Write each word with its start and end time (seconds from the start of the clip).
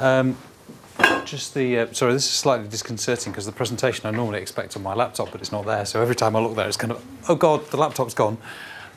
Um, 0.00 0.36
just 1.24 1.54
the 1.54 1.78
uh, 1.78 1.92
sorry, 1.92 2.14
this 2.14 2.24
is 2.24 2.32
slightly 2.32 2.66
disconcerting 2.66 3.32
because 3.32 3.46
the 3.46 3.52
presentation 3.52 4.06
I 4.06 4.10
normally 4.10 4.40
expect 4.40 4.76
on 4.76 4.82
my 4.82 4.92
laptop, 4.92 5.30
but 5.30 5.40
it's 5.40 5.52
not 5.52 5.66
there. 5.66 5.86
So 5.86 6.02
every 6.02 6.16
time 6.16 6.34
I 6.34 6.40
look 6.40 6.56
there, 6.56 6.66
it's 6.66 6.76
kind 6.76 6.90
of 6.90 7.04
oh 7.28 7.36
god, 7.36 7.70
the 7.70 7.76
laptop's 7.76 8.12
gone. 8.12 8.36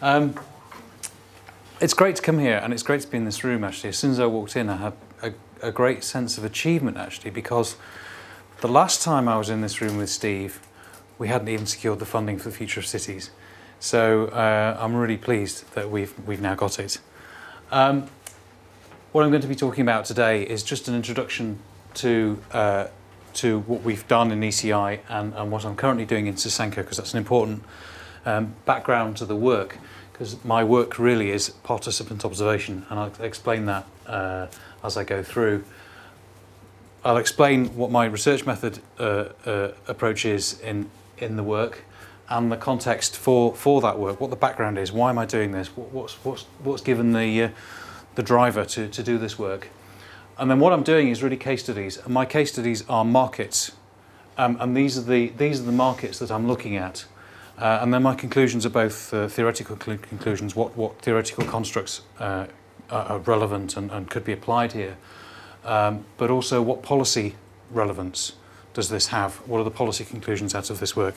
Um, 0.01 0.33
it's 1.79 1.93
great 1.93 2.15
to 2.15 2.23
come 2.23 2.39
here, 2.39 2.59
and 2.63 2.73
it's 2.73 2.81
great 2.81 3.01
to 3.01 3.07
be 3.07 3.15
in 3.15 3.25
this 3.25 3.43
room. 3.43 3.63
Actually, 3.63 3.89
as 3.89 3.97
soon 3.99 4.09
as 4.09 4.19
I 4.19 4.25
walked 4.25 4.55
in, 4.55 4.71
I 4.71 4.77
had 4.77 4.93
a, 5.21 5.33
a 5.61 5.71
great 5.71 6.03
sense 6.03 6.39
of 6.39 6.43
achievement 6.43 6.97
actually 6.97 7.29
because 7.29 7.75
the 8.61 8.67
last 8.67 9.03
time 9.03 9.27
I 9.27 9.37
was 9.37 9.51
in 9.51 9.61
this 9.61 9.79
room 9.79 9.97
with 9.97 10.09
Steve, 10.09 10.59
we 11.19 11.27
hadn't 11.27 11.49
even 11.49 11.67
secured 11.67 11.99
the 11.99 12.07
funding 12.07 12.39
for 12.39 12.49
the 12.49 12.55
future 12.55 12.79
of 12.79 12.87
cities. 12.87 13.29
So 13.79 14.29
uh, 14.29 14.75
I'm 14.79 14.95
really 14.95 15.17
pleased 15.17 15.71
that 15.75 15.91
we've 15.91 16.15
we've 16.25 16.41
now 16.41 16.55
got 16.55 16.79
it. 16.79 16.97
Um, 17.71 18.09
what 19.17 19.23
I'm 19.23 19.31
going 19.31 19.41
to 19.41 19.47
be 19.47 19.55
talking 19.55 19.81
about 19.81 20.05
today 20.05 20.43
is 20.43 20.61
just 20.61 20.87
an 20.87 20.93
introduction 20.93 21.57
to 21.95 22.39
uh, 22.51 22.85
to 23.33 23.61
what 23.61 23.81
we've 23.81 24.07
done 24.07 24.31
in 24.31 24.41
ECI 24.41 24.99
and, 25.09 25.33
and 25.33 25.49
what 25.51 25.65
I'm 25.65 25.75
currently 25.75 26.05
doing 26.05 26.27
in 26.27 26.35
Sosenco 26.35 26.75
because 26.75 26.97
that's 26.97 27.13
an 27.13 27.17
important 27.17 27.63
um, 28.27 28.53
background 28.65 29.17
to 29.17 29.25
the 29.25 29.35
work 29.35 29.79
because 30.13 30.45
my 30.45 30.63
work 30.63 30.99
really 30.99 31.31
is 31.31 31.49
participant 31.49 32.25
observation 32.25 32.85
and 32.91 32.99
I'll 32.99 33.11
explain 33.19 33.65
that 33.65 33.87
uh, 34.05 34.47
as 34.83 34.97
I 34.97 35.03
go 35.03 35.23
through. 35.23 35.63
I'll 37.03 37.17
explain 37.17 37.75
what 37.75 37.89
my 37.89 38.05
research 38.05 38.45
method 38.45 38.81
uh, 38.99 39.29
uh, 39.47 39.71
approach 39.87 40.25
is 40.25 40.59
in, 40.61 40.91
in 41.17 41.37
the 41.37 41.43
work 41.43 41.85
and 42.29 42.51
the 42.51 42.57
context 42.57 43.17
for, 43.17 43.55
for 43.55 43.81
that 43.81 43.97
work, 43.97 44.21
what 44.21 44.29
the 44.29 44.35
background 44.35 44.77
is, 44.77 44.91
why 44.91 45.09
am 45.09 45.17
I 45.17 45.25
doing 45.25 45.53
this, 45.53 45.75
what, 45.75 45.91
what's, 45.91 46.13
what's, 46.23 46.43
what's 46.63 46.83
given 46.83 47.13
the, 47.13 47.45
uh, 47.45 47.49
the 48.17 48.23
driver 48.23 48.65
to, 48.65 48.87
to 48.89 49.03
do 49.03 49.19
this 49.19 49.37
work. 49.37 49.69
And 50.39 50.49
then 50.49 50.59
what 50.59 50.73
I'm 50.73 50.81
doing 50.81 51.09
is 51.09 51.21
really 51.21 51.37
case 51.37 51.63
studies. 51.63 51.97
And 51.97 52.11
my 52.13 52.25
case 52.25 52.51
studies 52.51 52.83
are 52.89 53.05
markets. 53.05 53.73
Um, 54.39 54.57
and 54.59 54.75
these 54.75 54.97
are, 54.97 55.03
the, 55.03 55.29
these 55.37 55.61
are 55.61 55.63
the 55.63 55.71
markets 55.71 56.17
that 56.17 56.31
I'm 56.31 56.47
looking 56.47 56.75
at. 56.75 57.05
Uh, 57.59 57.79
and 57.81 57.93
then 57.93 58.01
my 58.01 58.15
conclusions 58.15 58.65
are 58.65 58.71
both 58.71 59.13
uh, 59.13 59.27
theoretical 59.27 59.77
cl- 59.79 59.99
conclusions, 59.99 60.55
what, 60.55 60.75
what 60.75 60.99
theoretical 60.99 61.45
constructs 61.45 62.01
uh, 62.19 62.47
are 62.89 63.19
relevant 63.19 63.77
and, 63.77 63.91
and 63.91 64.09
could 64.09 64.23
be 64.23 64.31
applied 64.31 64.73
here, 64.73 64.97
um, 65.63 66.05
but 66.17 66.31
also 66.31 66.61
what 66.61 66.81
policy 66.81 67.35
relevance 67.71 68.33
does 68.73 68.89
this 68.89 69.07
have? 69.07 69.35
What 69.47 69.59
are 69.59 69.63
the 69.63 69.71
policy 69.71 70.05
conclusions 70.05 70.55
out 70.55 70.69
of 70.69 70.79
this 70.79 70.95
work? 70.95 71.15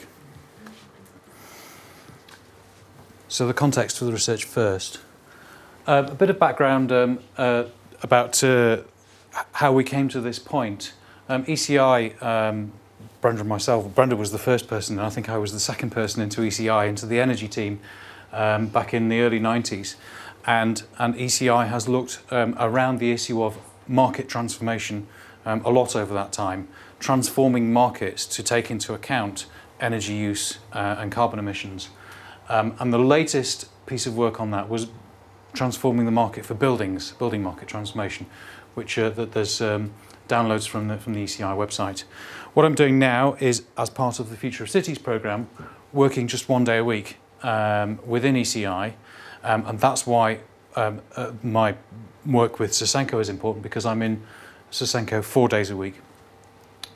So 3.27 3.47
the 3.47 3.53
context 3.53 3.97
for 3.97 4.05
the 4.05 4.11
research 4.11 4.45
first. 4.45 4.99
Uh, 5.87 6.05
a 6.07 6.13
bit 6.13 6.29
of 6.29 6.37
background 6.37 6.91
um, 6.91 7.19
uh, 7.37 7.63
about 8.03 8.39
how 9.53 9.71
we 9.71 9.83
came 9.83 10.07
to 10.09 10.21
this 10.21 10.37
point. 10.37 10.93
Um, 11.27 11.43
ECI, 11.45 12.21
um, 12.21 12.71
Brenda 13.19 13.41
and 13.41 13.49
myself, 13.49 13.95
Brenda 13.95 14.15
was 14.15 14.31
the 14.31 14.37
first 14.37 14.67
person, 14.67 14.99
and 14.99 15.07
I 15.07 15.09
think 15.09 15.27
I 15.27 15.37
was 15.37 15.53
the 15.53 15.59
second 15.59 15.89
person 15.89 16.21
into 16.21 16.41
ECI, 16.41 16.87
into 16.87 17.07
the 17.07 17.19
energy 17.19 17.47
team 17.47 17.79
um, 18.31 18.67
back 18.67 18.93
in 18.93 19.09
the 19.09 19.21
early 19.21 19.39
90s. 19.39 19.95
And, 20.45 20.83
and 20.99 21.15
ECI 21.15 21.67
has 21.67 21.89
looked 21.89 22.19
um, 22.29 22.55
around 22.59 22.99
the 22.99 23.11
issue 23.11 23.41
of 23.43 23.57
market 23.87 24.29
transformation 24.29 25.07
um, 25.45 25.61
a 25.65 25.71
lot 25.71 25.95
over 25.95 26.13
that 26.13 26.31
time, 26.31 26.67
transforming 26.99 27.73
markets 27.73 28.27
to 28.27 28.43
take 28.43 28.69
into 28.69 28.93
account 28.93 29.47
energy 29.79 30.13
use 30.13 30.59
uh, 30.73 30.97
and 30.99 31.11
carbon 31.11 31.39
emissions. 31.39 31.89
Um, 32.49 32.75
and 32.79 32.93
the 32.93 32.99
latest 32.99 33.67
piece 33.87 34.05
of 34.05 34.15
work 34.15 34.39
on 34.39 34.51
that 34.51 34.69
was 34.69 34.87
transforming 35.53 36.05
the 36.05 36.11
market 36.11 36.45
for 36.45 36.53
buildings, 36.53 37.11
building 37.13 37.43
market 37.43 37.67
transformation, 37.67 38.25
which 38.73 38.97
uh, 38.97 39.09
that 39.09 39.33
there's 39.33 39.61
um, 39.61 39.91
downloads 40.27 40.67
from 40.67 40.87
the, 40.87 40.97
from 40.97 41.13
the 41.13 41.23
ECI 41.23 41.55
website. 41.55 42.03
What 42.53 42.65
I'm 42.65 42.75
doing 42.75 42.99
now 42.99 43.35
is, 43.39 43.63
as 43.77 43.89
part 43.89 44.19
of 44.19 44.29
the 44.29 44.37
Future 44.37 44.63
of 44.63 44.69
Cities 44.69 44.97
program, 44.97 45.49
working 45.93 46.27
just 46.27 46.49
one 46.49 46.63
day 46.63 46.77
a 46.77 46.83
week 46.83 47.17
um, 47.43 47.99
within 48.05 48.35
ECI, 48.35 48.93
um, 49.43 49.65
and 49.65 49.79
that's 49.79 50.05
why 50.05 50.39
um, 50.75 51.01
uh, 51.15 51.31
my 51.43 51.75
work 52.25 52.59
with 52.59 52.71
Sosenco 52.71 53.19
is 53.19 53.29
important 53.29 53.63
because 53.63 53.85
I'm 53.85 54.01
in 54.01 54.21
Sosenco 54.71 55.23
four 55.23 55.47
days 55.47 55.69
a 55.69 55.77
week. 55.77 55.95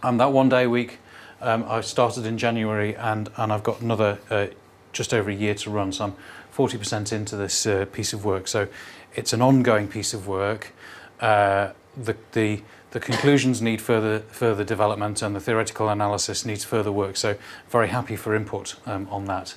And 0.03 0.19
that 0.19 0.31
one 0.31 0.49
day 0.49 0.63
a 0.63 0.69
week, 0.69 0.99
um, 1.41 1.65
I 1.67 1.81
started 1.81 2.25
in 2.25 2.37
January, 2.37 2.95
and 2.95 3.29
and 3.37 3.51
I've 3.51 3.63
got 3.63 3.81
another 3.81 4.19
uh, 4.29 4.47
just 4.93 5.13
over 5.13 5.29
a 5.29 5.33
year 5.33 5.53
to 5.55 5.69
run. 5.69 5.91
So 5.91 6.05
I'm 6.05 6.15
40% 6.55 7.11
into 7.11 7.35
this 7.35 7.65
uh, 7.65 7.85
piece 7.91 8.13
of 8.13 8.23
work. 8.23 8.47
So 8.47 8.67
it's 9.15 9.33
an 9.33 9.41
ongoing 9.41 9.87
piece 9.87 10.13
of 10.13 10.27
work. 10.27 10.73
Uh, 11.19 11.71
the, 11.97 12.15
the, 12.31 12.61
the 12.91 12.99
conclusions 12.99 13.61
need 13.61 13.81
further, 13.81 14.19
further 14.31 14.63
development 14.63 15.21
and 15.21 15.35
the 15.35 15.39
theoretical 15.39 15.89
analysis 15.89 16.45
needs 16.45 16.63
further 16.63 16.91
work. 16.91 17.17
So 17.17 17.37
very 17.69 17.89
happy 17.89 18.15
for 18.15 18.35
input 18.35 18.75
um, 18.85 19.07
on 19.09 19.25
that. 19.25 19.55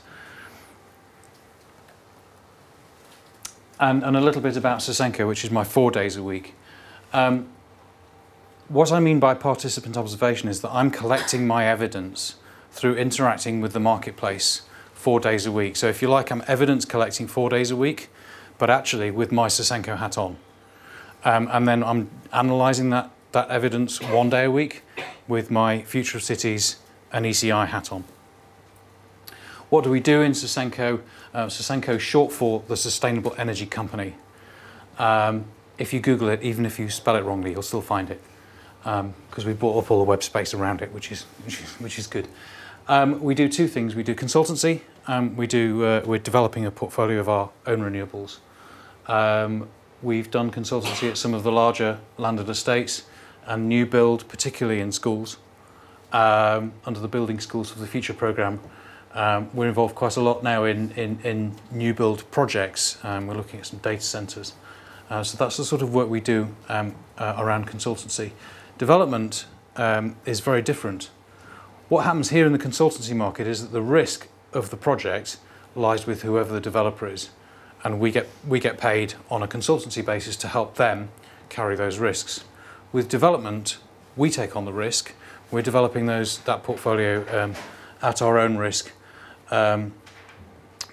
And, 3.81 4.03
and 4.03 4.17
a 4.17 4.21
little 4.21 4.43
bit 4.43 4.57
about 4.57 4.81
Sosenco, 4.81 5.29
which 5.29 5.45
is 5.45 5.53
my 5.53 5.63
four 5.63 5.93
days 5.93 6.17
a 6.17 6.23
week. 6.23 6.55
Um, 7.13 7.49
what 8.69 8.91
I 8.91 8.99
mean 8.99 9.21
by 9.21 9.35
participant 9.35 9.97
observation 9.97 10.49
is 10.49 10.63
that 10.63 10.73
I'm 10.73 10.91
collecting 10.91 11.47
my 11.47 11.65
evidence 11.65 12.35
through 12.73 12.97
interacting 12.97 13.61
with 13.61 13.73
the 13.73 13.81
marketplace 13.81 14.63
four 14.99 15.21
days 15.21 15.47
a 15.47 15.53
week. 15.53 15.77
So 15.77 15.87
if 15.87 16.03
you 16.03 16.09
like, 16.09 16.33
I'm 16.33 16.43
evidence 16.49 16.85
collecting 16.85 17.29
four 17.29 17.49
days 17.49 17.71
a 17.71 17.77
week, 17.77 18.09
but 18.59 18.69
actually 18.69 19.13
with 19.13 19.31
my 19.31 19.47
Sosenco 19.47 19.97
hat 19.97 20.19
on. 20.19 20.37
Um, 21.25 21.49
and 21.53 21.69
then 21.69 21.85
I'm 21.85 22.11
analysing 22.33 22.91
that, 22.91 23.11
that 23.31 23.49
evidence 23.49 24.03
one 24.03 24.29
day 24.29 24.45
a 24.45 24.51
week 24.51 24.83
with 25.29 25.53
my 25.53 25.83
Future 25.83 26.19
of 26.19 26.25
Cities 26.25 26.77
and 27.13 27.25
ECI 27.25 27.69
hat 27.69 27.93
on. 27.93 28.05
What 29.69 29.85
do 29.85 29.91
we 29.91 30.01
do 30.01 30.21
in 30.21 30.33
Sosenco? 30.33 31.01
Uh, 31.33 31.47
Sosenco 31.47 32.01
short 32.01 32.33
for 32.33 32.65
the 32.67 32.77
Sustainable 32.77 33.37
Energy 33.39 33.67
Company. 33.67 34.15
Um, 34.99 35.45
if 35.79 35.93
you 35.93 36.01
Google 36.01 36.29
it, 36.29 36.43
even 36.43 36.67
if 36.67 36.81
you 36.81 36.91
spell 36.91 37.15
it 37.15 37.23
wrongly, 37.23 37.53
you'll 37.53 37.63
still 37.63 37.83
find 37.83 38.11
it 38.11 38.21
because 38.83 39.45
um, 39.45 39.47
we 39.47 39.53
brought 39.53 39.85
up 39.85 39.91
all 39.93 39.99
the 39.99 40.05
web 40.05 40.25
space 40.25 40.55
around 40.55 40.83
it, 40.83 40.93
which 40.93 41.13
is, 41.13 41.23
which 41.45 41.61
is, 41.61 41.73
which 41.75 41.99
is 42.01 42.07
good. 42.09 42.27
Um, 42.89 43.21
we 43.21 43.35
do 43.35 43.51
two 43.51 43.69
things. 43.69 43.95
We 43.95 44.03
do 44.03 44.15
consultancy. 44.15 44.81
Um, 45.07 45.37
we 45.37 45.47
do. 45.47 45.85
Uh, 45.85 46.03
we're 46.07 46.19
developing 46.19 46.65
a 46.65 46.71
portfolio 46.71 47.21
of 47.21 47.29
our 47.29 47.51
own 47.67 47.81
renewables. 47.81 48.39
Um, 49.07 49.69
we've 50.03 50.31
done 50.31 50.51
consultancy 50.51 51.11
at 51.11 51.19
some 51.19 51.35
of 51.35 51.43
the 51.43 51.53
larger 51.53 51.99
landed 52.17 52.49
estates 52.49 53.03
and 53.47 53.69
new 53.69 53.85
build, 53.85 54.27
particularly 54.29 54.81
in 54.81 54.93
schools, 54.93 55.37
um, 56.13 56.73
under 56.87 57.01
the 57.01 57.09
Building 57.09 57.41
Schools 57.41 57.71
for 57.71 57.79
the 57.79 57.87
Future 57.87 58.15
programme. 58.15 58.61
Um, 59.13 59.51
we're 59.53 59.69
involved 59.69 59.95
quite 59.95 60.17
a 60.17 60.21
lot 60.23 60.43
now 60.43 60.65
in, 60.65 60.91
in, 60.93 61.19
in 61.25 61.55
new 61.71 61.93
build 61.93 62.31
projects. 62.31 62.99
Um, 63.03 63.27
we're 63.27 63.35
looking 63.35 63.61
at 63.61 63.67
some 63.67 63.81
data 63.81 64.03
centres. 64.03 64.55
Uh, 65.11 65.23
so 65.23 65.37
that's 65.37 65.57
the 65.57 65.65
sort 65.65 65.83
of 65.83 65.93
work 65.93 66.09
we 66.09 66.21
do 66.21 66.55
uh, 66.69 66.91
around 67.19 67.67
consultancy. 67.67 68.33
Development 68.77 69.47
is 70.27 70.41
very 70.41 70.61
different. 70.63 71.11
What 71.89 72.05
happens 72.05 72.29
here 72.29 72.45
in 72.45 72.53
the 72.53 72.59
consultancy 72.59 73.17
market 73.17 73.47
is 73.47 73.63
that 73.63 73.73
the 73.73 73.81
risk 73.81 74.29
of 74.53 74.69
the 74.69 74.77
project 74.77 75.39
lies 75.75 76.07
with 76.07 76.21
whoever 76.21 76.53
the 76.53 76.61
developer 76.61 77.07
is, 77.07 77.31
and 77.83 77.99
we 77.99 78.11
get 78.11 78.29
we 78.47 78.61
get 78.61 78.77
paid 78.77 79.15
on 79.31 79.43
a 79.43 79.49
consultancy 79.49 80.05
basis 80.05 80.37
to 80.37 80.49
help 80.49 80.75
them 80.75 81.09
carry 81.49 81.77
those 81.77 81.99
risks. 81.99 82.45
With 82.93 83.09
development, 83.09 83.79
we 84.17 84.29
take 84.29 84.55
on 84.55 84.67
the 84.67 84.73
risk. 84.73 85.15
We're 85.51 85.63
developing 85.63 86.05
those 86.05 86.41
that 86.41 86.63
portfolio 86.63 87.25
um, 87.33 87.55
at 88.03 88.21
our 88.21 88.39
own 88.39 88.59
risk. 88.59 88.93
Um, 89.51 89.95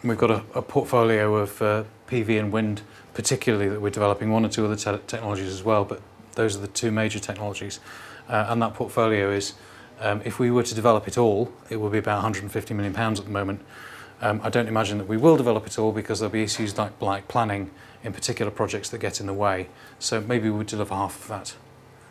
we've 0.02 0.18
got 0.18 0.32
a, 0.32 0.44
a 0.54 0.62
portfolio 0.62 1.36
of 1.36 1.62
uh, 1.62 1.84
PV 2.08 2.40
and 2.40 2.54
wind, 2.54 2.84
particularly 3.14 3.68
that 3.68 3.82
we're 3.82 3.90
developing 3.90 4.32
one 4.32 4.46
or 4.46 4.50
two 4.50 4.64
other 4.64 4.78
te- 4.78 5.04
technologies 5.08 5.52
as 5.52 5.62
well, 5.62 5.84
but 5.84 6.02
those 6.36 6.56
are 6.56 6.60
the 6.60 6.70
two 6.70 6.90
major 6.90 7.20
technologies, 7.20 7.82
uh, 8.30 8.46
and 8.48 8.62
that 8.62 8.74
portfolio 8.74 9.30
is 9.30 9.56
if 10.02 10.40
we 10.40 10.52
were 10.52 10.64
to 10.64 10.76
develop 10.76 11.08
it 11.08 11.18
all, 11.18 11.52
it 11.70 11.78
would 11.78 11.92
be 11.92 11.98
about 11.98 12.18
150 12.18 12.74
million 12.74 12.94
pounds 12.94 13.20
at 13.20 13.26
the 13.26 13.32
moment. 13.32 13.62
Um, 14.22 14.40
I 14.44 14.50
don't 14.50 14.68
imagine 14.68 14.98
that 14.98 15.08
we 15.08 15.18
will 15.18 15.38
develop 15.38 15.68
it 15.68 15.78
all 15.78 15.92
because 15.92 16.20
there'll 16.20 16.32
be 16.32 16.44
issues 16.44 16.78
like, 16.78 17.28
planning 17.28 17.72
in 18.04 18.14
particular 18.14 18.52
projects 18.52 18.90
that 18.90 19.00
get 19.00 19.20
in 19.20 19.28
the 19.28 19.34
way. 19.34 19.68
So 20.00 20.22
maybe 20.22 20.50
we 20.50 20.58
would 20.58 20.68
deliver 20.68 20.94
half 20.94 21.22
of 21.22 21.28
that. 21.28 21.56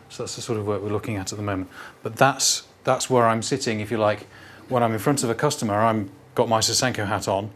So 0.09 0.23
that's 0.23 0.35
the 0.35 0.41
sort 0.41 0.59
of 0.59 0.67
work 0.67 0.81
we're 0.81 0.89
looking 0.89 1.15
at 1.15 1.31
at 1.31 1.37
the 1.37 1.43
moment. 1.43 1.69
But 2.03 2.15
that's 2.15 2.67
that's 2.83 3.09
where 3.09 3.25
I'm 3.25 3.41
sitting, 3.41 3.79
if 3.79 3.89
you 3.89 3.97
like. 3.97 4.27
When 4.69 4.83
I'm 4.83 4.93
in 4.93 4.99
front 4.99 5.23
of 5.23 5.29
a 5.29 5.35
customer, 5.35 5.73
I'm 5.73 6.11
got 6.35 6.47
my 6.47 6.59
Sosenco 6.59 7.07
hat 7.07 7.27
on, 7.27 7.49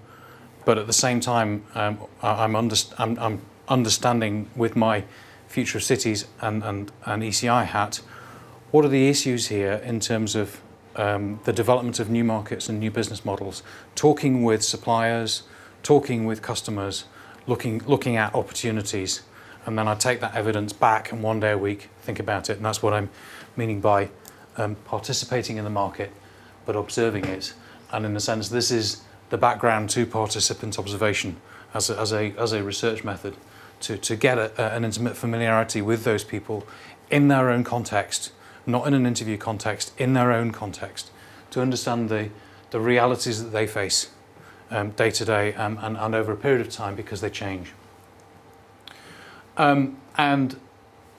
but 0.66 0.78
at 0.78 0.88
the 0.88 0.94
same 0.94 1.20
time, 1.20 1.64
um, 1.76 2.00
I'm, 2.24 2.54
underst- 2.54 2.94
I'm, 2.98 3.20
I'm 3.20 3.42
understanding 3.68 4.50
with 4.56 4.76
my 4.76 5.04
Future 5.48 5.78
of 5.78 5.84
Cities 5.84 6.26
and 6.42 6.92
ECI 7.06 7.66
hat 7.66 8.02
what 8.72 8.86
are 8.86 8.90
the 8.90 9.10
issues 9.10 9.48
here 9.48 9.74
in 9.84 10.00
terms 10.00 10.36
of 10.36 10.62
um, 10.96 11.40
the 11.46 11.54
development 11.54 12.00
of 12.00 12.10
new 12.10 12.24
markets 12.24 12.70
and 12.70 12.80
new 12.80 12.92
business 12.92 13.26
models? 13.26 13.64
Talking 13.96 14.44
with 14.44 14.64
suppliers, 14.64 15.44
talking 15.84 16.26
with 16.26 16.42
customers, 16.42 17.06
looking 17.48 17.82
looking 17.86 18.16
at 18.16 18.34
opportunities, 18.36 19.22
and 19.66 19.78
then 19.78 19.88
I 19.88 19.96
take 19.96 20.20
that 20.22 20.36
evidence 20.36 20.74
back 20.74 21.12
and 21.12 21.22
one 21.22 21.40
day 21.40 21.52
a 21.52 21.58
week 21.58 21.90
think 22.02 22.20
about 22.20 22.50
it. 22.50 22.58
And 22.58 22.66
that's 22.66 22.82
what 22.82 22.94
I'm 22.94 23.10
meaning 23.56 23.82
by 23.82 24.10
um, 24.58 24.76
participating 24.86 25.58
in 25.58 25.64
the 25.64 25.70
market, 25.70 26.12
but 26.66 26.76
observing 26.76 27.26
it. 27.26 27.54
And 27.92 28.06
in 28.06 28.16
a 28.16 28.20
sense, 28.20 28.50
this 28.50 28.72
is 28.72 29.02
the 29.30 29.38
background 29.38 29.90
to 29.92 30.06
participant 30.06 30.78
observation 30.80 31.38
as 31.74 31.90
a, 31.90 32.00
as 32.00 32.14
a, 32.14 32.32
as 32.38 32.52
a 32.52 32.64
research 32.64 33.04
method 33.04 33.36
to, 33.82 33.98
to 33.98 34.16
get 34.16 34.38
a, 34.38 34.74
an 34.76 34.84
intimate 34.84 35.16
familiarity 35.16 35.82
with 35.82 36.04
those 36.04 36.24
people 36.24 36.68
in 37.10 37.28
their 37.28 37.50
own 37.50 37.64
context, 37.64 38.32
not 38.72 38.88
in 38.88 38.94
an 38.94 39.06
interview 39.06 39.38
context, 39.38 39.92
in 39.98 40.14
their 40.14 40.32
own 40.32 40.52
context, 40.52 41.12
to 41.52 41.62
understand 41.62 42.10
the, 42.10 42.30
the 42.72 42.80
realities 42.80 43.44
that 43.44 43.50
they 43.52 43.68
face 43.68 44.10
um, 44.72 44.92
day 44.92 45.12
to 45.12 45.26
day 45.26 45.54
um, 45.56 45.80
and, 45.82 45.98
and 45.98 46.16
over 46.16 46.32
a 46.32 46.38
period 46.38 46.62
of 46.62 46.70
time 46.72 46.96
because 46.96 47.22
they 47.22 47.30
change. 47.30 47.72
Um, 49.58 49.98
and 50.18 50.60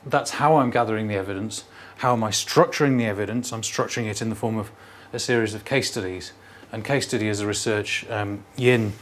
that's 0.07 0.33
how 0.33 0.57
I'm 0.57 0.71
gathering 0.71 1.09
the 1.09 1.15
evidence. 1.15 1.65
How 1.99 2.13
am 2.15 2.25
I 2.25 2.31
structuring 2.31 2.97
the 2.97 3.05
evidence? 3.05 3.53
I'm 3.53 3.63
structuring 3.63 4.07
it 4.07 4.23
in 4.23 4.31
the 4.31 4.35
form 4.35 4.57
of 4.57 4.71
a 5.13 5.19
series 5.19 5.55
of 5.55 5.65
case 5.65 5.91
studies. 5.91 6.33
And 6.73 6.85
case 6.85 7.09
study 7.09 7.29
is 7.29 7.41
a 7.41 7.47
research, 7.47 8.09
um, 8.09 8.45
Yin, 8.57 8.93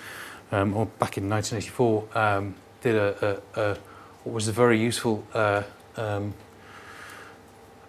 um, 0.50 0.74
or 0.74 0.86
back 0.86 1.18
in 1.18 1.28
1984, 1.28 2.08
um, 2.14 2.54
did 2.80 2.96
a, 2.96 3.40
a, 3.54 3.60
a, 3.60 3.78
what 4.24 4.32
was 4.32 4.48
a 4.48 4.52
very 4.52 4.80
useful 4.80 5.24
uh, 5.34 5.62
um, 5.96 6.34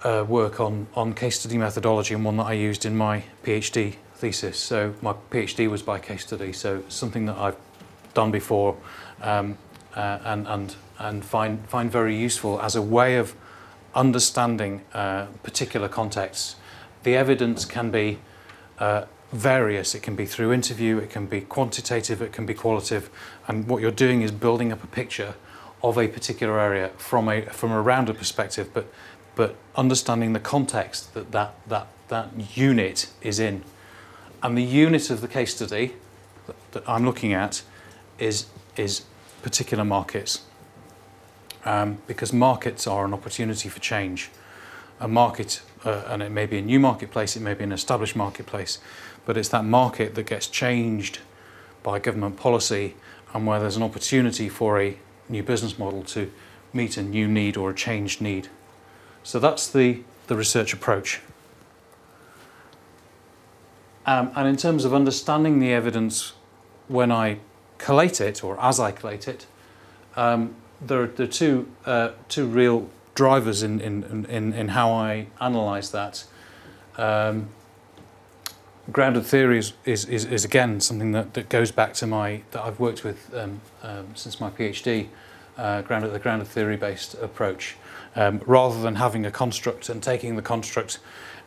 uh, 0.03 0.25
work 0.27 0.59
on, 0.59 0.87
on 0.95 1.13
case 1.13 1.39
study 1.39 1.57
methodology 1.57 2.13
and 2.13 2.23
one 2.23 2.37
that 2.37 2.45
I 2.45 2.53
used 2.53 2.85
in 2.85 2.95
my 2.95 3.23
PhD 3.43 3.95
thesis. 4.15 4.57
So 4.57 4.93
my 5.01 5.13
PhD 5.31 5.69
was 5.69 5.81
by 5.81 5.99
case 5.99 6.23
study, 6.23 6.53
so 6.53 6.83
something 6.89 7.25
that 7.25 7.37
I've 7.37 7.57
done 8.13 8.31
before 8.31 8.75
um, 9.21 9.57
uh, 9.95 10.19
and, 10.23 10.47
and, 10.47 10.75
and 10.97 11.25
find, 11.25 11.67
find 11.69 11.91
very 11.91 12.15
useful 12.15 12.61
as 12.61 12.75
a 12.75 12.81
way 12.81 13.17
of 13.17 13.35
understanding 13.95 14.81
uh, 14.93 15.25
particular 15.43 15.87
contexts. 15.87 16.55
The 17.03 17.15
evidence 17.15 17.65
can 17.65 17.91
be 17.91 18.19
uh, 18.77 19.05
various. 19.31 19.95
It 19.95 20.01
can 20.01 20.15
be 20.15 20.25
through 20.25 20.53
interview, 20.53 20.97
it 20.97 21.09
can 21.09 21.25
be 21.27 21.41
quantitative, 21.41 22.21
it 22.21 22.31
can 22.31 22.45
be 22.45 22.53
qualitative. 22.53 23.09
And 23.47 23.67
what 23.67 23.81
you're 23.81 23.91
doing 23.91 24.21
is 24.21 24.31
building 24.31 24.71
up 24.71 24.83
a 24.83 24.87
picture 24.87 25.35
of 25.81 25.97
a 25.97 26.07
particular 26.07 26.59
area 26.59 26.89
from 26.97 27.29
a, 27.29 27.41
from 27.43 27.71
a 27.71 27.81
rounder 27.81 28.13
perspective, 28.13 28.69
but, 28.73 28.85
but 29.39 29.55
understanding 29.73 30.33
the 30.33 30.39
context 30.41 31.13
that 31.13 31.31
that, 31.31 31.55
that 31.65 31.87
that 32.09 32.57
unit 32.57 33.07
is 33.21 33.39
in. 33.39 33.63
And 34.43 34.57
the 34.57 34.63
unit 34.63 35.09
of 35.09 35.21
the 35.21 35.29
case 35.29 35.55
study 35.55 35.93
that, 36.45 36.55
that 36.73 36.89
I'm 36.89 37.05
looking 37.05 37.31
at 37.31 37.61
is, 38.17 38.47
is 38.75 39.05
particular 39.41 39.85
markets. 39.85 40.41
Um, 41.63 41.99
because 42.05 42.33
markets 42.33 42.85
are 42.85 43.05
an 43.05 43.13
opportunity 43.13 43.69
for 43.69 43.79
change. 43.79 44.29
A 44.99 45.07
market, 45.07 45.61
uh, 45.85 46.03
and 46.07 46.21
it 46.21 46.31
may 46.31 46.45
be 46.45 46.57
a 46.57 46.61
new 46.61 46.79
marketplace, 46.81 47.37
it 47.37 47.41
may 47.41 47.53
be 47.53 47.63
an 47.63 47.71
established 47.71 48.17
marketplace, 48.17 48.79
but 49.25 49.37
it's 49.37 49.47
that 49.49 49.63
market 49.63 50.15
that 50.15 50.25
gets 50.25 50.47
changed 50.47 51.19
by 51.81 51.97
government 51.97 52.35
policy 52.35 52.95
and 53.33 53.47
where 53.47 53.61
there's 53.61 53.77
an 53.77 53.83
opportunity 53.83 54.49
for 54.49 54.81
a 54.81 54.97
new 55.29 55.43
business 55.43 55.79
model 55.79 56.03
to 56.03 56.29
meet 56.73 56.97
a 56.97 57.01
new 57.01 57.25
need 57.25 57.55
or 57.55 57.69
a 57.69 57.73
changed 57.73 58.19
need. 58.19 58.49
So 59.23 59.39
that's 59.39 59.67
the, 59.67 60.01
the 60.27 60.35
research 60.35 60.73
approach. 60.73 61.21
Um, 64.05 64.31
and 64.35 64.47
in 64.47 64.57
terms 64.57 64.85
of 64.85 64.93
understanding 64.93 65.59
the 65.59 65.71
evidence 65.71 66.33
when 66.87 67.11
I 67.11 67.39
collate 67.77 68.19
it 68.19 68.43
or 68.43 68.59
as 68.59 68.79
I 68.79 68.91
collate 68.91 69.27
it, 69.27 69.45
um, 70.15 70.55
there, 70.81 71.03
are, 71.03 71.07
there 71.07 71.25
are 71.25 71.29
two, 71.29 71.69
uh, 71.85 72.11
two 72.27 72.47
real 72.47 72.89
drivers 73.13 73.63
in, 73.63 73.81
in, 73.81 74.25
in, 74.25 74.53
in 74.53 74.69
how 74.69 74.91
I 74.91 75.27
analyse 75.39 75.89
that. 75.89 76.23
Um, 76.97 77.49
grounded 78.91 79.25
theory 79.25 79.59
is, 79.59 79.73
is, 79.85 80.05
is, 80.05 80.25
is, 80.25 80.43
again 80.45 80.79
something 80.79 81.11
that, 81.11 81.33
that 81.33 81.49
goes 81.49 81.71
back 81.71 81.93
to 81.93 82.07
my 82.07 82.41
that 82.51 82.63
I've 82.63 82.79
worked 82.79 83.03
with 83.03 83.33
um, 83.35 83.61
um, 83.83 84.07
since 84.15 84.39
my 84.39 84.49
PhD, 84.49 85.07
uh, 85.57 85.81
grounded 85.81 86.13
the 86.13 86.19
grounded 86.19 86.47
theory 86.47 86.77
based 86.77 87.13
approach, 87.15 87.75
um, 88.15 88.41
rather 88.45 88.81
than 88.81 88.95
having 88.95 89.25
a 89.25 89.31
construct 89.31 89.89
and 89.89 90.01
taking 90.01 90.35
the 90.35 90.41
construct 90.41 90.99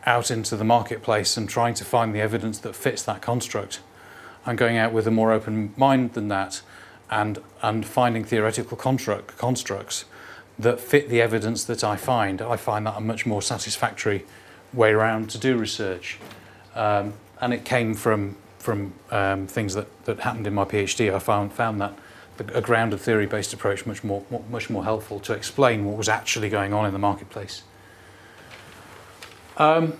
out 0.04 0.30
into 0.30 0.56
the 0.56 0.64
marketplace 0.64 1.36
and 1.36 1.48
trying 1.48 1.74
to 1.74 1.84
find 1.84 2.14
the 2.14 2.20
evidence 2.20 2.58
that 2.58 2.74
fits 2.74 3.02
that 3.02 3.22
construct. 3.22 3.80
I'm 4.44 4.56
going 4.56 4.76
out 4.76 4.92
with 4.92 5.06
a 5.06 5.10
more 5.10 5.32
open 5.32 5.72
mind 5.76 6.14
than 6.14 6.28
that, 6.28 6.62
and 7.10 7.38
and 7.62 7.86
finding 7.86 8.24
theoretical 8.24 8.76
construct, 8.76 9.36
constructs 9.38 10.04
that 10.58 10.80
fit 10.80 11.08
the 11.08 11.20
evidence 11.20 11.64
that 11.64 11.84
I 11.84 11.96
find. 11.96 12.42
I 12.42 12.56
find 12.56 12.86
that 12.86 12.96
a 12.96 13.00
much 13.00 13.26
more 13.26 13.42
satisfactory 13.42 14.24
way 14.72 14.92
around 14.92 15.30
to 15.30 15.38
do 15.38 15.56
research. 15.56 16.18
Um, 16.74 17.14
and 17.40 17.52
it 17.52 17.64
came 17.64 17.94
from 17.94 18.36
from 18.58 18.94
um, 19.10 19.46
things 19.48 19.74
that, 19.74 20.04
that 20.04 20.20
happened 20.20 20.46
in 20.46 20.54
my 20.54 20.64
PhD. 20.64 21.12
I 21.12 21.18
found 21.18 21.52
found 21.52 21.80
that 21.80 21.94
a 22.54 22.60
grounded 22.60 23.00
theory 23.00 23.26
based 23.26 23.52
approach 23.52 23.86
much 23.86 24.04
more 24.04 24.22
much 24.50 24.70
more 24.70 24.84
helpful 24.84 25.20
to 25.20 25.32
explain 25.32 25.84
what 25.84 25.96
was 25.96 26.08
actually 26.08 26.48
going 26.48 26.72
on 26.72 26.86
in 26.86 26.92
the 26.92 26.98
marketplace. 26.98 27.62
Um, 29.56 29.94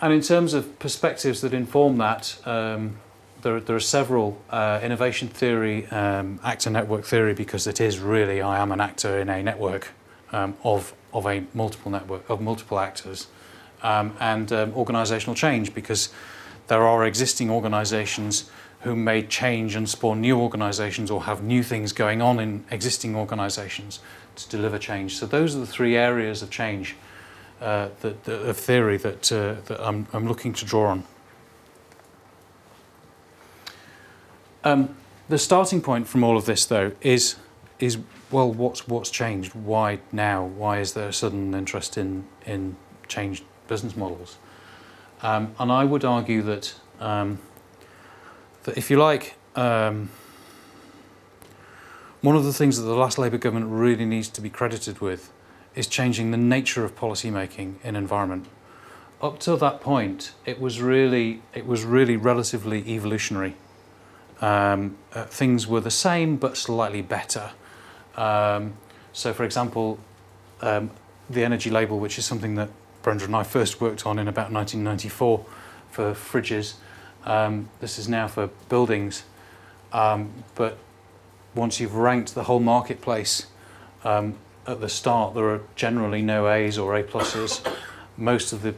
and 0.00 0.12
in 0.12 0.20
terms 0.20 0.52
of 0.52 0.78
perspectives 0.78 1.40
that 1.40 1.54
inform 1.54 1.98
that, 1.98 2.36
um, 2.44 2.98
there, 3.42 3.60
there 3.60 3.76
are 3.76 3.80
several 3.80 4.42
uh, 4.50 4.80
innovation 4.82 5.28
theory, 5.28 5.86
um, 5.86 6.40
actor 6.42 6.70
network 6.70 7.04
theory, 7.04 7.32
because 7.32 7.66
it 7.66 7.80
is 7.80 7.98
really 7.98 8.42
I 8.42 8.58
am 8.58 8.72
an 8.72 8.80
actor 8.80 9.18
in 9.18 9.28
a 9.28 9.42
network 9.42 9.88
um, 10.32 10.56
of 10.64 10.94
of 11.12 11.26
a 11.26 11.44
multiple 11.54 11.90
network 11.90 12.28
of 12.28 12.40
multiple 12.40 12.78
actors, 12.78 13.28
um, 13.82 14.14
and 14.20 14.52
um, 14.52 14.72
organisational 14.72 15.36
change 15.36 15.72
because 15.74 16.10
there 16.68 16.82
are 16.82 17.04
existing 17.04 17.50
organisations 17.50 18.50
who 18.80 18.94
may 18.94 19.22
change 19.22 19.74
and 19.74 19.88
spawn 19.88 20.20
new 20.20 20.38
organisations 20.38 21.10
or 21.10 21.24
have 21.24 21.42
new 21.42 21.62
things 21.62 21.92
going 21.92 22.22
on 22.22 22.38
in 22.38 22.64
existing 22.70 23.16
organisations 23.16 24.00
to 24.36 24.48
deliver 24.48 24.78
change. 24.78 25.16
So 25.16 25.26
those 25.26 25.56
are 25.56 25.60
the 25.60 25.66
three 25.66 25.96
areas 25.96 26.42
of 26.42 26.50
change 26.50 26.94
uh, 27.60 27.88
that, 28.00 28.24
that, 28.24 28.42
of 28.42 28.56
theory 28.56 28.96
that, 28.98 29.32
uh, 29.32 29.56
that 29.66 29.80
I'm, 29.80 30.06
I'm 30.12 30.28
looking 30.28 30.52
to 30.54 30.64
draw 30.64 30.88
on. 30.88 31.04
Um, 34.62 34.96
the 35.28 35.38
starting 35.38 35.80
point 35.80 36.06
from 36.06 36.22
all 36.22 36.36
of 36.36 36.44
this, 36.44 36.66
though, 36.66 36.92
is 37.00 37.36
is 37.78 37.98
well, 38.30 38.52
what's 38.52 38.88
what's 38.88 39.10
changed? 39.10 39.54
Why 39.54 40.00
now? 40.10 40.44
Why 40.44 40.80
is 40.80 40.94
there 40.94 41.08
a 41.08 41.12
sudden 41.12 41.54
interest 41.54 41.96
in 41.96 42.24
in 42.46 42.76
changed 43.06 43.44
business 43.68 43.96
models? 43.96 44.38
Um, 45.22 45.54
and 45.58 45.72
I 45.72 45.84
would 45.84 46.04
argue 46.04 46.42
that, 46.42 46.74
um, 47.00 47.38
that 48.64 48.76
if 48.76 48.90
you 48.90 48.98
like, 48.98 49.36
um, 49.54 50.10
one 52.20 52.36
of 52.36 52.44
the 52.44 52.52
things 52.52 52.76
that 52.78 52.84
the 52.84 52.94
last 52.96 53.18
Labour 53.18 53.38
government 53.38 53.70
really 53.70 54.04
needs 54.04 54.28
to 54.30 54.40
be 54.40 54.50
credited 54.50 55.00
with 55.00 55.32
is 55.74 55.86
changing 55.86 56.30
the 56.30 56.36
nature 56.36 56.84
of 56.84 56.96
policy 56.96 57.30
making 57.30 57.78
in 57.84 57.94
environment. 57.94 58.46
Up 59.22 59.38
till 59.38 59.56
that 59.58 59.80
point, 59.80 60.32
it 60.44 60.60
was 60.60 60.80
really 60.82 61.42
it 61.54 61.66
was 61.66 61.84
really 61.84 62.16
relatively 62.16 62.78
evolutionary. 62.86 63.54
Um, 64.40 64.96
uh, 65.14 65.24
things 65.24 65.66
were 65.66 65.80
the 65.80 65.90
same 65.90 66.36
but 66.36 66.56
slightly 66.56 67.00
better. 67.00 67.52
Um, 68.16 68.74
so, 69.12 69.32
for 69.32 69.44
example, 69.44 69.98
um, 70.60 70.90
the 71.30 71.44
energy 71.44 71.70
label, 71.70 71.98
which 71.98 72.18
is 72.18 72.26
something 72.26 72.54
that 72.56 72.68
Brenda 73.06 73.24
and 73.24 73.36
I 73.36 73.44
first 73.44 73.80
worked 73.80 74.04
on 74.04 74.18
in 74.18 74.26
about 74.26 74.50
1994 74.50 75.46
for 75.92 76.12
fridges. 76.12 76.74
Um, 77.24 77.68
this 77.78 78.00
is 78.00 78.08
now 78.08 78.26
for 78.26 78.48
buildings. 78.68 79.22
Um, 79.92 80.32
but 80.56 80.76
once 81.54 81.78
you've 81.78 81.94
ranked 81.94 82.34
the 82.34 82.42
whole 82.42 82.58
marketplace 82.58 83.46
um, 84.02 84.34
at 84.66 84.80
the 84.80 84.88
start, 84.88 85.36
there 85.36 85.48
are 85.50 85.60
generally 85.76 86.20
no 86.20 86.48
A's 86.50 86.78
or 86.78 86.96
A 86.96 87.04
pluses. 87.04 87.64
Most 88.16 88.52
of 88.52 88.62
the 88.62 88.74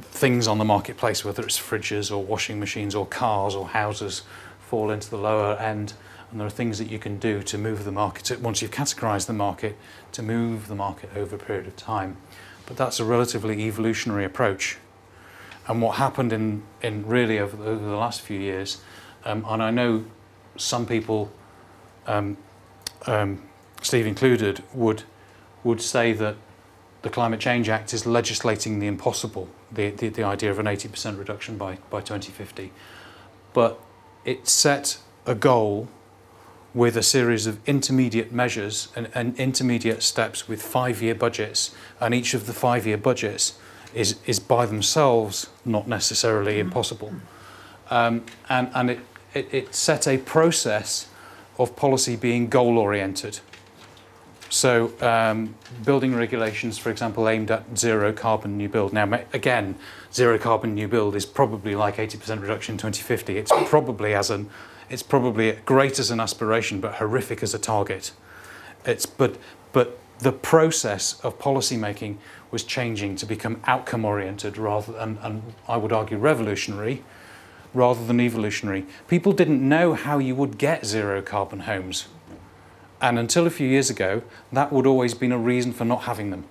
things 0.00 0.46
on 0.46 0.58
the 0.58 0.64
marketplace, 0.64 1.24
whether 1.24 1.42
it's 1.42 1.58
fridges 1.58 2.16
or 2.16 2.22
washing 2.22 2.60
machines 2.60 2.94
or 2.94 3.06
cars 3.06 3.56
or 3.56 3.66
houses, 3.70 4.22
fall 4.60 4.92
into 4.92 5.10
the 5.10 5.18
lower 5.18 5.56
end. 5.56 5.94
And 6.30 6.38
there 6.38 6.46
are 6.46 6.50
things 6.50 6.78
that 6.78 6.88
you 6.88 7.00
can 7.00 7.18
do 7.18 7.42
to 7.42 7.58
move 7.58 7.82
the 7.82 7.90
market, 7.90 8.40
once 8.40 8.62
you've 8.62 8.70
categorized 8.70 9.26
the 9.26 9.32
market, 9.32 9.76
to 10.12 10.22
move 10.22 10.68
the 10.68 10.76
market 10.76 11.10
over 11.16 11.34
a 11.34 11.40
period 11.40 11.66
of 11.66 11.74
time. 11.74 12.18
But 12.66 12.76
that's 12.76 13.00
a 13.00 13.04
relatively 13.04 13.60
evolutionary 13.66 14.24
approach. 14.24 14.78
And 15.66 15.80
what 15.80 15.96
happened 15.96 16.32
in, 16.32 16.62
in 16.82 17.06
really 17.06 17.38
over 17.38 17.56
the, 17.56 17.64
over 17.64 17.84
the 17.84 17.96
last 17.96 18.20
few 18.20 18.38
years, 18.38 18.80
um, 19.24 19.44
and 19.48 19.62
I 19.62 19.70
know 19.70 20.04
some 20.56 20.86
people, 20.86 21.32
um, 22.06 22.36
um, 23.06 23.42
Steve 23.82 24.06
included, 24.06 24.62
would, 24.72 25.04
would 25.62 25.80
say 25.80 26.12
that 26.12 26.36
the 27.02 27.10
Climate 27.10 27.40
Change 27.40 27.68
Act 27.68 27.92
is 27.92 28.06
legislating 28.06 28.78
the 28.78 28.86
impossible, 28.86 29.48
the, 29.70 29.90
the, 29.90 30.08
the 30.08 30.22
idea 30.22 30.50
of 30.50 30.58
an 30.58 30.66
80% 30.66 31.18
reduction 31.18 31.58
by, 31.58 31.78
by 31.90 32.00
2050. 32.00 32.72
But 33.52 33.78
it 34.24 34.48
set 34.48 34.98
a 35.26 35.34
goal 35.34 35.88
with 36.74 36.96
a 36.96 37.02
series 37.02 37.46
of 37.46 37.58
intermediate 37.68 38.32
measures 38.32 38.88
and, 38.96 39.08
and 39.14 39.38
intermediate 39.38 40.02
steps 40.02 40.48
with 40.48 40.60
five-year 40.60 41.14
budgets, 41.14 41.74
and 42.00 42.12
each 42.12 42.34
of 42.34 42.46
the 42.46 42.52
five-year 42.52 42.98
budgets 42.98 43.58
is, 43.94 44.16
is 44.26 44.40
by 44.40 44.66
themselves 44.66 45.48
not 45.64 45.86
necessarily 45.86 46.58
impossible. 46.58 47.12
Um, 47.90 48.24
and 48.48 48.70
and 48.74 48.90
it, 48.90 49.00
it, 49.34 49.54
it 49.54 49.74
set 49.74 50.08
a 50.08 50.18
process 50.18 51.08
of 51.58 51.76
policy 51.76 52.16
being 52.16 52.48
goal 52.48 52.78
oriented. 52.78 53.40
So, 54.50 54.92
um, 55.00 55.56
building 55.84 56.14
regulations, 56.14 56.78
for 56.78 56.90
example, 56.90 57.28
aimed 57.28 57.50
at 57.50 57.76
zero 57.76 58.12
carbon 58.12 58.56
new 58.56 58.68
build. 58.68 58.92
Now, 58.92 59.20
again, 59.32 59.74
zero 60.12 60.38
carbon 60.38 60.74
new 60.74 60.86
build 60.86 61.16
is 61.16 61.26
probably 61.26 61.74
like 61.74 61.96
80% 61.96 62.40
reduction 62.40 62.74
in 62.74 62.78
2050. 62.78 63.36
It's 63.36 63.50
probably 63.66 64.14
as 64.14 64.30
an, 64.30 64.48
it's 64.90 65.02
probably 65.02 65.52
great 65.64 65.98
as 65.98 66.10
an 66.10 66.20
aspiration, 66.20 66.80
but 66.80 66.94
horrific 66.94 67.42
as 67.42 67.54
a 67.54 67.58
target. 67.58 68.12
It's 68.84 69.06
but 69.06 69.36
but 69.72 69.98
the 70.18 70.32
process 70.32 71.20
of 71.20 71.38
policy 71.38 71.76
making 71.76 72.18
was 72.50 72.62
changing 72.62 73.16
to 73.16 73.26
become 73.26 73.60
outcome 73.66 74.04
oriented 74.04 74.56
rather 74.56 74.92
than, 74.92 75.18
and 75.22 75.54
I 75.68 75.76
would 75.76 75.92
argue 75.92 76.16
revolutionary 76.18 77.02
rather 77.74 78.04
than 78.06 78.20
evolutionary. 78.20 78.86
People 79.08 79.32
didn't 79.32 79.66
know 79.68 79.94
how 79.94 80.18
you 80.18 80.34
would 80.36 80.56
get 80.58 80.86
zero 80.86 81.20
carbon 81.20 81.60
homes. 81.60 82.06
And 83.00 83.18
until 83.18 83.46
a 83.46 83.50
few 83.50 83.68
years 83.68 83.90
ago, 83.90 84.22
that 84.52 84.72
would 84.72 84.86
always 84.86 85.14
been 85.14 85.32
a 85.32 85.38
reason 85.38 85.72
for 85.72 85.84
not 85.84 86.04
having 86.04 86.30
them. 86.30 86.44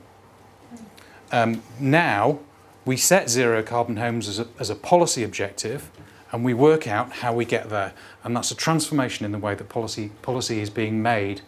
Um, 1.32 1.64
now, 1.80 2.40
we 2.86 2.98
set 2.98 3.30
zero 3.30 3.64
carbon 3.64 3.98
homes 3.98 4.28
as 4.28 4.40
a, 4.40 4.48
as 4.60 4.70
a 4.70 4.76
policy 4.76 5.24
objective 5.24 5.90
and 6.34 6.44
we 6.44 6.54
work 6.54 6.88
out 6.88 7.14
how 7.14 7.32
we 7.32 7.46
get 7.46 7.70
there. 7.70 7.94
And 8.24 8.36
that's 8.36 8.50
a 8.50 8.56
transformation 8.56 9.24
in 9.24 9.32
the 9.32 9.38
way 9.38 9.54
that 9.54 9.70
policy, 9.70 10.10
policy 10.24 10.60
is 10.60 10.72
being 10.72 11.02
made. 11.02 11.42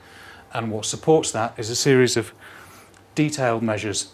And 0.53 0.71
what 0.71 0.85
supports 0.85 1.31
that 1.31 1.57
is 1.57 1.71
a 1.71 1.75
series 1.75 2.15
of 2.15 2.31
detailed 3.15 3.63
measures 3.63 4.11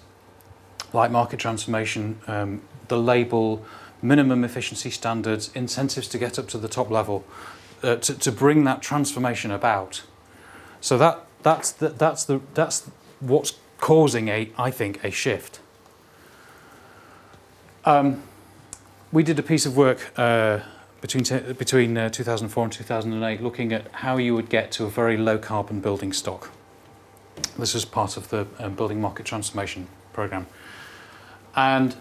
like 0.94 1.12
market 1.12 1.40
transformation, 1.40 2.20
um, 2.26 2.62
the 2.88 2.98
label, 2.98 3.66
minimum 4.02 4.46
efficiency 4.46 4.90
standards, 4.90 5.52
incentives 5.54 6.08
to 6.08 6.18
get 6.18 6.40
up 6.40 6.48
to 6.48 6.58
the 6.58 6.70
top 6.70 6.90
level, 6.90 7.26
uh, 7.84 7.98
to, 7.98 8.18
to 8.18 8.32
bring 8.32 8.64
that 8.64 8.82
transformation 8.82 9.52
about. 9.52 10.04
So 10.80 10.98
that, 10.98 11.26
that's, 11.44 11.72
the, 11.72 11.90
that's, 11.90 12.24
the, 12.24 12.40
that's 12.54 12.90
what's 13.20 13.54
causing, 13.78 14.30
a, 14.30 14.52
I 14.58 14.72
think, 14.72 15.04
a 15.04 15.12
shift. 15.12 15.60
Um, 17.84 18.24
we 19.12 19.24
did 19.24 19.38
a 19.38 19.44
piece 19.44 19.66
of 19.66 19.76
work 19.76 20.12
uh, 20.18 20.60
between, 21.02 21.24
between 21.56 21.98
uh, 21.98 22.10
2004 22.10 22.64
and 22.64 22.74
2008 22.74 23.42
looking 23.42 23.74
at 23.74 23.92
how 23.92 24.18
you 24.18 24.34
would 24.34 24.50
get 24.50 24.72
to 24.72 24.86
a 24.86 24.90
very 24.90 25.18
low 25.18 25.38
carbon 25.38 25.82
building 25.82 26.14
stock. 26.14 26.50
This 27.58 27.74
was 27.74 27.86
part 27.86 28.18
of 28.18 28.30
the 28.30 28.48
um, 28.60 28.76
Building 28.76 29.02
Market 29.02 29.26
Transformation 29.26 29.88
Programme. 30.14 30.48
And 31.56 31.96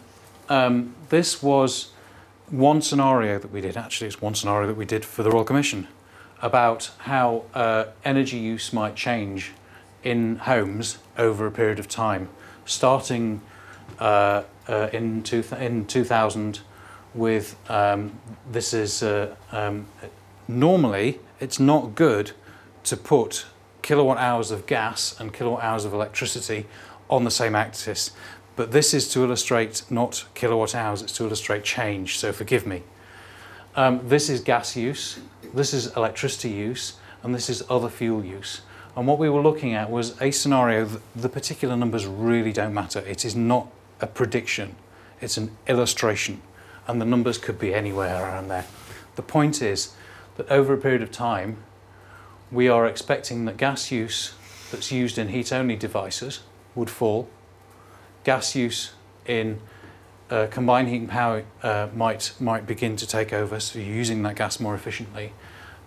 um, 0.49 0.95
this 1.09 1.43
was 1.43 1.93
one 2.49 2.83
scenario 2.83 3.39
that 3.39 3.51
we 3.51 3.61
did, 3.61 3.77
actually, 3.77 4.09
it's 4.09 4.21
one 4.21 4.35
scenario 4.35 4.67
that 4.69 4.77
we 4.77 4.85
did 4.85 5.05
for 5.05 5.23
the 5.23 5.31
Royal 5.31 5.45
Commission 5.45 5.89
about 6.43 6.91
how 6.99 7.45
uh, 7.55 7.87
energy 8.05 8.39
use 8.39 8.73
might 8.73 8.97
change 8.97 9.53
in 10.03 10.37
homes 10.37 10.99
over 11.19 11.47
a 11.47 11.51
period 11.51 11.79
of 11.79 11.89
time, 11.89 12.29
starting 12.65 13.41
uh, 13.99 14.43
uh, 14.69 14.89
in, 14.93 15.23
two 15.23 15.45
in 15.59 15.87
2000 15.87 16.61
with 17.15 17.57
um, 17.71 18.19
this 18.51 18.73
is 18.73 19.03
uh, 19.03 19.35
um, 19.53 19.87
normally 20.49 21.19
it's 21.41 21.59
not 21.59 21.95
good 21.95 22.33
to 22.85 22.97
put 22.97 23.47
kilowatt 23.83 24.19
hours 24.19 24.51
of 24.51 24.67
gas 24.67 25.19
and 25.19 25.33
kilowatt 25.33 25.63
hours 25.63 25.85
of 25.85 25.93
electricity 25.93 26.67
on 27.09 27.25
the 27.25 27.31
same 27.31 27.55
axis 27.55 28.13
but 28.61 28.73
this 28.73 28.93
is 28.93 29.09
to 29.15 29.25
illustrate 29.25 29.85
not 29.89 30.27
kilowatt 30.35 30.75
hours, 30.75 31.01
it's 31.01 31.15
to 31.15 31.25
illustrate 31.25 31.65
change, 31.65 32.19
so 32.19 32.31
forgive 32.31 32.67
me. 32.67 32.83
Um, 33.75 34.07
this 34.07 34.29
is 34.29 34.43
gas 34.43 34.77
use, 34.77 35.19
this 35.55 35.73
is 35.73 35.97
electricity 35.97 36.51
use, 36.51 36.99
and 37.23 37.35
this 37.35 37.49
is 37.49 37.63
other 37.71 37.89
fuel 37.89 38.23
use. 38.23 38.61
And 38.97 39.07
what 39.07 39.19
we 39.19 39.31
were 39.31 39.41
looking 39.41 39.73
at 39.73 39.91
was 39.91 40.21
a 40.21 40.31
scenario 40.31 40.85
that 40.85 41.01
the 41.17 41.31
particular 41.31 41.75
numbers 41.75 42.07
really 42.07 42.53
don't 42.53 42.75
matter. 42.75 43.01
It 43.01 43.25
is 43.25 43.35
not 43.35 43.69
a 44.01 44.07
prediction, 44.07 44.77
it's 45.23 45.39
an 45.39 45.57
illustration, 45.67 46.43
and 46.91 47.01
the 47.01 47.07
numbers 47.07 47.39
could 47.39 47.59
be 47.59 47.73
anywhere 47.73 48.23
around 48.23 48.49
there. 48.49 48.67
The 49.17 49.23
point 49.23 49.63
is 49.63 49.95
that 50.37 50.49
over 50.51 50.75
a 50.75 50.79
period 50.79 51.03
of 51.03 51.11
time, 51.11 51.59
we 52.51 52.69
are 52.69 52.87
expecting 52.87 53.45
that 53.45 53.57
gas 53.57 53.91
use 53.93 54.35
that's 54.71 54.91
used 54.91 55.17
in 55.19 55.29
heat 55.29 55.53
only 55.53 55.77
devices 55.77 56.41
would 56.75 56.91
fall 56.91 57.29
gas 58.25 58.55
use 58.55 58.93
in 59.27 59.61
uh, 60.31 60.47
combined 60.51 60.89
heat 60.89 60.99
and 60.99 61.09
power 61.09 61.45
uh, 61.63 61.89
might, 61.95 62.33
might 62.39 62.67
begin 62.67 62.97
to 62.97 63.07
take 63.07 63.33
over, 63.33 63.59
so 63.59 63.79
you're 63.79 63.95
using 63.95 64.23
that 64.23 64.37
gas 64.37 64.61
more 64.61 64.75
efficiently. 64.75 65.33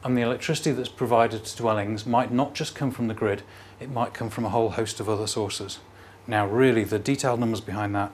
And 0.03 0.17
the 0.17 0.21
electricity 0.21 0.71
that's 0.71 0.89
provided 0.89 1.45
to 1.45 1.57
dwellings 1.57 2.05
might 2.05 2.31
not 2.31 2.53
just 2.53 2.75
come 2.75 2.91
from 2.91 3.07
the 3.07 3.13
grid, 3.13 3.43
it 3.79 3.89
might 3.89 4.13
come 4.13 4.29
from 4.29 4.45
a 4.45 4.49
whole 4.49 4.71
host 4.71 4.99
of 4.99 5.07
other 5.07 5.27
sources. 5.27 5.79
Now, 6.27 6.45
really, 6.47 6.83
the 6.83 6.99
detailed 6.99 7.39
numbers 7.39 7.61
behind 7.61 7.95
that 7.95 8.11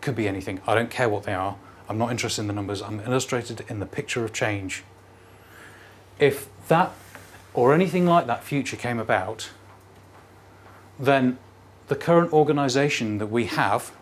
could 0.00 0.14
be 0.14 0.28
anything. 0.28 0.60
I 0.66 0.74
don't 0.74 0.90
care 0.90 1.08
what 1.08 1.22
they 1.22 1.34
are. 1.34 1.56
I'm 1.88 1.98
not 1.98 2.10
interested 2.10 2.42
in 2.42 2.48
the 2.48 2.52
numbers. 2.52 2.82
I'm 2.82 3.00
illustrated 3.00 3.64
in 3.68 3.80
the 3.80 3.86
picture 3.86 4.24
of 4.24 4.32
change. 4.32 4.82
If 6.18 6.48
that 6.68 6.92
or 7.54 7.72
anything 7.72 8.06
like 8.06 8.26
that 8.26 8.44
future 8.44 8.76
came 8.76 8.98
about, 8.98 9.50
then 10.98 11.38
the 11.88 11.96
current 11.96 12.32
organisation 12.32 13.18
that 13.18 13.26
we 13.26 13.46
have 13.46 13.92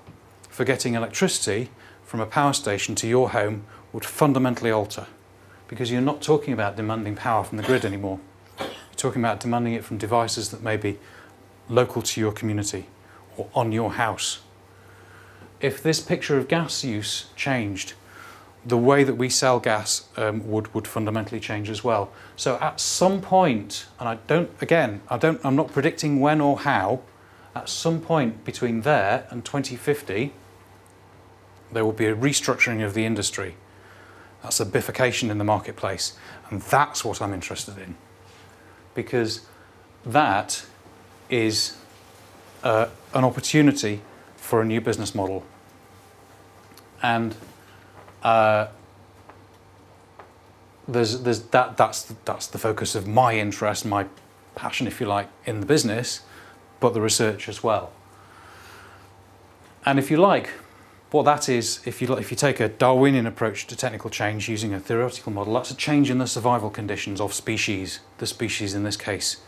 for 0.49 0.65
getting 0.65 0.95
electricity 0.95 1.71
from 2.05 2.21
a 2.21 2.27
power 2.27 2.53
station 2.53 2.95
to 2.95 3.07
your 3.07 3.31
home 3.31 3.65
would 3.93 4.05
fundamentally 4.05 4.71
alter 4.71 5.07
because 5.69 5.91
you're 5.91 6.01
not 6.01 6.23
talking 6.23 6.53
about 6.53 6.77
demanding 6.77 7.17
power 7.17 7.43
from 7.43 7.57
the 7.59 7.65
grid 7.65 7.85
anymore. 7.85 8.21
You're 8.59 8.69
talking 8.97 9.23
about 9.23 9.41
demanding 9.41 9.75
it 9.75 9.85
from 9.85 9.99
devices 9.99 10.51
that 10.51 10.63
may 10.63 10.77
be 10.77 10.99
local 11.69 12.03
to 12.03 12.21
your 12.21 12.33
community 12.33 12.87
or 13.37 13.49
on 13.55 13.73
your 13.73 13.93
house. 13.93 14.41
If 15.65 15.83
this 15.83 15.99
picture 15.99 16.37
of 16.37 16.47
gas 16.47 16.85
use 16.85 17.29
changed, 17.37 17.95
the 18.67 18.77
way 18.77 19.03
that 19.03 19.15
we 19.15 19.31
sell 19.31 19.61
gas 19.61 20.07
um, 20.15 20.47
would, 20.51 20.75
would 20.75 20.87
fundamentally 20.87 21.41
change 21.41 21.71
as 21.71 21.83
well. 21.83 22.13
So 22.37 22.59
at 22.61 22.81
some 22.81 23.23
point, 23.23 23.87
and 23.99 24.07
I 24.07 24.17
don't, 24.27 24.51
again, 24.61 25.01
I 25.09 25.17
don't, 25.17 25.41
I'm 25.43 25.57
not 25.57 25.73
predicting 25.73 26.21
when 26.21 26.43
or 26.43 26.59
how, 26.59 27.01
at 27.57 27.71
some 27.71 28.03
point 28.03 28.45
between 28.45 28.83
there 28.83 29.27
and 29.31 29.43
2050, 29.43 30.35
there 31.73 31.83
will 31.83 31.93
be 31.93 32.09
a 32.09 32.15
restructuring 32.15 32.85
of 32.85 32.93
the 32.93 33.07
industry. 33.07 33.55
That's 34.43 34.61
a 34.61 34.67
bifurcation 34.67 35.31
in 35.31 35.39
the 35.39 35.45
marketplace. 35.45 36.13
And 36.51 36.61
that's 36.61 37.07
what 37.07 37.23
I'm 37.23 37.33
interested 37.33 37.79
in. 37.79 37.97
Because 38.95 39.47
that 40.05 40.67
is 41.31 41.79
uh, 42.63 42.89
an 43.15 43.25
opportunity 43.25 44.03
for 44.37 44.61
a 44.61 44.67
new 44.67 44.83
business 44.83 45.15
model. 45.15 45.43
And 47.05 47.37
uh, 48.23 48.69
there's, 50.89 51.21
there's 51.21 51.43
that, 51.49 51.77
that's, 51.77 52.15
that's 52.25 52.47
the 52.47 52.59
focus 52.59 52.95
of 52.95 53.07
my 53.07 53.39
interest, 53.39 53.85
my 53.85 54.07
passion, 54.55 54.87
if 54.87 55.01
you 55.01 55.07
like, 55.07 55.29
in 55.45 55.61
the 55.61 55.67
business 55.67 56.23
but 56.85 56.93
the 56.93 57.01
research 57.01 57.49
as 57.49 57.63
well. 57.63 57.93
And 59.87 59.99
if 59.99 60.11
you 60.11 60.19
like, 60.19 60.51
what 61.11 61.25
that 61.25 61.49
is, 61.49 61.81
if 61.87 62.03
you, 62.03 62.13
if 62.15 62.31
you 62.31 62.37
take 62.37 62.61
a 62.61 62.69
Darwinian 62.69 63.27
approach 63.27 63.67
to 63.69 63.77
technical 63.77 64.11
change 64.11 64.51
using 64.51 64.75
a 64.75 64.81
theoretical 64.81 65.33
model, 65.33 65.55
that's 65.55 65.71
a 65.71 65.77
change 65.77 66.11
in 66.11 66.19
the 66.19 66.27
survival 66.27 66.69
conditions 66.69 67.23
of 67.23 67.33
species, 67.33 68.01
the 68.19 68.27
species 68.27 68.75
in 68.75 68.83
this 68.83 68.99
case 68.99 69.39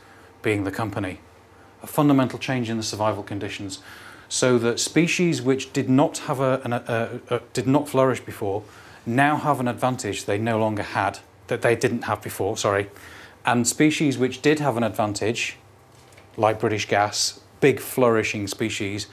being 0.41 0.65
the 0.65 0.71
company. 0.71 1.21
A 1.83 1.87
fundamental 1.87 2.39
change 2.39 2.71
in 2.71 2.79
the 2.79 2.83
survival 2.83 3.23
conditions 3.23 3.81
so 4.29 4.59
that 4.59 4.81
species 4.81 5.41
which 5.41 5.73
did 5.73 5.89
not 5.89 6.19
have 6.19 6.41
a, 6.41 6.61
an, 6.65 6.73
a, 6.73 7.21
a, 7.31 7.41
did 7.53 7.67
not 7.67 7.89
flourish 7.89 8.21
before 8.21 8.63
now 9.05 9.37
have 9.37 9.61
an 9.61 9.69
advantage 9.69 10.25
they 10.25 10.39
no 10.39 10.59
longer 10.59 10.83
had 10.83 11.19
that 11.47 11.63
they 11.63 11.77
didn't 11.77 12.03
have 12.03 12.21
before 12.23 12.57
sorry 12.57 12.89
and 13.45 13.67
species 13.67 14.19
which 14.19 14.43
did 14.43 14.59
have 14.59 14.77
an 14.77 14.83
advantage 14.83 15.57
like 16.37 16.61
British 16.61 16.87
gas, 16.87 17.41
big 17.61 17.81
flourishing 17.81 18.47
species, 18.47 19.07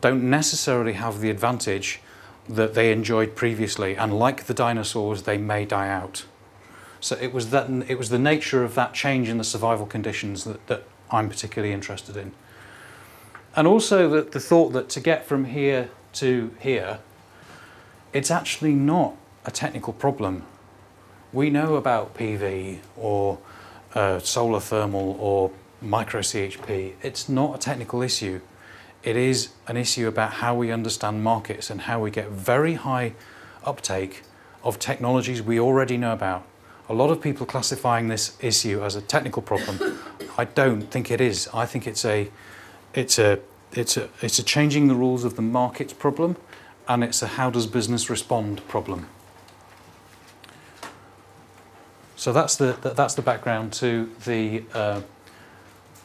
don't 0.00 0.28
necessarily 0.28 0.94
have 0.94 1.20
the 1.20 1.30
advantage 1.30 2.00
that 2.48 2.74
they 2.74 2.90
enjoyed 2.90 3.36
previously, 3.36 3.96
and 3.96 4.18
like 4.18 4.44
the 4.44 4.54
dinosaurs, 4.54 5.22
they 5.22 5.38
may 5.38 5.64
die 5.64 5.88
out. 5.88 6.24
So 7.00 7.16
it 7.20 7.32
was 7.32 7.50
that 7.50 7.68
it 7.88 7.98
was 7.98 8.08
the 8.08 8.18
nature 8.18 8.64
of 8.64 8.74
that 8.74 8.94
change 8.94 9.28
in 9.28 9.38
the 9.38 9.44
survival 9.44 9.86
conditions 9.86 10.44
that, 10.44 10.66
that 10.68 10.84
I'm 11.10 11.28
particularly 11.28 11.74
interested 11.74 12.16
in. 12.16 12.32
And 13.54 13.66
also 13.66 14.08
the, 14.08 14.22
the 14.22 14.40
thought 14.40 14.72
that 14.72 14.88
to 14.90 15.00
get 15.00 15.26
from 15.26 15.46
here 15.46 15.90
to 16.14 16.54
here, 16.60 17.00
it's 18.12 18.30
actually 18.30 18.72
not 18.72 19.14
a 19.44 19.50
technical 19.50 19.92
problem. 19.92 20.44
We 21.32 21.50
know 21.50 21.76
about 21.76 22.14
PV 22.14 22.78
or 22.96 23.38
uh, 23.94 24.18
solar 24.20 24.60
thermal 24.60 25.16
or 25.18 25.50
micro 25.80 26.20
CHP. 26.20 26.94
It's 27.02 27.28
not 27.28 27.56
a 27.56 27.58
technical 27.58 28.02
issue. 28.02 28.40
It 29.02 29.16
is 29.16 29.50
an 29.66 29.76
issue 29.76 30.06
about 30.06 30.34
how 30.34 30.54
we 30.54 30.70
understand 30.70 31.24
markets 31.24 31.70
and 31.70 31.82
how 31.82 32.00
we 32.00 32.10
get 32.10 32.28
very 32.28 32.74
high 32.74 33.14
uptake 33.64 34.22
of 34.62 34.78
technologies 34.78 35.42
we 35.42 35.58
already 35.58 35.96
know 35.96 36.12
about. 36.12 36.46
A 36.88 36.94
lot 36.94 37.10
of 37.10 37.20
people 37.20 37.46
classifying 37.46 38.08
this 38.08 38.36
issue 38.40 38.82
as 38.82 38.94
a 38.94 39.00
technical 39.00 39.42
problem. 39.42 39.98
I 40.38 40.44
don't 40.44 40.82
think 40.82 41.10
it 41.10 41.20
is. 41.20 41.48
I 41.52 41.66
think 41.66 41.86
it's 41.86 42.04
a 42.04 42.30
it's 42.94 43.18
a 43.18 43.40
it's 43.72 43.96
a 43.96 44.08
it's 44.20 44.38
a 44.38 44.42
changing 44.42 44.88
the 44.88 44.94
rules 44.94 45.24
of 45.24 45.36
the 45.36 45.42
markets 45.42 45.92
problem 45.92 46.36
and 46.88 47.02
it's 47.02 47.22
a 47.22 47.26
how 47.26 47.50
does 47.50 47.66
business 47.66 48.10
respond 48.10 48.66
problem. 48.68 49.06
So 52.16 52.32
that's 52.32 52.56
the 52.56 52.76
that's 52.96 53.14
the 53.14 53.22
background 53.22 53.72
to 53.74 54.10
the 54.24 54.64
uh, 54.72 55.00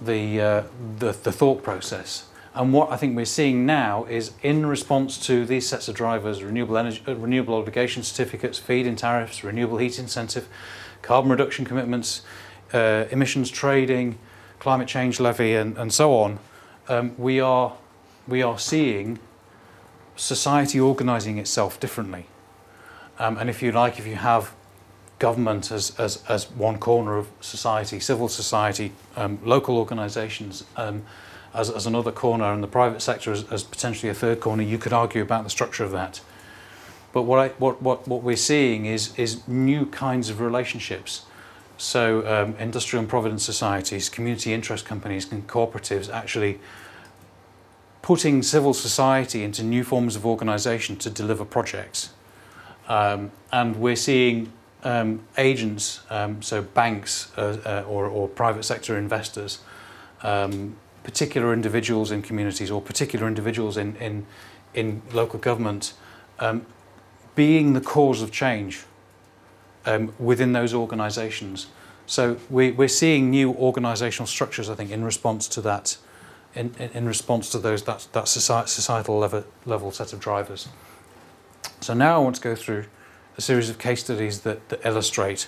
the, 0.01 0.41
uh, 0.41 0.63
the 0.99 1.11
the 1.11 1.31
thought 1.31 1.63
process. 1.63 2.27
And 2.53 2.73
what 2.73 2.91
I 2.91 2.97
think 2.97 3.15
we're 3.15 3.25
seeing 3.25 3.67
now 3.67 4.05
is 4.05 4.31
in 4.41 4.65
response 4.65 5.23
to 5.27 5.45
these 5.45 5.69
sets 5.69 5.87
of 5.87 5.93
drivers, 5.93 6.43
renewable 6.43 6.75
energy, 6.75 7.03
uh, 7.07 7.13
renewable 7.15 7.53
obligation 7.53 8.01
certificates, 8.01 8.57
feed-in 8.57 8.95
tariffs, 8.95 9.43
renewable 9.43 9.77
heat 9.77 9.99
incentive, 9.99 10.47
carbon 11.03 11.29
reduction 11.29 11.65
commitments, 11.65 12.23
uh, 12.73 13.05
emissions 13.11 13.51
trading, 13.51 14.17
climate 14.57 14.87
change 14.87 15.19
levy, 15.19 15.53
and, 15.53 15.77
and 15.77 15.93
so 15.93 16.15
on, 16.15 16.39
um, 16.87 17.15
we 17.17 17.39
are 17.39 17.73
we 18.27 18.41
are 18.41 18.59
seeing 18.59 19.19
society 20.15 20.79
organising 20.79 21.37
itself 21.37 21.79
differently. 21.79 22.25
Um, 23.19 23.37
and 23.37 23.49
if 23.49 23.61
you 23.61 23.71
like, 23.71 23.99
if 23.99 24.05
you 24.05 24.15
have 24.15 24.53
government 25.19 25.71
as, 25.71 25.97
as, 25.99 26.23
as 26.29 26.51
one 26.51 26.77
corner 26.77 27.17
of 27.17 27.27
society, 27.41 27.99
civil 27.99 28.27
society, 28.27 28.91
um, 29.15 29.39
local 29.43 29.77
organisations 29.77 30.63
um, 30.75 31.03
as, 31.53 31.69
as 31.69 31.87
another 31.87 32.11
corner, 32.11 32.51
and 32.53 32.61
the 32.61 32.67
private 32.67 33.01
sector 33.01 33.31
as, 33.31 33.43
as 33.51 33.63
potentially 33.63 34.09
a 34.09 34.13
third 34.13 34.39
corner, 34.39 34.63
you 34.63 34.77
could 34.77 34.93
argue 34.93 35.21
about 35.21 35.43
the 35.43 35.49
structure 35.49 35.83
of 35.83 35.91
that. 35.91 36.21
But 37.13 37.23
what, 37.23 37.39
I, 37.39 37.47
what, 37.57 37.81
what, 37.81 38.07
what 38.07 38.21
we're 38.21 38.35
seeing 38.35 38.85
is, 38.85 39.17
is 39.17 39.47
new 39.47 39.85
kinds 39.85 40.29
of 40.29 40.39
relationships. 40.39 41.25
So 41.77 42.25
um, 42.27 42.55
industrial 42.55 43.01
and 43.01 43.09
provident 43.09 43.41
societies, 43.41 44.09
community 44.09 44.53
interest 44.53 44.85
companies 44.85 45.31
and 45.31 45.47
cooperatives 45.47 46.11
actually 46.11 46.59
putting 48.01 48.41
civil 48.41 48.73
society 48.73 49.43
into 49.43 49.63
new 49.63 49.83
forms 49.83 50.15
of 50.15 50.25
organisation 50.25 50.95
to 50.97 51.09
deliver 51.09 51.45
projects. 51.45 52.11
Um, 52.87 53.31
and 53.51 53.75
we're 53.75 53.95
seeing 53.95 54.51
um, 54.83 55.23
agents, 55.37 56.01
um, 56.09 56.41
so 56.41 56.61
banks 56.61 57.31
uh, 57.37 57.57
uh, 57.65 57.89
or, 57.89 58.07
or 58.07 58.27
private 58.27 58.63
sector 58.63 58.97
investors, 58.97 59.59
um, 60.23 60.77
particular 61.03 61.53
individuals 61.53 62.11
in 62.11 62.21
communities 62.21 62.71
or 62.71 62.81
particular 62.81 63.27
individuals 63.27 63.77
in, 63.77 63.95
in, 63.97 64.25
in 64.73 65.01
local 65.11 65.39
government 65.39 65.93
um, 66.39 66.65
being 67.35 67.73
the 67.73 67.81
cause 67.81 68.21
of 68.21 68.31
change 68.31 68.83
um, 69.87 70.13
within 70.19 70.53
those 70.53 70.73
organisations. 70.73 71.67
So 72.05 72.37
we, 72.49 72.71
we're 72.71 72.87
seeing 72.87 73.31
new 73.31 73.53
organisational 73.53 74.27
structures, 74.27 74.69
I 74.69 74.75
think, 74.75 74.91
in 74.91 75.03
response 75.03 75.47
to 75.49 75.61
that, 75.61 75.97
in, 76.53 76.75
in, 76.77 76.89
in 76.91 77.05
response 77.07 77.49
to 77.51 77.59
those 77.59 77.83
that, 77.83 78.07
that 78.11 78.27
societal 78.27 79.17
level, 79.17 79.43
level 79.65 79.91
set 79.91 80.13
of 80.13 80.19
drivers. 80.19 80.67
So 81.81 81.93
now 81.93 82.15
I 82.15 82.23
want 82.23 82.35
to 82.35 82.41
go 82.41 82.55
through 82.55 82.85
a 83.37 83.41
series 83.41 83.69
of 83.69 83.77
case 83.77 84.01
studies 84.01 84.41
that, 84.41 84.69
that 84.69 84.85
illustrate 84.85 85.47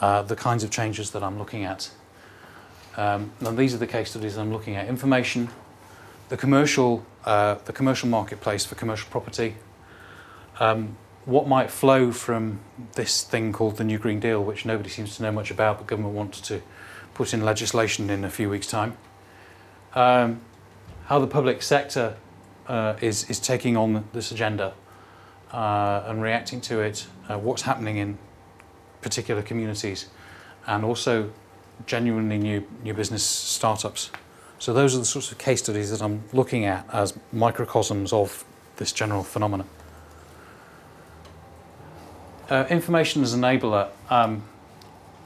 uh, 0.00 0.22
the 0.22 0.36
kinds 0.36 0.64
of 0.64 0.70
changes 0.70 1.10
that 1.10 1.22
I'm 1.22 1.38
looking 1.38 1.64
at. 1.64 1.90
Um, 2.96 3.32
and 3.40 3.56
these 3.56 3.74
are 3.74 3.78
the 3.78 3.86
case 3.86 4.10
studies 4.10 4.36
I'm 4.36 4.52
looking 4.52 4.76
at. 4.76 4.88
Information, 4.88 5.48
the 6.28 6.36
commercial, 6.36 7.04
uh, 7.24 7.56
the 7.64 7.72
commercial 7.72 8.08
marketplace 8.08 8.64
for 8.64 8.74
commercial 8.74 9.08
property, 9.10 9.56
um, 10.58 10.96
what 11.24 11.46
might 11.46 11.70
flow 11.70 12.12
from 12.12 12.60
this 12.94 13.22
thing 13.22 13.52
called 13.52 13.76
the 13.76 13.84
New 13.84 13.98
Green 13.98 14.20
Deal, 14.20 14.42
which 14.42 14.64
nobody 14.64 14.88
seems 14.88 15.16
to 15.16 15.22
know 15.22 15.32
much 15.32 15.50
about, 15.50 15.78
but 15.78 15.86
government 15.86 16.14
wants 16.14 16.40
to 16.42 16.62
put 17.14 17.34
in 17.34 17.44
legislation 17.44 18.08
in 18.10 18.24
a 18.24 18.30
few 18.30 18.48
weeks' 18.48 18.66
time. 18.66 18.96
Um, 19.94 20.40
how 21.06 21.18
the 21.18 21.26
public 21.26 21.62
sector 21.62 22.16
uh, 22.68 22.94
is, 23.00 23.28
is 23.28 23.40
taking 23.40 23.76
on 23.76 24.04
this 24.12 24.30
agenda 24.30 24.74
uh, 25.52 26.04
and 26.06 26.22
reacting 26.22 26.60
to 26.62 26.80
it, 26.80 27.06
uh, 27.28 27.38
what's 27.38 27.62
happening 27.62 27.96
in 27.96 28.16
particular 29.02 29.42
communities, 29.42 30.06
and 30.66 30.84
also 30.84 31.32
genuinely 31.86 32.38
new, 32.38 32.66
new 32.82 32.94
business 32.94 33.24
startups. 33.24 34.10
So 34.58 34.72
those 34.72 34.94
are 34.94 34.98
the 34.98 35.04
sorts 35.04 35.32
of 35.32 35.38
case 35.38 35.62
studies 35.62 35.90
that 35.90 36.02
I'm 36.02 36.22
looking 36.32 36.64
at 36.64 36.86
as 36.92 37.18
microcosms 37.32 38.12
of 38.12 38.44
this 38.76 38.92
general 38.92 39.22
phenomenon. 39.22 39.66
Uh, 42.50 42.66
information 42.68 43.22
as 43.22 43.32
enabler. 43.32 43.88
Um, 44.10 44.42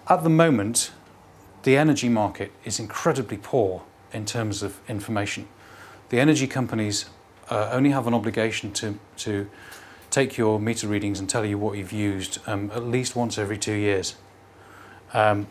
at 0.08 0.22
the 0.22 0.28
moment, 0.28 0.92
the 1.62 1.74
energy 1.74 2.10
market 2.10 2.52
is 2.66 2.78
incredibly 2.78 3.38
poor 3.38 3.82
in 4.12 4.26
terms 4.26 4.62
of 4.62 4.78
information. 4.90 5.48
The 6.10 6.20
energy 6.20 6.46
companies 6.46 7.06
uh, 7.48 7.70
only 7.72 7.90
have 7.92 8.06
an 8.06 8.12
obligation 8.12 8.72
to, 8.74 8.98
to 9.16 9.48
take 10.10 10.37
your 10.37 10.60
meter 10.60 10.87
readings 10.87 11.18
and 11.18 11.26
tell 11.26 11.46
you 11.46 11.56
what 11.56 11.78
you've 11.78 11.92
used 11.94 12.40
um, 12.46 12.70
at 12.74 12.84
least 12.84 13.16
once 13.16 13.38
every 13.38 13.56
two 13.56 13.72
years. 13.72 14.16
Um, 15.14 15.46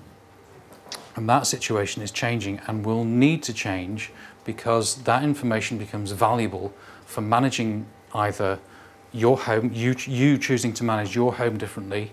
and 1.15 1.27
that 1.27 1.47
situation 1.47 2.03
is 2.03 2.12
changing 2.12 2.62
and 2.67 2.86
will 2.86 3.03
need 3.03 3.41
to 3.43 3.53
change 3.53 4.12
because 4.45 5.03
that 5.03 5.23
information 5.23 5.79
becomes 5.79 6.12
valuable 6.12 6.71
for 7.03 7.21
managing 7.21 7.88
either 8.13 8.59
your 9.13 9.38
home, 9.38 9.71
you, 9.73 9.95
you 10.06 10.38
choosing 10.38 10.73
to 10.73 10.84
manage 10.84 11.15
your 11.15 11.36
home 11.36 11.58
differently, 11.58 12.12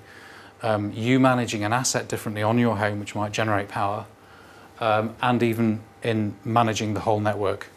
um, 0.63 0.93
you 0.93 1.19
managing 1.19 1.65
an 1.65 1.73
asset 1.73 2.09
differently 2.09 2.43
on 2.43 2.59
your 2.59 2.77
home, 2.77 3.01
which 3.01 3.15
might 3.15 3.33
generate 3.33 3.69
power, 3.69 4.07
um, 4.81 5.15
and 5.23 5.43
even 5.43 5.81
in 6.03 6.35
managing 6.45 6.95
the 6.95 7.01
whole 7.01 7.21
network 7.21 7.69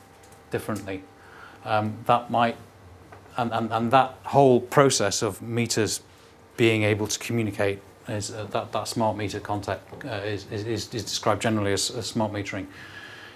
differently. 0.51 1.03
Um, 1.65 1.97
that 2.05 2.29
might 2.29 2.57
and, 3.37 3.51
and, 3.51 3.71
and 3.71 3.91
that 3.91 4.15
whole 4.25 4.61
process 4.61 5.21
of 5.21 5.41
meters 5.41 6.01
being 6.57 6.83
able 6.83 7.07
to 7.07 7.19
communicate 7.19 7.79
is 8.07 8.31
uh, 8.31 8.45
that, 8.51 8.71
that 8.71 8.87
smart 8.87 9.17
meter 9.17 9.39
contact 9.39 10.05
uh, 10.05 10.09
is, 10.17 10.45
is, 10.51 10.93
is 10.93 11.03
described 11.03 11.41
generally 11.41 11.73
as, 11.73 11.89
as 11.91 12.05
smart 12.05 12.31
metering. 12.31 12.67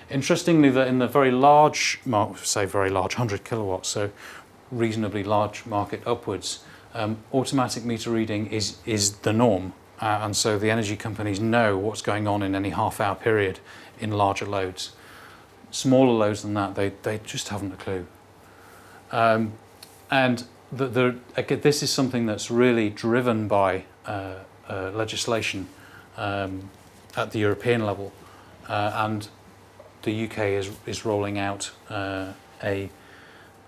Interestingly, 0.09 0.69
that 0.69 0.87
in 0.87 0.99
the 0.99 1.07
very 1.07 1.31
large, 1.31 1.99
say 2.43 2.65
very 2.65 2.89
large, 2.89 3.15
100 3.15 3.43
kilowatts, 3.43 3.89
so 3.89 4.09
reasonably 4.71 5.23
large 5.23 5.65
market 5.65 6.01
upwards, 6.05 6.63
um, 6.93 7.17
automatic 7.33 7.85
meter 7.85 8.11
reading 8.11 8.47
is, 8.47 8.77
is 8.85 9.17
the 9.19 9.33
norm. 9.33 9.73
Uh, 9.99 10.19
and 10.21 10.35
so 10.35 10.59
the 10.59 10.69
energy 10.69 10.95
companies 10.95 11.39
know 11.39 11.77
what's 11.77 12.01
going 12.01 12.27
on 12.27 12.43
in 12.43 12.55
any 12.55 12.69
half 12.69 12.99
hour 13.01 13.15
period 13.15 13.59
in 13.99 14.11
larger 14.11 14.45
loads. 14.45 14.91
Smaller 15.71 16.13
loads 16.13 16.43
than 16.43 16.53
that, 16.53 16.75
they, 16.75 16.89
they 17.03 17.19
just 17.25 17.49
haven't 17.49 17.73
a 17.73 17.77
clue. 17.77 18.05
Um, 19.11 19.53
and 20.11 20.43
the, 20.71 20.87
the, 20.87 21.55
this 21.55 21.81
is 21.81 21.91
something 21.91 22.25
that's 22.25 22.51
really 22.51 22.89
driven 22.89 23.47
by 23.47 23.83
uh, 24.05 24.35
uh, 24.69 24.91
legislation 24.93 25.67
um, 26.15 26.69
at 27.15 27.31
the 27.31 27.39
European 27.39 27.85
level. 27.85 28.11
Uh, 28.67 28.91
and 28.95 29.29
the 30.03 30.25
UK 30.25 30.39
is, 30.39 30.71
is 30.85 31.05
rolling 31.05 31.37
out 31.37 31.71
uh, 31.89 32.33
a, 32.63 32.89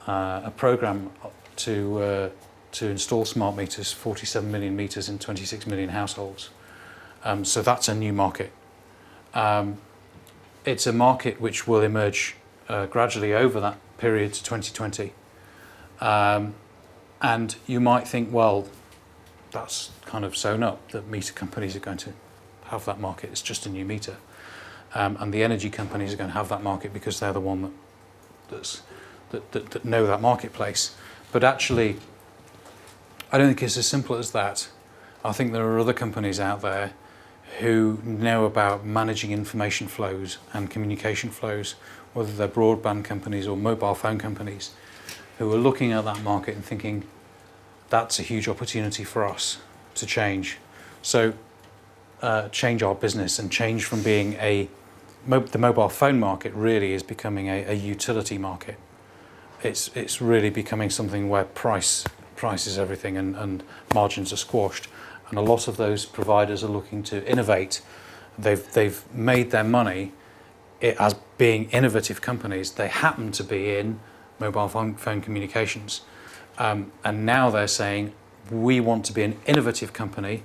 uh, 0.10 0.42
a 0.46 0.52
program 0.52 1.12
to, 1.56 2.02
uh, 2.02 2.30
to 2.72 2.88
install 2.88 3.26
smart 3.26 3.56
meters, 3.56 3.92
47 3.92 4.52
million 4.52 4.76
meters 4.76 5.08
in 5.08 5.20
26 5.20 5.68
million 5.68 5.90
households. 5.90 6.50
Um, 7.24 7.46
so 7.46 7.62
that's 7.62 7.88
a 7.88 7.94
new 7.94 8.12
market. 8.12 8.52
Um, 9.36 9.78
it's 10.66 10.88
a 10.88 10.94
market 10.94 11.40
which 11.40 11.68
will 11.68 11.82
emerge 11.82 12.36
gradually 12.90 13.34
over 13.34 13.60
that 13.60 13.78
period 14.00 14.34
to 14.34 14.44
2020. 14.44 15.14
Um, 16.02 16.56
and 17.22 17.56
you 17.68 17.80
might 17.80 18.08
think, 18.08 18.32
well, 18.32 18.68
that's 19.52 19.92
kind 20.06 20.26
of 20.26 20.36
sewn 20.36 20.64
up 20.64 20.90
that 20.92 21.08
meter 21.08 21.34
companies 21.34 21.76
are 21.76 21.80
going 21.80 21.98
to 21.98 22.14
have 22.66 22.86
that 22.86 23.00
market. 23.00 23.30
It's 23.30 23.44
just 23.44 23.68
a 23.68 23.70
new 23.70 23.86
meter. 23.86 24.18
Um, 24.96 25.18
and 25.20 25.32
the 25.32 25.44
energy 25.44 25.70
companies 25.70 26.14
are 26.14 26.18
going 26.18 26.32
to 26.32 26.36
have 26.36 26.50
that 26.50 26.64
market 26.64 26.94
because 26.94 27.20
they're 27.20 27.34
the 27.34 27.40
one 27.40 27.62
that, 27.62 27.72
that's, 28.50 28.82
that, 29.32 29.52
that, 29.52 29.72
that 29.72 29.86
know 29.86 30.06
that 30.08 30.22
marketplace. 30.22 30.96
But 31.32 31.44
actually, 31.44 31.98
I 33.32 33.38
don't 33.38 33.48
think 33.48 33.64
it's 33.64 33.78
as 33.78 33.86
simple 33.86 34.16
as 34.16 34.32
that. 34.32 34.70
I 35.24 35.32
think 35.32 35.52
there 35.52 35.66
are 35.66 35.80
other 35.80 35.94
companies 35.94 36.40
out 36.40 36.62
there 36.62 36.94
who 37.60 38.00
know 38.04 38.46
about 38.46 38.86
managing 38.86 39.32
information 39.32 39.88
flows 39.88 40.38
and 40.54 40.70
communication 40.70 41.30
flows, 41.30 41.76
whether 42.14 42.32
they're 42.32 42.48
broadband 42.48 43.04
companies 43.04 43.48
or 43.48 43.58
mobile 43.58 43.96
phone 43.96 44.18
companies, 44.18 44.72
who 45.38 45.52
are 45.54 45.58
looking 45.58 45.92
at 45.92 46.06
that 46.06 46.22
market 46.24 46.56
and 46.56 46.64
thinking 46.64 47.04
that's 47.90 48.20
a 48.20 48.24
huge 48.24 48.48
opportunity 48.48 49.04
for 49.04 49.26
us 49.26 49.58
to 49.96 50.06
change. 50.06 50.58
So 51.02 51.34
uh, 52.22 52.50
change 52.50 52.84
our 52.84 52.96
business 52.96 53.40
and 53.40 53.52
change 53.52 53.86
from 53.86 54.04
being 54.04 54.34
a 54.34 54.70
the 55.28 55.58
mobile 55.58 55.90
phone 55.90 56.18
market 56.20 56.54
really 56.54 56.94
is 56.94 57.04
becoming 57.04 57.50
a, 57.50 57.66
a 57.66 57.74
utility 57.74 58.38
market. 58.38 58.78
It's 59.64 59.90
it's 59.96 60.22
really 60.22 60.50
becoming 60.50 60.90
something 60.90 61.30
where 61.30 61.44
price 61.44 62.06
price 62.36 62.66
is 62.68 62.78
everything 62.78 63.18
and, 63.18 63.36
and 63.36 63.64
margins 63.94 64.32
are 64.32 64.38
squashed. 64.38 64.88
And 65.30 65.38
a 65.38 65.42
lot 65.42 65.68
of 65.68 65.78
those 65.78 66.06
providers 66.06 66.64
are 66.64 66.70
looking 66.70 67.04
to 67.04 67.26
innovate. 67.30 67.82
They've 68.38 68.72
they've 68.74 69.04
made 69.14 69.52
their 69.52 69.64
money 69.64 70.14
as 70.82 71.16
being 71.38 71.70
innovative 71.72 72.22
companies. 72.22 72.72
They 72.72 72.88
happen 72.88 73.32
to 73.34 73.44
be 73.44 73.78
in 73.78 74.00
mobile 74.40 74.68
phone, 74.70 74.96
phone 74.96 75.22
communications. 75.22 76.02
Um, 76.58 76.92
and 77.04 77.26
now 77.26 77.50
they're 77.50 77.68
saying 77.68 78.14
we 78.50 78.80
want 78.80 79.06
to 79.06 79.14
be 79.14 79.24
an 79.24 79.38
innovative 79.46 79.94
company, 79.94 80.44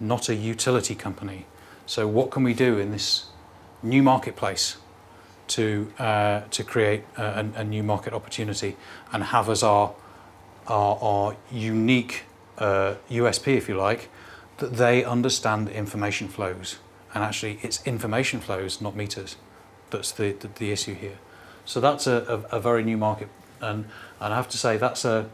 not 0.00 0.28
a 0.28 0.34
utility 0.34 0.94
company. 0.94 1.46
So 1.86 2.06
what 2.06 2.30
can 2.30 2.42
we 2.42 2.54
do 2.54 2.78
in 2.78 2.90
this 2.90 3.26
new 3.82 4.02
marketplace 4.02 4.76
to 5.48 5.92
uh, 5.98 6.40
to 6.50 6.64
create 6.64 7.04
a, 7.16 7.64
new 7.64 7.82
market 7.82 8.12
opportunity 8.12 8.76
and 9.12 9.24
have 9.24 9.48
as 9.48 9.62
our 9.62 9.94
unique 11.50 12.24
uh, 12.58 12.94
USP, 13.10 13.56
if 13.56 13.68
you 13.68 13.76
like, 13.76 14.08
that 14.58 14.74
they 14.74 15.04
understand 15.04 15.68
information 15.68 16.28
flows. 16.28 16.78
And 17.14 17.22
actually, 17.22 17.58
it's 17.62 17.86
information 17.86 18.40
flows, 18.40 18.80
not 18.80 18.96
meters. 18.96 19.36
That's 19.90 20.12
the, 20.12 20.34
issue 20.58 20.94
here. 20.94 21.18
So 21.64 21.80
that's 21.80 22.06
a, 22.06 22.60
very 22.60 22.82
new 22.82 22.96
market, 22.96 23.28
and 23.60 23.86
and 24.20 24.32
I 24.32 24.36
have 24.36 24.48
to 24.50 24.58
say 24.58 24.76
that's 24.76 25.04
a 25.04 25.28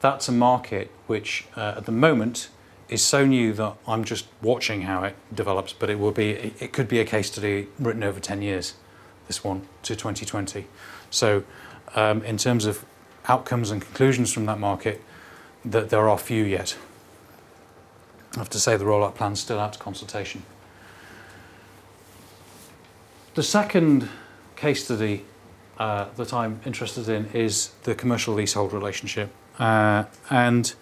that's 0.00 0.28
a 0.28 0.32
market 0.32 0.90
which 1.06 1.46
uh, 1.56 1.74
at 1.76 1.86
the 1.86 1.92
moment 1.92 2.48
is 2.88 3.02
so 3.02 3.26
new 3.26 3.52
that 3.54 3.74
I'm 3.86 4.04
just 4.04 4.26
watching 4.42 4.82
how 4.82 5.02
it 5.04 5.16
develops. 5.34 5.72
But 5.72 5.90
it 5.90 5.98
will 5.98 6.12
be 6.12 6.54
it 6.60 6.72
could 6.72 6.88
be 6.88 7.00
a 7.00 7.04
case 7.04 7.28
study 7.32 7.68
written 7.78 8.02
over 8.02 8.20
ten 8.20 8.42
years. 8.42 8.74
This 9.26 9.42
one 9.42 9.66
to 9.82 9.96
2020. 9.96 10.66
So 11.10 11.44
um, 11.94 12.22
in 12.22 12.36
terms 12.36 12.66
of 12.66 12.84
outcomes 13.28 13.70
and 13.70 13.82
conclusions 13.82 14.32
from 14.32 14.46
that 14.46 14.58
market, 14.58 15.02
that 15.64 15.90
there 15.90 16.08
are 16.08 16.18
few 16.18 16.44
yet. 16.44 16.76
I 18.34 18.38
have 18.38 18.50
to 18.50 18.60
say 18.60 18.76
the 18.76 18.84
rollout 18.84 19.14
plan's 19.14 19.40
still 19.40 19.58
out 19.58 19.72
to 19.72 19.78
consultation. 19.78 20.42
The 23.34 23.42
second 23.42 24.08
case 24.56 24.84
study 24.84 25.24
uh, 25.78 26.06
that 26.16 26.32
I'm 26.32 26.60
interested 26.64 27.08
in 27.08 27.26
is 27.32 27.70
the 27.82 27.94
commercial 27.94 28.34
leasehold 28.34 28.72
relationship. 28.72 29.30
Uh, 29.58 30.04
and 30.30 30.74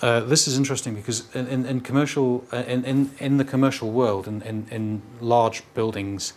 uh, 0.00 0.20
this 0.20 0.48
is 0.48 0.58
interesting 0.58 0.94
because 0.94 1.32
in, 1.34 1.46
in, 1.46 1.66
in 1.66 1.80
commercial 1.80 2.44
uh, 2.52 2.64
in, 2.66 2.84
in, 2.84 3.10
in 3.18 3.36
the 3.36 3.44
commercial 3.44 3.90
world 3.90 4.26
in, 4.26 4.42
in, 4.42 4.66
in 4.70 5.02
large 5.20 5.62
buildings 5.74 6.32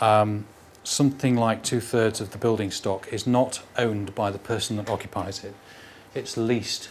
um, 0.00 0.44
something 0.86 1.34
like 1.36 1.64
two 1.64 1.80
thirds 1.80 2.20
of 2.20 2.30
the 2.30 2.38
building 2.38 2.70
stock 2.70 3.08
is 3.12 3.26
not 3.26 3.60
owned 3.76 4.14
by 4.14 4.30
the 4.30 4.38
person 4.38 4.76
that 4.76 4.88
occupies 4.88 5.42
it. 5.42 5.52
It's 6.14 6.36
leased. 6.36 6.90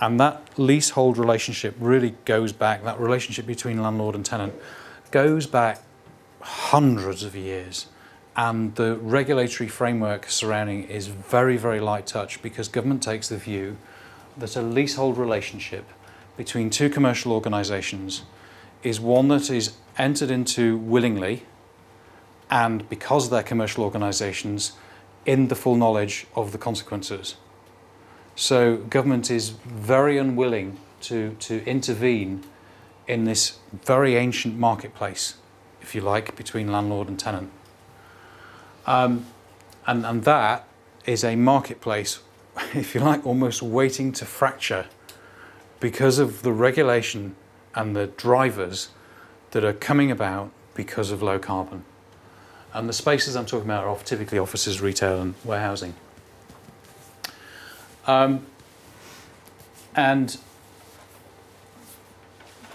And 0.00 0.18
that 0.18 0.58
leasehold 0.58 1.18
relationship 1.18 1.74
really 1.78 2.14
goes 2.24 2.54
back 2.54 2.82
that 2.84 2.98
relationship 2.98 3.46
between 3.46 3.82
landlord 3.82 4.14
and 4.14 4.24
tenant 4.24 4.54
goes 5.10 5.46
back 5.46 5.82
hundreds 6.40 7.22
of 7.22 7.36
years. 7.36 7.88
And 8.36 8.74
the 8.76 8.96
regulatory 8.96 9.68
framework 9.68 10.30
surrounding 10.30 10.84
is 10.84 11.08
very, 11.08 11.58
very 11.58 11.78
light 11.78 12.06
touch 12.06 12.40
because 12.40 12.68
government 12.68 13.02
takes 13.02 13.28
the 13.28 13.36
view 13.36 13.76
that 14.38 14.56
a 14.56 14.62
leasehold 14.62 15.18
relationship 15.18 15.84
between 16.38 16.70
two 16.70 16.88
commercial 16.88 17.32
organisations 17.32 18.22
is 18.82 18.98
one 18.98 19.28
that 19.28 19.50
is 19.50 19.74
entered 19.98 20.30
into 20.30 20.78
willingly 20.78 21.44
and 22.50 22.88
because 22.88 23.30
they're 23.30 23.42
commercial 23.42 23.84
organisations 23.84 24.72
in 25.24 25.48
the 25.48 25.54
full 25.54 25.76
knowledge 25.76 26.26
of 26.34 26.52
the 26.52 26.58
consequences. 26.58 27.36
So 28.34 28.78
government 28.78 29.30
is 29.30 29.50
very 29.50 30.18
unwilling 30.18 30.78
to, 31.02 31.36
to 31.40 31.64
intervene 31.64 32.42
in 33.06 33.24
this 33.24 33.58
very 33.84 34.16
ancient 34.16 34.58
marketplace, 34.58 35.34
if 35.80 35.94
you 35.94 36.00
like, 36.00 36.36
between 36.36 36.72
landlord 36.72 37.08
and 37.08 37.18
tenant. 37.18 37.50
Um, 38.86 39.26
and, 39.86 40.04
and 40.04 40.24
that 40.24 40.66
is 41.06 41.24
a 41.24 41.36
marketplace, 41.36 42.20
if 42.74 42.94
you 42.94 43.00
like, 43.00 43.24
almost 43.26 43.62
waiting 43.62 44.12
to 44.12 44.24
fracture 44.24 44.86
because 45.80 46.18
of 46.18 46.42
the 46.42 46.52
regulation 46.52 47.34
and 47.74 47.94
the 47.94 48.06
drivers 48.06 48.88
that 49.52 49.64
are 49.64 49.72
coming 49.72 50.10
about 50.10 50.50
because 50.74 51.10
of 51.10 51.22
low 51.22 51.38
carbon. 51.38 51.84
And 52.72 52.88
the 52.88 52.92
spaces 52.92 53.36
I'm 53.36 53.46
talking 53.46 53.66
about 53.66 53.84
are 53.84 53.96
typically 53.98 54.38
offices, 54.38 54.80
retail, 54.80 55.20
and 55.20 55.34
warehousing. 55.44 55.94
Um, 58.06 58.46
and 59.94 60.36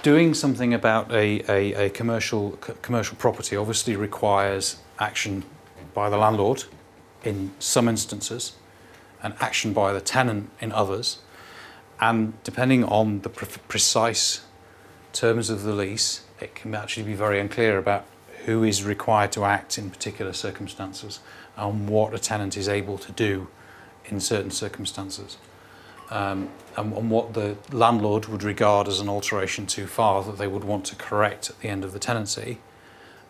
doing 0.02 0.34
something 0.34 0.74
about 0.74 1.12
a, 1.12 1.42
a, 1.50 1.86
a 1.86 1.90
commercial 1.90 2.52
commercial 2.82 3.18
property 3.18 3.56
obviously 3.56 3.96
requires 3.96 4.78
action 5.00 5.44
by 5.94 6.10
the 6.10 6.18
landlord 6.18 6.66
in 7.24 7.52
some 7.60 7.88
instances 7.88 8.54
and 9.24 9.34
action 9.40 9.74
by 9.74 9.92
the 9.94 10.02
tenant 10.02 10.50
in 10.62 10.72
others. 10.72 11.20
And 12.00 12.34
depending 12.44 12.84
on 12.84 13.22
the 13.22 13.30
pre- 13.30 13.48
precise 13.68 14.42
terms 15.14 15.50
of 15.50 15.64
the 15.64 15.74
lease, 15.74 16.22
it 16.40 16.54
can 16.54 16.76
actually 16.76 17.04
be 17.04 17.16
very 17.16 17.40
unclear 17.40 17.78
about 17.78 18.06
who 18.46 18.64
is 18.64 18.84
required 18.84 19.32
to 19.32 19.44
act 19.44 19.78
in 19.78 19.90
particular 19.90 20.32
circumstances 20.32 21.20
and 21.58 21.90
what 21.90 22.14
a 22.14 22.20
tenant 22.20 22.56
is 22.56 22.70
able 22.70 22.98
to 22.98 23.12
do 23.12 23.48
in 24.06 24.20
certain 24.20 24.52
circumstances. 24.52 25.38
Um, 26.12 26.50
and, 26.78 26.94
and 26.94 27.10
what 27.10 27.34
the 27.34 27.58
landlord 27.72 28.28
would 28.28 28.44
regard 28.44 28.88
as 28.88 29.00
an 29.00 29.10
alteration 29.10 29.66
too 29.66 29.88
far 29.88 30.24
that 30.24 30.38
they 30.38 30.46
would 30.46 30.64
want 30.64 30.86
to 30.86 30.96
correct 30.96 31.50
at 31.50 31.60
the 31.62 31.70
end 31.70 31.84
of 31.84 31.94
the 31.94 32.00
tenancy. 32.00 32.60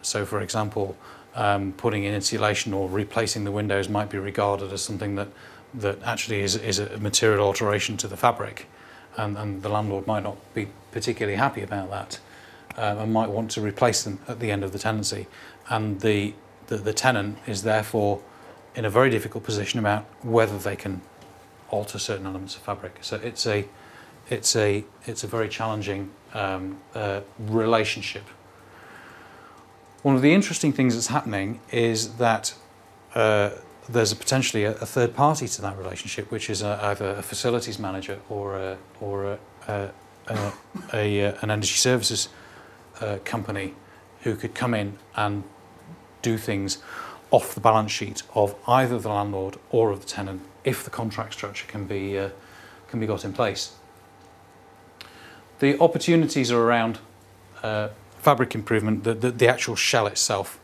So, 0.02 0.26
for 0.26 0.42
example, 0.42 0.98
um, 1.34 1.72
putting 1.74 2.04
in 2.04 2.14
insulation 2.14 2.74
or 2.74 2.90
replacing 2.90 3.46
the 3.46 3.52
windows 3.52 3.88
might 3.88 4.10
be 4.10 4.18
regarded 4.18 4.74
as 4.74 4.82
something 4.82 5.16
that, 5.16 5.30
that 5.74 6.04
actually 6.04 6.42
is, 6.42 6.58
is 6.58 6.80
a 6.80 6.98
material 6.98 7.46
alteration 7.46 7.96
to 7.98 8.08
the 8.10 8.18
fabric. 8.18 8.68
And, 9.16 9.38
and 9.38 9.64
the 9.64 9.70
landlord 9.70 10.08
might 10.08 10.24
not 10.24 10.36
be 10.54 10.68
particularly 10.92 11.38
happy 11.38 11.62
about 11.62 11.90
that 11.92 12.20
um, 12.78 12.98
and 12.98 13.14
might 13.14 13.30
want 13.30 13.52
to 13.52 13.62
replace 13.62 14.04
them 14.04 14.20
at 14.28 14.40
the 14.40 14.52
end 14.52 14.64
of 14.64 14.72
the 14.72 14.80
tenancy. 14.80 15.28
And 15.70 16.02
the, 16.02 16.34
the, 16.68 16.78
the 16.78 16.94
tenant 16.94 17.38
is 17.48 17.64
therefore 17.64 18.22
in 18.76 18.86
a 18.86 18.90
very 18.90 19.10
difficult 19.10 19.44
position 19.44 19.80
about 19.80 20.06
whether 20.24 20.58
they 20.58 20.76
can 20.76 21.02
alter 21.70 21.98
certain 21.98 22.26
elements 22.26 22.56
of 22.56 22.62
fabric. 22.62 22.98
So 23.02 23.18
it's 23.18 23.46
a, 23.48 23.66
it's 24.30 24.56
a, 24.56 24.84
it's 25.06 25.24
a 25.24 25.28
very 25.28 25.50
challenging 25.50 26.12
um, 26.34 26.80
uh, 26.94 27.22
relationship 27.40 28.24
one 30.06 30.16
of 30.16 30.22
the 30.22 30.36
interesting 30.36 30.72
things 30.72 30.94
that's 30.94 31.08
happening 31.08 31.60
is 31.72 32.18
that 32.18 32.54
uh, 33.16 33.50
there's 33.90 34.12
a 34.12 34.16
potentially 34.16 34.64
a, 34.64 34.74
a, 34.74 34.86
third 34.86 35.16
party 35.16 35.48
to 35.48 35.62
that 35.64 35.76
relationship, 35.80 36.30
which 36.30 36.48
is 36.48 36.62
a, 36.62 36.80
either 36.84 37.10
a 37.16 37.24
facilities 37.24 37.80
manager 37.80 38.20
or 38.30 38.56
a, 38.56 38.78
or 39.02 39.40
a, 39.68 39.90
a, 40.94 41.34
an 41.42 41.50
energy 41.50 41.74
services 41.74 42.30
uh, 43.02 43.18
company 43.26 43.74
who 44.22 44.36
could 44.36 44.56
come 44.56 44.74
in 44.74 44.98
and 45.16 45.44
do 46.22 46.38
things 46.38 46.80
off 47.32 47.54
the 47.54 47.62
balance 47.62 47.92
sheet 47.92 48.24
of 48.34 48.56
either 48.68 48.98
the 49.00 49.10
landlord 49.10 49.58
or 49.70 49.92
of 49.92 50.02
the 50.02 50.08
tenant 50.08 50.42
if 50.64 50.84
the 50.84 50.90
contract 50.90 51.34
structure 51.34 51.68
can 51.68 51.86
be 51.86 52.18
uh, 52.18 52.30
can 52.88 53.00
be 53.00 53.06
got 53.06 53.26
in 53.26 53.34
place. 53.34 53.74
The 55.60 55.80
opportunities 55.80 56.52
are 56.52 56.62
around 56.62 57.00
uh, 57.64 57.90
fabric 58.20 58.56
improvement, 58.56 59.04
the, 59.04 59.14
the, 59.14 59.32
the 59.32 59.48
actual 59.48 59.76
shell 59.76 60.08
itself, 60.08 60.60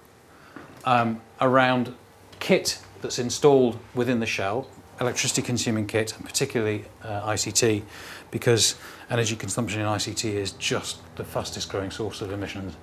um, 0.84 1.22
around 1.40 1.94
kit 2.40 2.80
that's 3.02 3.20
installed 3.20 3.80
within 3.94 4.20
the 4.20 4.26
shell, 4.26 4.68
electricity 5.00 5.42
consuming 5.42 5.88
kit, 5.88 6.16
and 6.16 6.26
particularly 6.26 6.86
uh, 7.04 7.30
ICT, 7.30 7.84
because 8.32 8.76
energy 9.12 9.36
consumption 9.36 9.82
in 9.82 9.88
ICT 9.88 10.26
is 10.26 10.54
just 10.54 11.00
the 11.18 11.24
fastest 11.24 11.70
growing 11.70 11.92
source 11.92 12.22
of 12.22 12.32
emissions. 12.32 12.76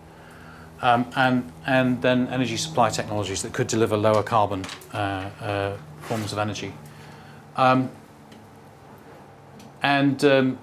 Um, 0.81 1.11
and, 1.17 1.53
and 1.67 2.03
then 2.03 2.29
energy 2.29 2.57
supply 2.57 2.91
technologies 2.91 3.43
that 3.43 3.53
could 3.53 3.67
deliver 3.67 3.97
lower 3.97 4.23
carbon 4.23 4.65
uh, 4.93 4.97
uh, 4.97 5.77
forms 6.03 6.33
of 6.33 6.39
energy. 6.39 6.73
Um, 7.57 7.91
and 9.83 10.23
um, 10.25 10.59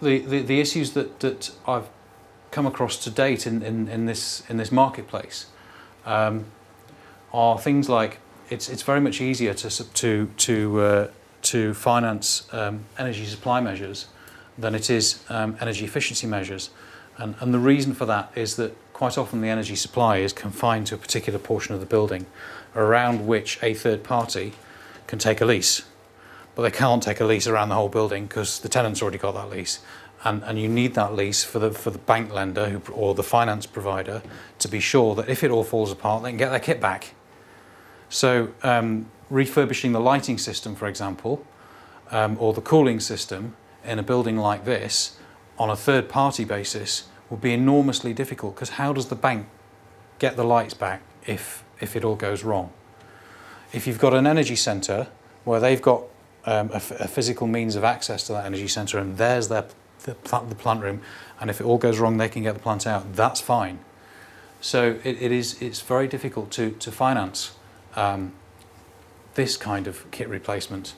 the, 0.00 0.18
the, 0.18 0.42
the 0.42 0.60
issues 0.60 0.92
that, 0.92 1.20
that 1.20 1.52
I've 1.66 1.88
come 2.50 2.66
across 2.66 2.96
to 3.04 3.10
date 3.10 3.46
in, 3.46 3.62
in, 3.62 3.88
in 3.88 4.06
this 4.06 4.42
in 4.48 4.56
this 4.56 4.72
marketplace 4.72 5.46
um, 6.06 6.46
are 7.32 7.58
things 7.58 7.88
like 7.88 8.18
it's 8.48 8.68
it's 8.68 8.82
very 8.82 9.00
much 9.00 9.20
easier 9.20 9.52
to 9.54 9.92
to 9.92 10.30
to 10.36 10.80
uh, 10.80 11.08
to 11.42 11.74
finance 11.74 12.48
um, 12.52 12.84
energy 12.98 13.26
supply 13.26 13.60
measures 13.60 14.06
than 14.58 14.74
it 14.74 14.90
is 14.90 15.22
um, 15.28 15.56
energy 15.60 15.84
efficiency 15.84 16.26
measures. 16.26 16.70
And, 17.16 17.34
and 17.40 17.54
the 17.54 17.58
reason 17.58 17.94
for 17.94 18.06
that 18.06 18.30
is 18.34 18.56
that 18.56 18.76
quite 18.92 19.16
often 19.16 19.40
the 19.40 19.48
energy 19.48 19.76
supply 19.76 20.18
is 20.18 20.32
confined 20.32 20.88
to 20.88 20.96
a 20.96 20.98
particular 20.98 21.38
portion 21.38 21.74
of 21.74 21.80
the 21.80 21.86
building 21.86 22.26
around 22.74 23.26
which 23.26 23.58
a 23.62 23.74
third 23.74 24.02
party 24.02 24.52
can 25.06 25.18
take 25.18 25.40
a 25.40 25.44
lease. 25.44 25.82
But 26.54 26.62
they 26.62 26.70
can't 26.70 27.02
take 27.02 27.20
a 27.20 27.24
lease 27.24 27.46
around 27.46 27.68
the 27.68 27.76
whole 27.76 27.88
building 27.88 28.26
because 28.26 28.58
the 28.58 28.68
tenant's 28.68 29.00
already 29.00 29.18
got 29.18 29.34
that 29.34 29.50
lease. 29.50 29.80
And, 30.24 30.42
and 30.42 30.58
you 30.58 30.68
need 30.68 30.94
that 30.94 31.14
lease 31.14 31.44
for 31.44 31.60
the, 31.60 31.70
for 31.70 31.90
the 31.90 31.98
bank 31.98 32.32
lender 32.32 32.68
who, 32.68 32.92
or 32.92 33.14
the 33.14 33.22
finance 33.22 33.66
provider 33.66 34.22
to 34.58 34.68
be 34.68 34.80
sure 34.80 35.14
that 35.14 35.28
if 35.28 35.44
it 35.44 35.52
all 35.52 35.62
falls 35.62 35.92
apart, 35.92 36.24
they 36.24 36.30
can 36.30 36.38
get 36.38 36.50
their 36.50 36.58
kit 36.58 36.80
back. 36.80 37.14
So, 38.08 38.52
um, 38.62 39.10
refurbishing 39.30 39.92
the 39.92 40.00
lighting 40.00 40.38
system, 40.38 40.74
for 40.74 40.88
example, 40.88 41.44
um, 42.10 42.36
or 42.40 42.52
the 42.52 42.60
cooling 42.60 43.00
system 43.00 43.54
in 43.88 43.98
a 43.98 44.02
building 44.02 44.36
like 44.36 44.64
this 44.64 45.16
on 45.58 45.70
a 45.70 45.76
third 45.76 46.08
party 46.08 46.44
basis 46.44 47.04
would 47.30 47.40
be 47.40 47.52
enormously 47.52 48.12
difficult 48.12 48.54
because 48.54 48.70
how 48.70 48.92
does 48.92 49.08
the 49.08 49.16
bank 49.16 49.46
get 50.18 50.36
the 50.36 50.44
lights 50.44 50.74
back 50.74 51.02
if, 51.26 51.64
if 51.80 51.96
it 51.96 52.04
all 52.04 52.16
goes 52.16 52.44
wrong? 52.44 52.72
If 53.72 53.86
you've 53.86 53.98
got 53.98 54.14
an 54.14 54.26
energy 54.26 54.56
centre 54.56 55.08
where 55.44 55.60
they've 55.60 55.82
got 55.82 56.04
um, 56.44 56.70
a, 56.72 56.80
physical 56.80 57.46
means 57.46 57.76
of 57.76 57.84
access 57.84 58.26
to 58.28 58.32
that 58.32 58.46
energy 58.46 58.68
centre 58.68 58.98
and 58.98 59.18
there's 59.18 59.48
their 59.48 59.66
the, 60.04 60.14
plant, 60.14 60.48
the 60.48 60.54
plant 60.54 60.82
room, 60.82 61.02
and 61.40 61.50
if 61.50 61.60
it 61.60 61.64
all 61.64 61.78
goes 61.78 61.98
wrong, 61.98 62.16
they 62.16 62.28
can 62.28 62.42
get 62.42 62.54
the 62.54 62.60
plant 62.60 62.86
out. 62.86 63.14
That's 63.14 63.40
fine. 63.40 63.80
So 64.60 64.98
it, 65.04 65.20
it 65.22 65.32
is 65.32 65.60
it's 65.60 65.80
very 65.80 66.08
difficult 66.08 66.50
to 66.52 66.70
to 66.70 66.90
finance 66.90 67.52
um, 67.94 68.32
this 69.34 69.56
kind 69.56 69.86
of 69.86 70.10
kit 70.10 70.28
replacement. 70.28 70.94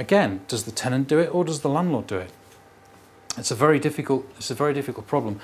Again, 0.00 0.40
does 0.48 0.64
the 0.64 0.70
tenant 0.70 1.08
do 1.08 1.18
it 1.18 1.26
or 1.34 1.44
does 1.44 1.60
the 1.60 1.68
landlord 1.68 2.06
do 2.06 2.16
it? 2.16 2.32
It's 3.36 3.50
a 3.50 3.54
very 3.54 3.78
difficult 3.78 4.26
it's 4.38 4.50
a 4.50 4.54
very 4.54 4.72
difficult 4.72 5.06
problem, 5.06 5.40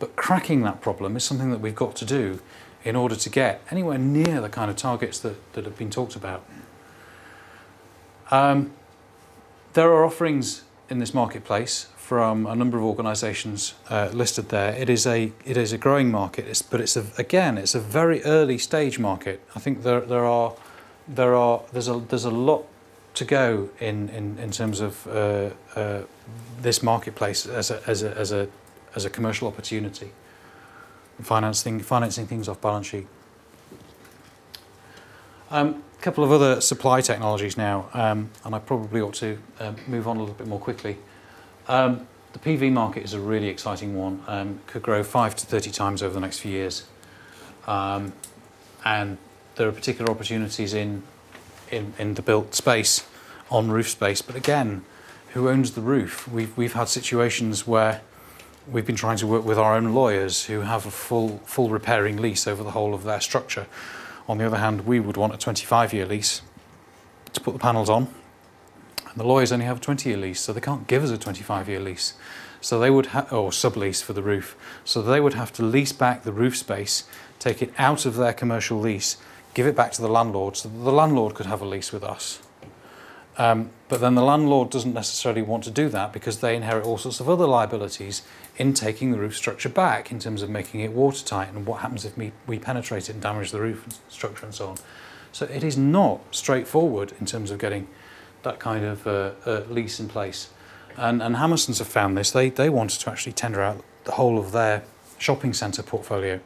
but 0.00 0.16
cracking 0.16 0.62
that 0.62 0.80
problem 0.80 1.16
is 1.16 1.22
something 1.22 1.52
that 1.52 1.60
we've 1.60 1.76
got 1.76 1.94
to 1.96 2.04
do 2.04 2.40
in 2.82 2.96
order 2.96 3.14
to 3.14 3.30
get 3.30 3.62
anywhere 3.70 3.98
near 3.98 4.40
the 4.40 4.48
kind 4.48 4.68
of 4.68 4.76
targets 4.76 5.20
that, 5.20 5.36
that 5.52 5.64
have 5.64 5.78
been 5.78 5.90
talked 5.90 6.16
about. 6.16 6.44
Um, 8.32 8.72
there 9.74 9.92
are 9.92 10.04
offerings 10.04 10.62
in 10.88 10.98
this 10.98 11.14
marketplace 11.14 11.86
from 11.96 12.46
a 12.46 12.56
number 12.56 12.76
of 12.76 12.82
organisations 12.82 13.74
uh, 13.90 14.10
listed 14.12 14.48
there. 14.48 14.74
It 14.74 14.90
is 14.90 15.06
a 15.06 15.32
it 15.44 15.56
is 15.56 15.72
a 15.72 15.78
growing 15.78 16.10
market, 16.10 16.48
it's, 16.48 16.62
but 16.62 16.80
it's 16.80 16.96
a, 16.96 17.06
again 17.16 17.56
it's 17.56 17.76
a 17.76 17.80
very 17.80 18.24
early 18.24 18.58
stage 18.58 18.98
market. 18.98 19.40
I 19.54 19.60
think 19.60 19.84
there 19.84 20.00
there 20.00 20.24
are 20.24 20.54
there 21.06 21.36
are 21.36 21.62
there's 21.72 21.86
a 21.86 22.00
there's 22.00 22.24
a 22.24 22.32
lot 22.32 22.66
to 23.20 23.24
go 23.26 23.68
in 23.80 24.08
in, 24.08 24.38
in 24.38 24.50
terms 24.50 24.80
of 24.80 25.06
uh, 25.06 25.50
uh, 25.76 26.00
this 26.62 26.82
marketplace 26.82 27.44
as 27.44 27.70
a, 27.70 27.82
as 27.86 28.02
a 28.02 28.16
as 28.16 28.32
a 28.32 28.48
as 28.96 29.04
a 29.04 29.10
commercial 29.10 29.46
opportunity. 29.46 30.10
Financing 31.20 31.80
financing 31.80 32.26
things 32.26 32.48
off 32.48 32.62
balance 32.62 32.86
sheet. 32.86 33.06
Um, 35.50 35.82
a 35.98 36.02
couple 36.02 36.24
of 36.24 36.32
other 36.32 36.62
supply 36.62 37.02
technologies 37.02 37.58
now, 37.58 37.90
um, 37.92 38.30
and 38.42 38.54
I 38.54 38.58
probably 38.58 39.02
ought 39.02 39.16
to 39.16 39.38
um, 39.58 39.76
move 39.86 40.08
on 40.08 40.16
a 40.16 40.20
little 40.20 40.34
bit 40.34 40.46
more 40.46 40.60
quickly. 40.60 40.96
Um, 41.68 42.06
the 42.32 42.38
PV 42.38 42.72
market 42.72 43.02
is 43.02 43.12
a 43.12 43.20
really 43.20 43.48
exciting 43.48 43.94
one. 43.98 44.22
Um, 44.26 44.60
could 44.66 44.82
grow 44.82 45.02
five 45.02 45.34
to 45.36 45.44
30 45.44 45.70
times 45.72 46.02
over 46.02 46.14
the 46.14 46.20
next 46.20 46.38
few 46.38 46.52
years. 46.52 46.84
Um, 47.66 48.14
and 48.82 49.18
there 49.56 49.68
are 49.68 49.72
particular 49.72 50.10
opportunities 50.10 50.72
in, 50.72 51.02
in, 51.70 51.92
in 51.98 52.14
the 52.14 52.22
built 52.22 52.54
space, 52.54 53.04
on 53.50 53.70
roof 53.70 53.88
space. 53.88 54.22
But 54.22 54.36
again, 54.36 54.84
who 55.32 55.48
owns 55.48 55.72
the 55.72 55.80
roof? 55.80 56.28
We've, 56.28 56.56
we've 56.56 56.74
had 56.74 56.88
situations 56.88 57.66
where 57.66 58.02
we've 58.70 58.86
been 58.86 58.96
trying 58.96 59.16
to 59.18 59.26
work 59.26 59.44
with 59.44 59.58
our 59.58 59.74
own 59.74 59.94
lawyers 59.94 60.44
who 60.44 60.60
have 60.60 60.86
a 60.86 60.90
full, 60.90 61.38
full 61.44 61.68
repairing 61.70 62.16
lease 62.16 62.46
over 62.46 62.62
the 62.62 62.72
whole 62.72 62.94
of 62.94 63.04
their 63.04 63.20
structure. 63.20 63.66
On 64.28 64.38
the 64.38 64.46
other 64.46 64.58
hand, 64.58 64.86
we 64.86 65.00
would 65.00 65.16
want 65.16 65.34
a 65.34 65.38
25 65.38 65.92
year 65.92 66.06
lease 66.06 66.42
to 67.32 67.40
put 67.40 67.52
the 67.52 67.58
panels 67.58 67.88
on 67.88 68.08
and 69.10 69.18
the 69.18 69.26
lawyers 69.26 69.50
only 69.50 69.66
have 69.66 69.78
a 69.78 69.80
20 69.80 70.08
year 70.08 70.18
lease, 70.18 70.40
so 70.40 70.52
they 70.52 70.60
can't 70.60 70.86
give 70.86 71.02
us 71.02 71.10
a 71.10 71.18
25 71.18 71.68
year 71.68 71.80
lease. 71.80 72.14
So 72.60 72.78
they 72.78 72.90
would 72.90 73.06
have, 73.06 73.32
or 73.32 73.50
sublease 73.50 74.02
for 74.02 74.12
the 74.12 74.22
roof. 74.22 74.56
So 74.84 75.02
they 75.02 75.20
would 75.20 75.34
have 75.34 75.52
to 75.54 75.62
lease 75.62 75.92
back 75.92 76.22
the 76.22 76.32
roof 76.32 76.56
space, 76.56 77.04
take 77.38 77.62
it 77.62 77.72
out 77.78 78.06
of 78.06 78.16
their 78.16 78.32
commercial 78.32 78.78
lease, 78.78 79.16
give 79.54 79.66
it 79.66 79.74
back 79.74 79.92
to 79.92 80.02
the 80.02 80.08
landlord, 80.08 80.56
so 80.56 80.68
that 80.68 80.78
the 80.78 80.92
landlord 80.92 81.34
could 81.34 81.46
have 81.46 81.62
a 81.62 81.64
lease 81.64 81.90
with 81.90 82.04
us. 82.04 82.40
Um, 83.40 83.70
but 83.88 84.02
then 84.02 84.16
the 84.16 84.22
landlord 84.22 84.68
doesn't 84.68 84.92
necessarily 84.92 85.40
want 85.40 85.64
to 85.64 85.70
do 85.70 85.88
that 85.88 86.12
because 86.12 86.40
they 86.40 86.54
inherit 86.54 86.84
all 86.84 86.98
sorts 86.98 87.20
of 87.20 87.28
other 87.30 87.46
liabilities 87.46 88.20
in 88.58 88.74
taking 88.74 89.12
the 89.12 89.18
roof 89.18 89.34
structure 89.34 89.70
back 89.70 90.12
in 90.12 90.18
terms 90.18 90.42
of 90.42 90.50
making 90.50 90.80
it 90.80 90.92
watertight 90.92 91.48
and 91.48 91.64
what 91.64 91.80
happens 91.80 92.04
if 92.04 92.14
we, 92.18 92.32
we 92.46 92.58
penetrate 92.58 93.08
it 93.08 93.14
and 93.14 93.22
damage 93.22 93.50
the 93.50 93.58
roof 93.58 93.98
structure 94.10 94.44
and 94.44 94.54
so 94.54 94.68
on. 94.68 94.76
So 95.32 95.46
it 95.46 95.64
is 95.64 95.78
not 95.78 96.20
straightforward 96.32 97.14
in 97.18 97.24
terms 97.24 97.50
of 97.50 97.58
getting 97.58 97.88
that 98.42 98.58
kind 98.58 98.84
of 98.84 99.06
uh, 99.06 99.30
uh, 99.46 99.62
lease 99.70 99.98
in 100.00 100.08
place. 100.08 100.50
And, 100.98 101.22
and 101.22 101.36
Hammerson's 101.36 101.78
have 101.78 101.88
found 101.88 102.18
this. 102.18 102.32
They, 102.32 102.50
they 102.50 102.68
wanted 102.68 103.00
to 103.00 103.10
actually 103.10 103.32
tender 103.32 103.62
out 103.62 103.82
the 104.04 104.12
whole 104.12 104.38
of 104.38 104.52
their 104.52 104.82
shopping 105.16 105.54
centre 105.54 105.82
portfolio. 105.82 106.40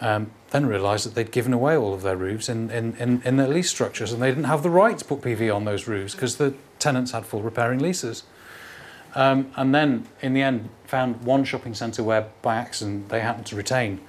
Um, 0.00 0.32
then 0.50 0.66
realised 0.66 1.06
that 1.06 1.14
they'd 1.14 1.30
given 1.30 1.52
away 1.52 1.76
all 1.76 1.92
of 1.92 2.02
their 2.02 2.16
roofs 2.16 2.48
in, 2.48 2.70
in, 2.70 2.96
in, 2.96 3.22
in 3.24 3.36
their 3.36 3.48
lease 3.48 3.68
structures 3.68 4.12
and 4.12 4.22
they 4.22 4.28
didn't 4.28 4.44
have 4.44 4.62
the 4.62 4.70
right 4.70 4.96
to 4.98 5.04
put 5.04 5.20
PV 5.20 5.54
on 5.54 5.64
those 5.64 5.86
roofs 5.86 6.14
because 6.14 6.36
the 6.36 6.54
tenants 6.78 7.12
had 7.12 7.26
full 7.26 7.42
repairing 7.42 7.80
leases. 7.80 8.22
Um, 9.14 9.50
and 9.56 9.74
then, 9.74 10.06
in 10.20 10.34
the 10.34 10.42
end, 10.42 10.68
found 10.84 11.22
one 11.22 11.44
shopping 11.44 11.74
centre 11.74 12.02
where, 12.02 12.28
by 12.42 12.56
accident, 12.56 13.08
they 13.08 13.20
happened 13.20 13.46
to 13.46 13.56
retain 13.56 14.00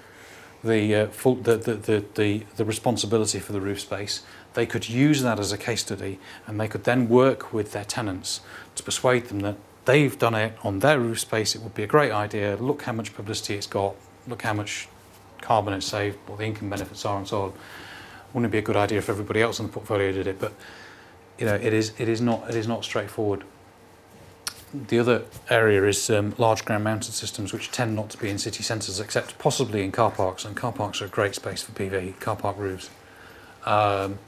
the, 0.64 0.96
uh, 0.96 1.08
full, 1.08 1.36
the, 1.36 1.58
the, 1.58 1.76
the, 1.76 2.06
the, 2.16 2.44
the 2.58 2.66
responsibility 2.66 3.40
for 3.40 3.54
the 3.54 3.62
roof 3.62 3.80
space. 3.80 4.24
They 4.54 4.66
could 4.66 4.90
use 4.90 5.22
that 5.22 5.40
as 5.40 5.52
a 5.52 5.58
case 5.58 5.82
study 5.82 6.20
and 6.46 6.60
they 6.60 6.68
could 6.68 6.84
then 6.84 7.08
work 7.08 7.54
with 7.54 7.72
their 7.72 7.86
tenants 7.86 8.42
to 8.76 8.84
persuade 8.84 9.28
them 9.28 9.40
that 9.42 9.56
they've 9.86 10.18
done 10.20 10.36
it 10.36 10.54
on 10.64 10.80
their 10.80 11.00
roof 11.00 11.20
space, 11.20 11.56
it 11.56 11.62
would 11.62 11.74
be 11.74 11.84
a 11.84 11.88
great 11.88 12.12
idea, 12.12 12.56
look 12.58 12.84
how 12.84 12.92
much 12.92 13.16
publicity 13.16 13.56
it's 13.56 13.68
got, 13.68 13.96
look 14.28 14.42
how 14.42 14.54
much 14.54 14.88
carbon 15.42 15.74
it's 15.74 15.86
saved, 15.86 16.18
what 16.28 16.40
the 16.40 16.46
income 16.46 16.70
benefits 16.70 17.06
are 17.06 17.18
and 17.18 17.28
so 17.28 17.44
on. 17.44 17.54
Wouldn't 18.34 18.50
it 18.50 18.52
be 18.52 18.60
a 18.60 18.64
good 18.64 18.76
idea 18.76 19.00
if 19.00 19.10
everybody 19.10 19.42
else 19.42 19.60
in 19.60 19.68
the 19.68 19.72
portfolio 19.72 20.12
did 20.12 20.28
it? 20.28 20.40
But 20.40 20.54
you 21.38 21.46
know, 21.46 21.56
it 21.56 21.74
is, 21.74 21.94
it 21.98 22.10
is, 22.10 22.22
not, 22.22 22.50
it 22.50 22.56
is 22.56 22.68
not 22.68 22.84
straightforward. 22.84 23.44
The 24.74 25.00
other 25.00 25.24
area 25.50 25.84
is 25.86 26.10
um, 26.12 26.36
large 26.38 26.64
ground 26.64 26.84
mounted 26.84 27.14
systems, 27.14 27.54
which 27.54 27.72
tend 27.72 27.96
not 27.96 28.10
to 28.12 28.18
be 28.18 28.30
in 28.30 28.38
city 28.38 28.62
centres, 28.62 29.00
except 29.00 29.40
possibly 29.40 29.84
in 29.84 29.92
car 29.92 30.12
parks. 30.12 30.46
And 30.46 30.56
car 30.56 30.72
parks 30.72 31.02
are 31.02 31.06
a 31.06 31.10
great 31.10 31.34
space 31.34 31.64
for 31.64 31.72
PV, 31.72 32.20
car 32.20 32.36
park 32.36 32.58
roofs. 32.58 32.90
Um, 33.66 34.20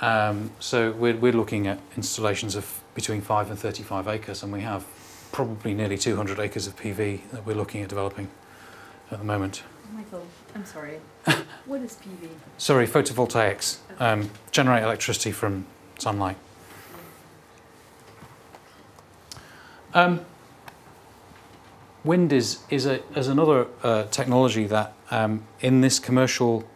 um, 0.00 0.52
so 0.58 0.92
we're, 0.92 1.16
we're 1.16 1.32
looking 1.32 1.66
at 1.66 1.80
installations 1.96 2.54
of 2.54 2.82
between 2.94 3.20
5 3.20 3.50
and 3.50 3.58
35 3.58 4.08
acres, 4.08 4.42
and 4.42 4.52
we 4.52 4.60
have 4.60 4.86
probably 5.32 5.74
nearly 5.74 5.98
200 5.98 6.38
acres 6.38 6.66
of 6.66 6.76
PV 6.76 7.28
that 7.30 7.44
we're 7.44 7.54
looking 7.54 7.82
at 7.82 7.88
developing 7.88 8.28
at 9.10 9.18
the 9.18 9.24
moment. 9.24 9.62
Michael, 9.94 10.26
I'm 10.54 10.64
sorry. 10.64 11.00
what 11.66 11.80
is 11.80 11.96
PV? 11.96 12.28
Sorry, 12.58 12.86
photovoltaics 12.86 13.78
um, 13.98 14.30
generate 14.50 14.82
electricity 14.82 15.32
from 15.32 15.66
sunlight. 15.98 16.36
Um, 19.94 20.20
wind 22.04 22.32
is, 22.32 22.60
is, 22.70 22.86
a, 22.86 23.02
is 23.16 23.28
another 23.28 23.66
uh, 23.82 24.04
technology 24.04 24.66
that 24.66 24.92
um, 25.10 25.44
in 25.60 25.80
this 25.80 25.98
commercial 25.98 26.68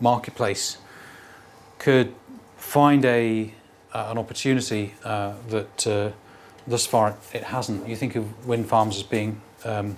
marketplace 0.00 0.78
could 1.78 2.14
find 2.56 3.04
a 3.04 3.54
uh, 3.92 4.08
an 4.10 4.18
opportunity 4.18 4.94
uh, 5.02 5.32
that 5.48 5.86
uh, 5.86 6.10
thus 6.66 6.86
far 6.86 7.16
it 7.32 7.44
hasn't. 7.44 7.88
You 7.88 7.96
think 7.96 8.16
of 8.16 8.46
wind 8.46 8.68
farms 8.68 8.96
as 8.96 9.02
being 9.02 9.40
um, 9.64 9.96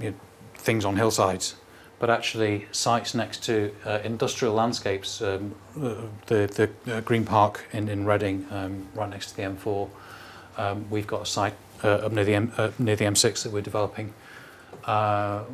you 0.00 0.10
know, 0.10 0.16
things 0.62 0.84
on 0.84 0.96
hillsides, 0.96 1.54
but 1.98 2.10
actually 2.10 2.66
sites 2.72 3.14
next 3.14 3.44
to 3.44 3.74
uh, 3.84 3.98
industrial 4.04 4.54
landscapes. 4.54 5.20
Um, 5.20 5.54
uh, 5.76 5.94
the 6.26 6.70
the 6.86 6.96
uh, 6.96 7.00
Green 7.00 7.24
Park 7.24 7.66
in 7.72 7.88
in 7.88 8.06
Reading, 8.06 8.46
um, 8.50 8.88
right 8.94 9.10
next 9.10 9.30
to 9.30 9.36
the 9.36 9.42
M4. 9.42 9.88
Um, 10.56 10.90
we've 10.90 11.06
got 11.06 11.22
a 11.22 11.26
site 11.26 11.54
up 11.82 12.12
near 12.12 12.24
the 12.24 12.34
M, 12.34 12.52
near 12.78 12.94
the 12.94 13.06
M6 13.06 13.42
that 13.42 13.52
we're 13.52 13.60
developing 13.60 14.12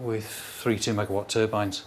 with 0.03 0.27
three 0.27 0.79
two 0.79 0.93
megawatt 0.95 1.29
turbines. 1.29 1.85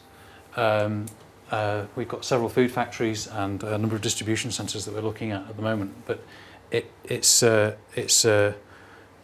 Um, 0.55 1.05
uh, 1.51 1.85
we've 1.95 2.07
got 2.07 2.23
several 2.23 2.49
food 2.49 2.71
factories 2.71 3.27
and 3.27 3.61
a 3.63 3.77
number 3.77 3.95
of 3.95 4.01
distribution 4.01 4.51
centres 4.51 4.85
that 4.85 4.93
we're 4.93 5.01
looking 5.01 5.31
at 5.31 5.41
at 5.49 5.55
the 5.57 5.61
moment. 5.61 5.93
But 6.05 6.23
it, 6.71 6.89
it's, 7.03 7.43
uh, 7.43 7.75
it's, 7.93 8.23
uh, 8.23 8.53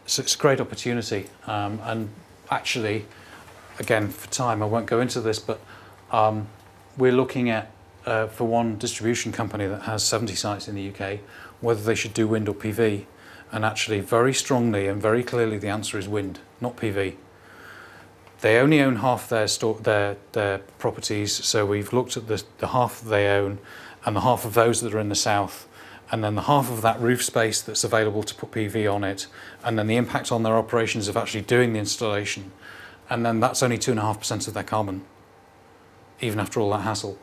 it's, 0.03 0.19
it's 0.19 0.35
a 0.35 0.37
great 0.37 0.59
opportunity. 0.59 1.27
Um, 1.45 1.79
and 1.83 2.09
actually, 2.51 3.05
again, 3.79 4.09
for 4.09 4.29
time, 4.29 4.61
I 4.61 4.65
won't 4.65 4.85
go 4.85 4.99
into 4.99 5.21
this, 5.21 5.39
but 5.39 5.59
um, 6.11 6.47
we're 6.97 7.11
looking 7.11 7.49
at, 7.49 7.71
uh, 8.05 8.27
for 8.27 8.45
one 8.45 8.77
distribution 8.77 9.31
company 9.31 9.67
that 9.67 9.83
has 9.83 10.03
70 10.03 10.35
sites 10.35 10.67
in 10.67 10.75
the 10.75 10.89
UK, 10.89 11.19
whether 11.61 11.81
they 11.81 11.95
should 11.95 12.13
do 12.13 12.27
wind 12.27 12.47
or 12.49 12.55
PV. 12.55 13.05
And 13.51 13.63
actually, 13.63 14.01
very 14.01 14.33
strongly 14.33 14.87
and 14.87 15.01
very 15.01 15.23
clearly, 15.23 15.57
the 15.57 15.69
answer 15.69 15.97
is 15.97 16.07
wind, 16.07 16.39
not 16.59 16.75
PV. 16.75 17.15
they 18.41 18.57
only 18.57 18.81
own 18.81 18.97
half 18.97 19.29
their 19.29 19.47
their 19.81 20.17
their 20.33 20.57
properties. 20.79 21.33
So 21.45 21.65
we've 21.65 21.93
looked 21.93 22.17
at 22.17 22.27
the 22.27 22.43
the 22.59 22.67
half 22.67 23.01
they 23.01 23.27
own, 23.27 23.59
and 24.05 24.15
the 24.15 24.21
half 24.21 24.45
of 24.45 24.53
those 24.53 24.81
that 24.81 24.93
are 24.93 24.99
in 24.99 25.09
the 25.09 25.15
south, 25.15 25.67
and 26.11 26.23
then 26.23 26.35
the 26.35 26.43
half 26.43 26.69
of 26.71 26.81
that 26.81 26.99
roof 26.99 27.23
space 27.23 27.61
that's 27.61 27.83
available 27.83 28.23
to 28.23 28.35
put 28.35 28.51
PV 28.51 28.93
on 28.93 29.03
it, 29.03 29.27
and 29.63 29.77
then 29.77 29.87
the 29.87 29.95
impact 29.95 30.31
on 30.31 30.43
their 30.43 30.55
operations 30.55 31.07
of 31.07 31.17
actually 31.17 31.41
doing 31.41 31.73
the 31.73 31.79
installation, 31.79 32.51
and 33.09 33.25
then 33.25 33.39
that's 33.39 33.63
only 33.63 33.77
two 33.77 33.91
and 33.91 33.99
a 33.99 34.03
half 34.03 34.19
percent 34.19 34.47
of 34.47 34.53
their 34.53 34.63
carbon, 34.63 35.03
even 36.21 36.39
after 36.39 36.59
all 36.59 36.69
that 36.71 36.81
hassle. 36.81 37.17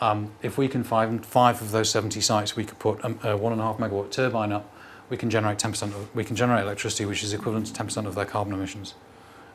Um, 0.00 0.32
if 0.42 0.58
we 0.58 0.68
can 0.68 0.84
find 0.84 1.24
five 1.24 1.60
of 1.62 1.70
those 1.70 1.90
70 1.90 2.20
sites, 2.20 2.54
we 2.54 2.64
could 2.64 2.78
put 2.78 3.02
um, 3.04 3.18
a 3.22 3.36
one 3.36 3.52
and 3.52 3.60
a 3.60 3.64
half 3.64 3.78
megawatt 3.78 4.10
turbine 4.10 4.52
up. 4.52 4.70
We 5.08 5.16
can 5.16 5.30
generate 5.30 5.58
10% 5.58 5.82
of, 5.82 6.14
we 6.14 6.24
can 6.24 6.36
generate 6.36 6.64
electricity, 6.64 7.06
which 7.06 7.22
is 7.22 7.32
equivalent 7.32 7.66
to 7.68 7.72
10% 7.72 8.06
of 8.06 8.14
their 8.14 8.24
carbon 8.24 8.52
emissions. 8.52 8.94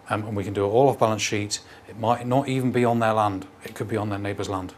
Um, 0.09 0.25
and 0.25 0.35
we 0.35 0.43
can 0.43 0.53
do 0.53 0.65
it 0.65 0.69
all 0.69 0.89
off 0.89 0.97
balance 0.97 1.21
sheet. 1.21 1.59
It 1.87 1.97
might 1.97 2.25
not 2.25 2.47
even 2.47 2.71
be 2.71 2.83
on 2.83 2.99
their 2.99 3.13
land. 3.13 3.45
It 3.63 3.75
could 3.75 3.87
be 3.87 3.97
on 3.97 4.09
their 4.09 4.19
neighbour's 4.19 4.49
land. 4.49 4.73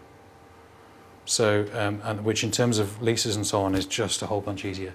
So, 1.25 1.67
um, 1.73 2.01
and 2.03 2.25
which 2.25 2.43
in 2.43 2.51
terms 2.51 2.79
of 2.79 3.01
leases 3.01 3.35
and 3.35 3.47
so 3.47 3.61
on 3.61 3.75
is 3.75 3.85
just 3.85 4.21
a 4.21 4.25
whole 4.25 4.41
bunch 4.41 4.65
easier. 4.65 4.93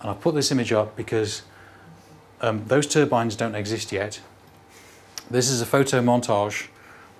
And 0.00 0.10
I've 0.10 0.20
put 0.20 0.34
this 0.34 0.50
image 0.50 0.72
up 0.72 0.96
because 0.96 1.42
um, 2.40 2.64
those 2.66 2.86
turbines 2.86 3.36
don't 3.36 3.54
exist 3.54 3.92
yet. 3.92 4.20
This 5.30 5.50
is 5.50 5.60
a 5.60 5.66
photo 5.66 6.00
montage 6.00 6.68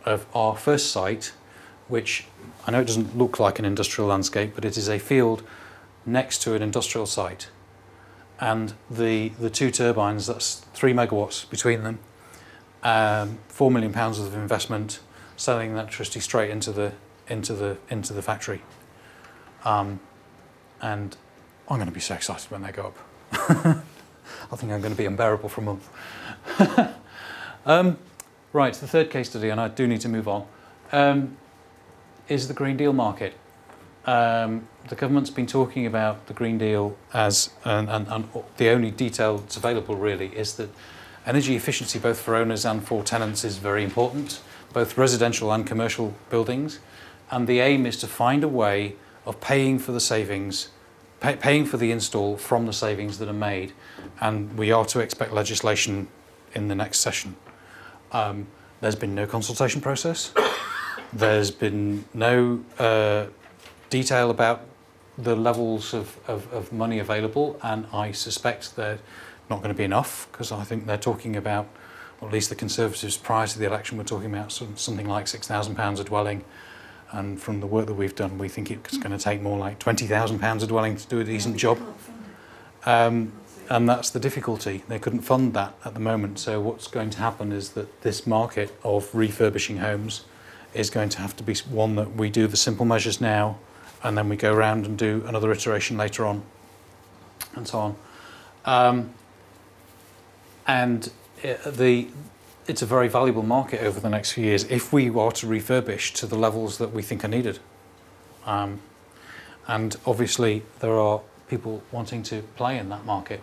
of 0.07 0.25
our 0.35 0.57
first 0.57 0.91
site, 0.91 1.33
which 1.89 2.25
I 2.67 2.71
know 2.71 2.81
it 2.81 2.87
doesn't 2.87 3.19
look 3.19 3.39
like 3.39 3.59
an 3.59 3.67
industrial 3.67 4.09
landscape, 4.09 4.53
but 4.55 4.65
it 4.65 4.79
is 4.79 4.89
a 4.89 4.99
field 4.99 5.43
next 6.07 6.41
to 6.43 6.55
an 6.55 6.63
industrial 6.63 7.05
site. 7.05 7.49
And 8.41 8.73
the, 8.91 9.29
the 9.41 9.51
two 9.51 9.71
turbines, 9.71 10.27
that's 10.27 10.61
three 10.73 10.95
megawatts 10.95 11.49
between 11.51 11.83
them, 11.83 11.99
um, 12.83 13.41
four 13.49 13.71
million 13.71 13.93
pounds 13.93 14.19
of 14.19 14.35
investment, 14.35 15.01
selling 15.37 15.73
electricity 15.73 16.21
straight 16.21 16.51
into 16.51 16.73
the 16.73 16.93
into 17.29 17.53
the 17.53 17.77
into 17.91 18.15
the 18.15 18.23
factory. 18.23 18.63
Um, 19.67 20.01
and 20.81 21.15
I'm 21.69 21.77
going 21.77 21.89
to 21.89 21.95
be 21.95 22.01
so 22.01 22.15
excited 22.15 22.51
when 22.51 22.63
they 22.63 22.73
go 22.73 22.87
up. 22.87 22.99
I 24.51 24.57
think 24.57 24.73
I'm 24.73 24.81
going 24.81 24.95
to 24.95 24.99
be 24.99 25.05
unbearable 25.05 25.51
for 25.51 25.61
a 25.61 25.65
month. 25.65 25.89
um, 27.69 27.99
right, 28.53 28.75
the 28.75 28.89
third 28.89 29.11
case 29.11 29.31
study, 29.31 29.51
and 29.51 29.61
I 29.61 29.69
do 29.69 29.87
need 29.87 30.01
to 30.01 30.09
move 30.09 30.27
on, 30.27 30.47
um, 30.91 31.37
is 32.29 32.49
the 32.49 32.55
Green 32.55 32.77
Deal 32.77 32.93
market. 32.93 33.35
Um, 34.07 34.67
the 34.89 34.95
government's 34.95 35.29
been 35.29 35.47
talking 35.47 35.85
about 35.85 36.27
the 36.29 36.33
Green 36.33 36.57
Deal 36.57 36.97
as, 37.13 37.51
and, 37.65 37.91
and, 37.91 38.09
and 38.09 38.29
the 38.57 38.71
only 38.71 38.91
detail 38.91 39.37
that's 39.37 39.59
available 39.59 39.97
really 39.97 40.29
is 40.29 40.57
that 40.57 40.71
energy 41.27 41.57
efficiency, 41.57 41.99
both 41.99 42.19
for 42.19 42.35
owners 42.35 42.65
and 42.65 42.83
for 42.83 43.03
tenants, 43.03 43.45
is 43.45 43.59
very 43.59 43.85
important, 43.85 44.41
both 44.73 44.97
residential 44.97 45.53
and 45.53 45.67
commercial 45.67 46.15
buildings. 46.31 46.81
And 47.31 47.47
the 47.47 47.61
aim 47.61 47.85
is 47.85 47.99
to 47.99 48.07
find 48.07 48.43
a 48.43 48.49
way 48.49 48.97
of 49.27 49.43
paying 49.43 49.79
for 49.79 49.93
the 49.93 50.01
savings, 50.01 50.71
pay, 51.21 51.37
paying 51.37 51.67
for 51.67 51.77
the 51.77 51.91
install 51.93 52.39
from 52.39 52.65
the 52.65 52.73
savings 52.73 53.19
that 53.19 53.29
are 53.29 53.35
made. 53.35 53.75
And 54.23 54.57
we 54.57 54.73
are 54.73 54.87
to 54.87 55.01
expect 55.01 55.33
legislation 55.33 56.09
in 56.55 56.69
the 56.69 56.75
next 56.75 57.01
session. 57.01 57.37
Um, 58.13 58.47
there's 58.81 58.97
been 58.97 59.15
no 59.15 59.27
consultation 59.27 59.81
process. 59.81 60.33
There's 61.13 61.51
been 61.51 62.05
no 62.13 62.63
uh, 62.79 63.27
detail 63.89 64.31
about 64.31 64.67
the 65.17 65.35
levels 65.35 65.95
of, 65.95 66.19
of, 66.29 66.53
of 66.53 66.73
money 66.73 66.99
available, 66.99 67.59
and 67.63 67.87
I 67.93 68.13
suspect 68.13 68.77
they're 68.77 68.99
not 69.51 69.59
going 69.59 69.75
to 69.75 69.79
be 69.79 69.85
enough 69.85 70.29
because 70.31 70.53
I 70.53 70.65
think 70.65 70.87
they're 70.87 70.97
talking 70.97 71.35
about, 71.35 71.67
or 72.21 72.29
at 72.29 72.35
least 72.35 72.51
the 72.51 72.55
Conservatives 72.55 73.17
prior 73.17 73.47
to 73.47 73.59
the 73.59 73.65
election 73.65 73.99
were 73.99 74.05
talking 74.05 74.33
about 74.33 74.53
some, 74.53 74.77
something 74.77 75.09
like 75.09 75.27
£6,000 75.27 76.01
a 76.01 76.05
dwelling. 76.05 76.45
And 77.11 77.41
from 77.41 77.61
the 77.61 77.67
work 77.67 77.87
that 77.87 77.95
we've 77.95 78.15
done, 78.15 78.37
we 78.37 78.49
think 78.49 78.71
it's 78.71 78.99
going 78.99 79.17
to 79.17 79.23
take 79.23 79.41
more 79.41 79.59
like 79.59 79.79
£20,000 79.81 80.63
a 80.63 80.67
dwelling 80.67 80.97
to 80.97 81.07
do 81.09 81.21
a 81.21 81.25
decent 81.25 81.57
job. 81.57 81.79
Um, 82.85 83.33
and 83.69 83.89
that's 83.89 84.11
the 84.11 84.21
difficulty. 84.21 84.83
They 84.89 84.99
couldn't 84.99 85.21
fund 85.21 85.53
that 85.55 85.75
at 85.85 85.95
the 85.95 86.01
moment. 86.01 86.39
So 86.39 86.61
what's 86.61 86.87
going 86.87 87.11
to 87.11 87.19
happen 87.19 87.53
is 87.53 87.71
that 87.71 88.03
this 88.03 88.27
market 88.27 88.75
of 88.83 89.15
refurbishing 89.15 89.79
homes 89.79 90.25
is 90.75 90.91
going 90.91 91.09
to 91.11 91.19
have 91.19 91.37
to 91.37 91.43
be 91.43 91.55
one 91.71 91.97
that 91.97 92.17
we 92.17 92.31
do 92.31 92.47
the 92.47 92.57
simple 92.57 92.85
measures 92.85 93.21
now, 93.21 93.59
and 94.03 94.17
then 94.17 94.29
we 94.29 94.37
go 94.37 94.55
around 94.55 94.87
and 94.87 94.97
do 94.97 95.25
another 95.27 95.53
iteration 95.53 95.97
later 95.97 96.25
on, 96.25 96.43
and 97.55 97.67
so 97.67 97.79
on. 97.79 97.97
Um, 98.65 99.15
and 100.67 101.11
it, 101.43 101.63
the 101.65 102.09
it's 102.67 102.83
a 102.83 102.87
very 102.87 103.09
valuable 103.09 103.43
market 103.43 103.83
over 103.83 103.99
the 103.99 104.11
next 104.11 104.33
few 104.33 104.45
years 104.45 104.65
if 104.65 104.93
we 104.93 105.09
are 105.09 105.33
to 105.33 105.47
refurbish 105.47 106.13
to 106.13 106.27
the 106.27 106.37
levels 106.37 106.77
that 106.77 106.93
we 106.93 107.03
think 107.03 107.25
are 107.25 107.29
needed. 107.29 107.59
Um, 108.45 108.81
and 109.67 109.97
obviously, 110.07 110.63
there 110.81 110.99
are 110.99 111.23
people 111.49 111.83
wanting 111.93 112.23
to 112.25 112.43
play 112.57 112.79
in 112.79 112.89
that 112.89 113.05
market. 113.05 113.41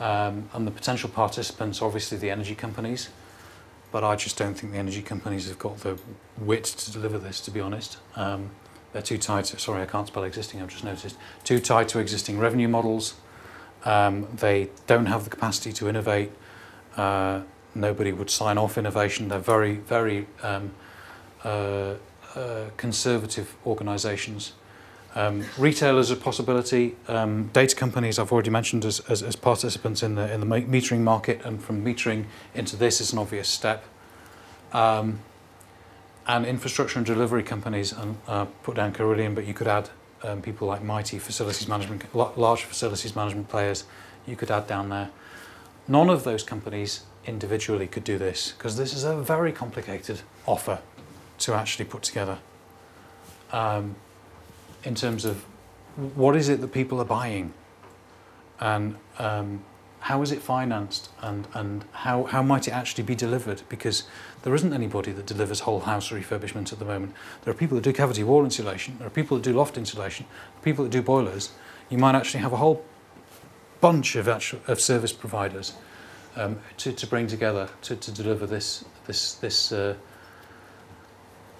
Um, 0.00 0.48
and 0.52 0.66
the 0.66 0.70
potential 0.70 1.08
participants, 1.08 1.82
obviously, 1.82 2.18
the 2.18 2.30
energy 2.30 2.54
companies. 2.54 3.08
But 3.90 4.04
I 4.04 4.16
just 4.16 4.36
don't 4.36 4.54
think 4.54 4.72
the 4.72 4.78
energy 4.78 5.02
companies 5.02 5.48
have 5.48 5.58
got 5.58 5.78
the 5.78 5.98
wit 6.38 6.64
to 6.64 6.92
deliver 6.92 7.18
this, 7.18 7.40
to 7.42 7.50
be 7.50 7.60
honest. 7.60 7.98
Um, 8.16 8.50
they're 8.92 9.02
too 9.02 9.18
tied 9.18 9.46
to, 9.46 9.58
sorry, 9.58 9.82
I 9.82 9.86
can't 9.86 10.06
spell 10.06 10.24
existing, 10.24 10.62
I've 10.62 10.68
just 10.68 10.84
noticed, 10.84 11.16
too 11.44 11.58
tied 11.58 11.88
to 11.90 11.98
existing 11.98 12.38
revenue 12.38 12.68
models. 12.68 13.14
Um, 13.84 14.28
they 14.34 14.70
don't 14.86 15.06
have 15.06 15.24
the 15.24 15.30
capacity 15.30 15.72
to 15.74 15.88
innovate. 15.88 16.32
Uh, 16.96 17.42
nobody 17.74 18.12
would 18.12 18.30
sign 18.30 18.58
off 18.58 18.76
innovation. 18.78 19.28
They're 19.28 19.38
very, 19.38 19.76
very 19.76 20.26
um, 20.42 20.72
uh, 21.44 21.94
uh, 22.34 22.70
conservative 22.76 23.56
organisations. 23.66 24.52
Um, 25.18 25.44
retailers 25.58 26.12
are 26.12 26.14
a 26.14 26.16
possibility. 26.16 26.94
Um, 27.08 27.48
data 27.52 27.74
companies, 27.74 28.20
I've 28.20 28.30
already 28.30 28.50
mentioned 28.50 28.84
as, 28.84 29.00
as, 29.08 29.20
as 29.20 29.34
participants 29.34 30.00
in 30.04 30.14
the 30.14 30.32
in 30.32 30.38
the 30.38 30.46
metering 30.46 31.00
market, 31.00 31.44
and 31.44 31.60
from 31.60 31.84
metering 31.84 32.26
into 32.54 32.76
this 32.76 33.00
is 33.00 33.12
an 33.12 33.18
obvious 33.18 33.48
step. 33.48 33.84
Um, 34.72 35.18
and 36.28 36.46
infrastructure 36.46 37.00
and 37.00 37.06
delivery 37.06 37.42
companies, 37.42 37.90
and 37.90 38.16
uh, 38.28 38.44
put 38.62 38.76
down 38.76 38.92
Carillion, 38.92 39.34
but 39.34 39.44
you 39.44 39.54
could 39.54 39.66
add 39.66 39.90
um, 40.22 40.40
people 40.40 40.68
like 40.68 40.84
Mitie 40.84 41.18
facilities 41.18 41.66
management, 41.66 42.14
large 42.14 42.62
facilities 42.62 43.16
management 43.16 43.48
players. 43.48 43.84
You 44.24 44.36
could 44.36 44.52
add 44.52 44.68
down 44.68 44.88
there. 44.88 45.10
None 45.88 46.10
of 46.10 46.22
those 46.22 46.44
companies 46.44 47.06
individually 47.26 47.88
could 47.88 48.04
do 48.04 48.18
this 48.18 48.52
because 48.52 48.76
this 48.76 48.94
is 48.94 49.02
a 49.02 49.16
very 49.16 49.50
complicated 49.50 50.20
offer 50.46 50.78
to 51.38 51.54
actually 51.54 51.86
put 51.86 52.04
together 52.04 52.38
um, 53.52 53.96
in 54.88 54.94
terms 54.94 55.26
of 55.26 55.44
what 56.14 56.34
is 56.34 56.48
it 56.48 56.62
that 56.62 56.72
people 56.72 56.98
are 56.98 57.04
buying 57.04 57.52
and 58.58 58.96
um, 59.18 59.62
how 60.00 60.22
is 60.22 60.32
it 60.32 60.40
financed 60.40 61.10
and, 61.20 61.46
and 61.52 61.84
how, 61.92 62.24
how 62.24 62.42
might 62.42 62.66
it 62.66 62.70
actually 62.70 63.04
be 63.04 63.14
delivered 63.14 63.60
because 63.68 64.04
there 64.42 64.54
isn't 64.54 64.72
anybody 64.72 65.12
that 65.12 65.26
delivers 65.26 65.60
whole 65.60 65.80
house 65.80 66.08
refurbishment 66.08 66.72
at 66.72 66.78
the 66.78 66.86
moment. 66.86 67.12
There 67.42 67.52
are 67.52 67.56
people 67.56 67.74
that 67.76 67.84
do 67.84 67.92
cavity 67.92 68.24
wall 68.24 68.44
insulation, 68.44 68.96
there 68.96 69.06
are 69.06 69.10
people 69.10 69.36
that 69.36 69.42
do 69.42 69.52
loft 69.52 69.76
insulation, 69.76 70.24
people 70.62 70.84
that 70.84 70.90
do 70.90 71.02
boilers. 71.02 71.50
You 71.90 71.98
might 71.98 72.14
actually 72.14 72.40
have 72.40 72.54
a 72.54 72.56
whole 72.56 72.82
bunch 73.82 74.16
of, 74.16 74.26
actual, 74.26 74.60
of 74.68 74.80
service 74.80 75.12
providers 75.12 75.74
um, 76.34 76.60
to, 76.78 76.92
to 76.92 77.06
bring 77.06 77.26
together 77.26 77.68
to, 77.82 77.94
to 77.94 78.10
deliver 78.10 78.46
this 78.46 78.84
this 79.06 79.34
this 79.34 79.72
uh, 79.72 79.94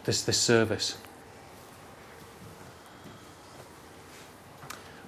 this 0.04 0.22
this 0.22 0.38
service. 0.38 0.96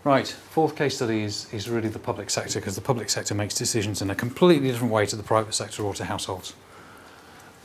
Right, 0.03 0.27
fourth 0.27 0.77
case 0.77 0.97
study 0.97 1.25
is, 1.25 1.53
is 1.53 1.69
really 1.69 1.91
the 1.91 1.99
public 1.99 2.31
sector 2.31 2.59
because 2.59 2.75
the 2.75 2.81
public 2.81 3.11
sector 3.11 3.35
makes 3.35 3.55
decisions 3.55 4.01
in 4.01 4.09
a 4.09 4.15
completely 4.15 4.69
different 4.69 4.94
way 4.94 5.05
to 5.05 5.15
the 5.15 5.23
private 5.23 5.53
sector 5.53 5.83
or 5.83 5.92
to 5.94 6.07
households. 6.07 6.55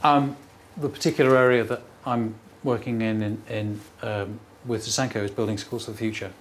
Um, 0.04 0.36
the 0.76 0.90
particular 0.90 1.38
area 1.38 1.64
that 1.64 1.82
I'm 2.06 2.36
working 2.62 3.02
in, 3.02 3.22
in, 3.22 3.42
in 3.50 3.82
um, 4.02 4.40
with 4.66 4.86
Susenco 4.86 5.24
is 5.24 5.32
building 5.32 5.58
schools 5.58 5.86
for 5.86 5.92
the 5.92 5.98
future. 5.98 6.34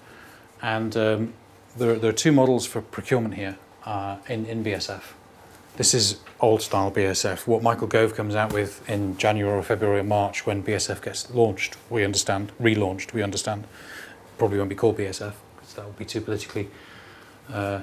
And 0.61 0.97
um, 0.97 1.33
there, 1.77 1.97
there 1.97 2.11
are 2.11 2.15
two 2.15 2.33
models 2.33 2.67
for 2.67 2.81
procurement 2.81 3.35
here 3.35 3.57
uh, 3.85 4.17
in, 4.29 4.47
in 4.47 4.65
BSF. 4.65 5.03
This 5.77 5.95
is 5.95 6.19
old 6.41 6.61
style 6.63 6.91
BSF. 6.91 7.47
What 7.47 7.63
Michael 7.63 7.87
Gove 7.87 8.17
comes 8.17 8.35
out 8.35 8.53
with 8.53 8.89
in 8.91 9.17
January 9.17 9.57
or 9.57 9.63
February 9.63 10.01
or 10.01 10.05
March 10.05 10.45
when 10.45 10.61
BSF 10.61 11.03
gets 11.03 11.31
launched, 11.31 11.77
we 11.89 12.05
understand, 12.05 12.51
relaunched, 12.61 13.13
we 13.13 13.23
understand. 13.23 13.65
Probably 14.39 14.59
won't 14.59 14.71
be 14.71 14.75
called 14.75 14.99
BSF 14.99 15.35
that 15.77 15.85
would 15.85 15.97
be 15.97 16.05
too 16.05 16.21
politically 16.21 16.69
uh, 17.53 17.81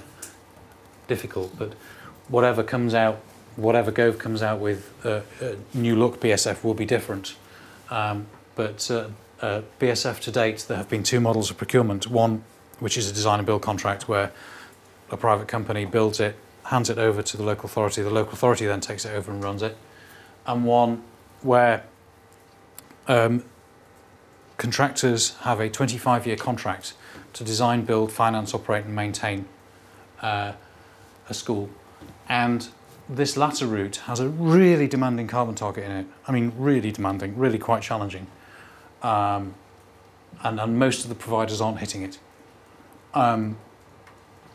difficult. 1.07 1.57
But 1.57 1.73
whatever 2.27 2.63
comes 2.63 2.93
out, 2.93 3.21
whatever 3.55 3.91
Gove 3.91 4.17
comes 4.17 4.41
out 4.41 4.59
with, 4.59 4.93
uh, 5.05 5.21
uh, 5.41 5.55
new 5.73 5.95
look 5.95 6.19
BSF 6.19 6.63
will 6.63 6.73
be 6.73 6.85
different. 6.85 7.35
Um, 7.89 8.27
but 8.55 8.89
uh, 8.89 9.09
uh, 9.41 9.61
BSF 9.79 10.19
to 10.21 10.31
date, 10.31 10.65
there 10.67 10.77
have 10.77 10.89
been 10.89 11.03
two 11.03 11.19
models 11.19 11.49
of 11.51 11.57
procurement. 11.57 12.07
One, 12.07 12.43
which 12.79 12.97
is 12.97 13.09
a 13.09 13.13
design 13.13 13.39
and 13.39 13.45
build 13.45 13.61
contract 13.61 14.07
where 14.07 14.31
a 15.09 15.17
private 15.17 15.47
company 15.47 15.85
builds 15.85 16.19
it 16.19 16.35
hands 16.65 16.89
it 16.89 16.97
over 16.97 17.21
to 17.21 17.37
the 17.37 17.43
local 17.43 17.65
authority. 17.65 18.01
The 18.01 18.09
local 18.09 18.33
authority 18.33 18.65
then 18.65 18.81
takes 18.81 19.05
it 19.05 19.13
over 19.13 19.31
and 19.31 19.43
runs 19.43 19.61
it. 19.61 19.77
and 20.45 20.65
one 20.65 21.03
where 21.41 21.83
um, 23.07 23.43
contractors 24.57 25.35
have 25.41 25.59
a 25.59 25.69
25 25.69 26.27
year 26.27 26.35
contract 26.35 26.93
to 27.34 27.43
design, 27.43 27.86
build, 27.86 28.11
finance, 28.11 28.53
operate, 28.53 28.86
and 28.86 28.95
maintain 28.95 29.45
uh, 30.21 30.53
a 31.29 31.34
school. 31.34 31.69
And 32.27 32.67
this 33.09 33.36
latter 33.36 33.65
route 33.65 33.97
has 34.07 34.19
a 34.19 34.29
really 34.29 34.88
demanding 34.88 35.27
carbon 35.27 35.55
target 35.55 35.84
in 35.84 35.91
it. 35.91 36.05
I 36.27 36.32
mean, 36.32 36.53
really 36.57 36.91
demanding, 36.91 37.38
really 37.38 37.57
quite 37.59 37.82
challenging. 37.82 38.27
Um, 39.01 39.55
and, 40.43 40.59
and 40.59 40.79
most 40.79 41.03
of 41.03 41.09
the 41.09 41.15
providers 41.15 41.61
aren't 41.61 41.79
hitting 41.79 42.03
it. 42.03 42.19
Um, 43.13 43.57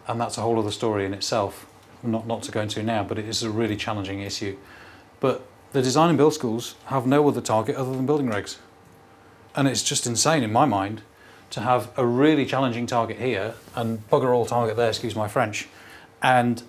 and 0.08 0.20
that's 0.20 0.38
a 0.38 0.40
whole 0.40 0.58
other 0.58 0.70
story 0.70 1.04
in 1.04 1.12
itself, 1.12 1.66
not, 2.02 2.26
not 2.26 2.42
to 2.44 2.52
go 2.52 2.62
into 2.62 2.82
now, 2.82 3.04
but 3.04 3.18
it 3.18 3.26
is 3.26 3.42
a 3.42 3.50
really 3.50 3.76
challenging 3.76 4.20
issue. 4.20 4.56
But 5.20 5.46
the 5.72 5.82
design 5.82 6.08
and 6.10 6.18
build 6.18 6.34
schools 6.34 6.76
have 6.86 7.06
no 7.06 7.28
other 7.28 7.40
target 7.40 7.76
other 7.76 7.92
than 7.92 8.06
building 8.06 8.28
regs. 8.28 8.56
And 9.54 9.66
it's 9.66 9.82
just 9.82 10.06
insane 10.06 10.42
in 10.42 10.52
my 10.52 10.64
mind 10.64 11.02
to 11.50 11.60
have 11.60 11.90
a 11.96 12.04
really 12.04 12.44
challenging 12.44 12.86
target 12.86 13.18
here 13.18 13.54
and 13.74 14.08
bugger 14.10 14.34
all 14.34 14.46
target 14.46 14.76
there, 14.76 14.88
excuse 14.88 15.14
my 15.14 15.28
French, 15.28 15.68
and 16.22 16.62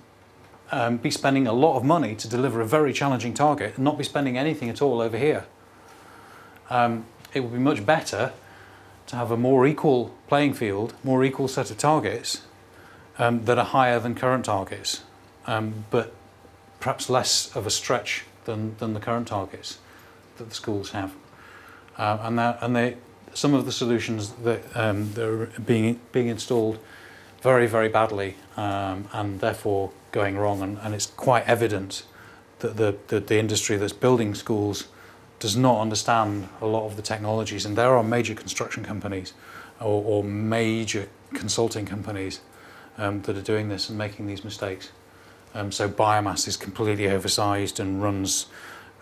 um, 0.72 0.98
be 0.98 1.12
spending 1.12 1.48
a 1.48 1.54
lot 1.54 1.78
of 1.78 1.84
money 1.84 2.16
to 2.16 2.28
deliver 2.28 2.62
a 2.62 2.66
very 2.66 2.94
challenging 2.94 3.34
target 3.34 3.76
and 3.76 3.84
not 3.84 3.98
be 3.98 4.04
spending 4.04 4.38
anything 4.38 4.70
at 4.70 4.82
all 4.82 5.02
over 5.02 5.18
here. 5.18 5.46
Um, 6.70 7.06
it 7.34 7.42
would 7.42 7.54
be 7.54 7.60
much 7.60 7.86
better 7.86 8.34
to 9.08 9.16
have 9.16 9.32
a 9.32 9.38
more 9.38 9.66
equal 9.66 10.14
playing 10.28 10.54
field, 10.54 10.94
more 11.04 11.24
equal 11.24 11.48
set 11.48 11.72
of 11.72 11.78
targets 11.78 12.42
um, 13.18 13.46
that 13.46 13.58
are 13.58 13.66
higher 13.66 14.00
than 14.00 14.16
current 14.16 14.46
targets, 14.46 15.04
um, 15.46 15.86
but 15.90 16.14
perhaps 16.80 17.10
less 17.10 17.56
of 17.56 17.66
a 17.66 17.70
stretch 17.70 18.26
than, 18.46 18.76
than 18.78 18.94
the 18.94 19.00
current 19.00 19.28
targets 19.28 19.80
that 20.38 20.50
the 20.50 20.56
schools 20.56 20.92
have. 20.92 21.16
Uh, 21.98 22.20
and 22.22 22.38
that, 22.38 22.60
and 22.62 22.76
they, 22.76 22.98
some 23.34 23.54
of 23.54 23.66
the 23.66 23.72
solutions 23.72 24.32
that, 24.44 24.62
um, 24.76 25.14
that 25.14 25.26
are 25.26 25.46
being, 25.66 26.00
being 26.12 26.28
installed 26.28 26.80
very, 27.42 27.68
very 27.68 27.90
badly 27.90 28.36
um, 28.56 29.08
and 29.14 29.40
therefore 29.40 29.92
going 30.12 30.38
wrong. 30.38 30.62
And, 30.62 30.78
and 30.80 30.94
it's 30.94 31.06
quite 31.06 31.46
evident 31.48 32.04
that 32.60 32.78
the, 32.78 32.98
the, 33.08 33.20
the 33.20 33.38
industry 33.38 33.78
that's 33.78 33.94
building 33.94 34.34
schools 34.34 34.88
does 35.40 35.56
not 35.56 35.80
understand 35.80 36.50
a 36.62 36.66
lot 36.66 36.86
of 36.86 36.96
the 36.96 37.02
technologies. 37.02 37.66
And 37.66 37.78
there 37.78 37.96
are 37.96 38.04
major 38.04 38.34
construction 38.34 38.84
companies 38.84 39.34
or, 39.80 40.04
or 40.04 40.24
major 40.24 41.08
consulting 41.34 41.86
companies 41.86 42.42
um, 42.98 43.22
that 43.24 43.38
are 43.38 43.42
doing 43.42 43.70
this 43.70 43.90
and 43.90 43.98
making 43.98 44.28
these 44.28 44.44
mistakes. 44.44 44.92
Um, 45.54 45.72
so 45.72 45.88
biomass 45.88 46.48
is 46.48 46.58
completely 46.58 47.08
oversized 47.08 47.80
and 47.80 48.02
runs 48.02 48.48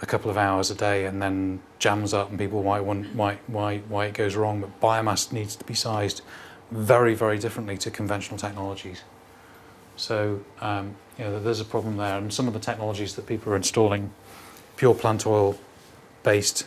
a 0.01 0.05
couple 0.05 0.29
of 0.29 0.37
hours 0.37 0.69
a 0.69 0.75
day 0.75 1.05
and 1.05 1.21
then 1.21 1.61
jams 1.79 2.13
up 2.13 2.29
and 2.29 2.37
people 2.37 2.61
why 2.61 2.79
why 2.79 3.37
why 3.47 3.77
why 3.87 4.05
it 4.05 4.13
goes 4.13 4.35
wrong? 4.35 4.61
But 4.61 4.81
biomass 4.81 5.31
needs 5.31 5.55
to 5.55 5.65
be 5.65 5.73
sized 5.73 6.21
very 6.71 7.13
very 7.15 7.37
differently 7.37 7.77
to 7.77 7.91
conventional 7.91 8.37
technologies. 8.37 9.03
So 9.95 10.41
um, 10.59 10.95
you 11.17 11.25
know 11.25 11.39
there's 11.39 11.61
a 11.61 11.65
problem 11.65 11.97
there. 11.97 12.17
And 12.17 12.33
some 12.33 12.47
of 12.47 12.53
the 12.53 12.59
technologies 12.59 13.15
that 13.15 13.25
people 13.25 13.53
are 13.53 13.55
installing 13.55 14.11
pure 14.75 14.93
plant 14.93 15.25
oil 15.25 15.57
based 16.23 16.65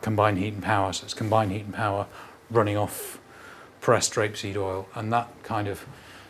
combined 0.00 0.38
heat 0.38 0.54
and 0.54 0.62
power 0.62 0.92
so 0.92 1.04
it's 1.04 1.12
combined 1.12 1.50
heat 1.50 1.64
and 1.64 1.74
power 1.74 2.06
running 2.50 2.76
off 2.76 3.18
pressed 3.80 4.14
rapeseed 4.14 4.56
oil. 4.56 4.88
And 4.94 5.12
that 5.12 5.28
kind 5.42 5.68
of 5.68 5.86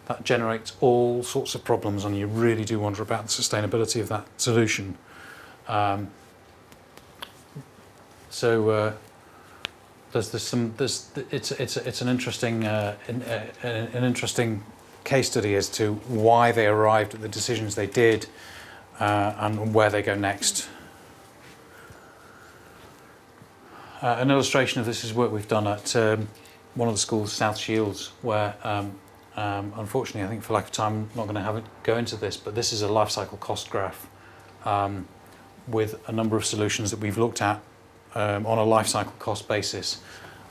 that 0.06 0.24
generates 0.24 0.72
all 0.80 1.22
sorts 1.22 1.54
of 1.54 1.64
problems. 1.64 2.04
And 2.04 2.16
you 2.16 2.26
really 2.26 2.64
do 2.64 2.80
wonder 2.80 3.02
about 3.02 3.24
the 3.24 3.28
sustainability 3.28 4.00
of 4.00 4.08
that 4.08 4.26
solution 4.36 4.96
um, 5.68 6.10
so 8.30 8.70
uh, 8.70 8.92
there's, 10.12 10.30
there's 10.30 10.42
some 10.42 10.74
there's 10.76 11.10
it's 11.30 11.52
it's 11.52 11.76
it's 11.76 12.00
an 12.00 12.08
interesting 12.08 12.64
uh, 12.64 12.96
an, 13.08 13.22
uh, 13.22 13.46
an 13.66 14.04
interesting 14.04 14.62
case 15.04 15.30
study 15.30 15.54
as 15.54 15.68
to 15.70 15.94
why 16.08 16.52
they 16.52 16.66
arrived 16.66 17.14
at 17.14 17.20
the 17.20 17.28
decisions 17.28 17.74
they 17.74 17.86
did 17.86 18.26
uh, 19.00 19.34
and 19.38 19.74
where 19.74 19.90
they 19.90 20.02
go 20.02 20.14
next. 20.14 20.68
Uh, 24.00 24.16
an 24.20 24.30
illustration 24.30 24.80
of 24.80 24.86
this 24.86 25.02
is 25.02 25.12
work 25.12 25.32
we've 25.32 25.48
done 25.48 25.66
at 25.66 25.96
um, 25.96 26.28
one 26.74 26.88
of 26.88 26.94
the 26.94 27.00
schools, 27.00 27.32
South 27.32 27.58
Shields, 27.58 28.12
where 28.22 28.54
um, 28.62 28.92
um, 29.36 29.72
unfortunately, 29.76 30.22
I 30.22 30.28
think 30.28 30.42
for 30.42 30.52
lack 30.52 30.64
of 30.64 30.72
time, 30.72 30.92
I'm 30.92 31.10
not 31.16 31.24
going 31.24 31.34
to 31.34 31.42
have 31.42 31.56
it 31.56 31.64
go 31.82 31.96
into 31.96 32.16
this, 32.16 32.36
but 32.36 32.54
this 32.54 32.72
is 32.72 32.82
a 32.82 32.88
life 32.88 33.10
cycle 33.10 33.38
cost 33.38 33.70
graph 33.70 34.08
um, 34.64 35.08
with 35.70 36.00
a 36.08 36.12
number 36.12 36.36
of 36.36 36.44
solutions 36.44 36.90
that 36.90 37.00
we've 37.00 37.18
looked 37.18 37.42
at 37.42 37.60
um, 38.14 38.46
on 38.46 38.58
a 38.58 38.64
life 38.64 38.86
cycle 38.86 39.12
cost 39.18 39.48
basis. 39.48 40.00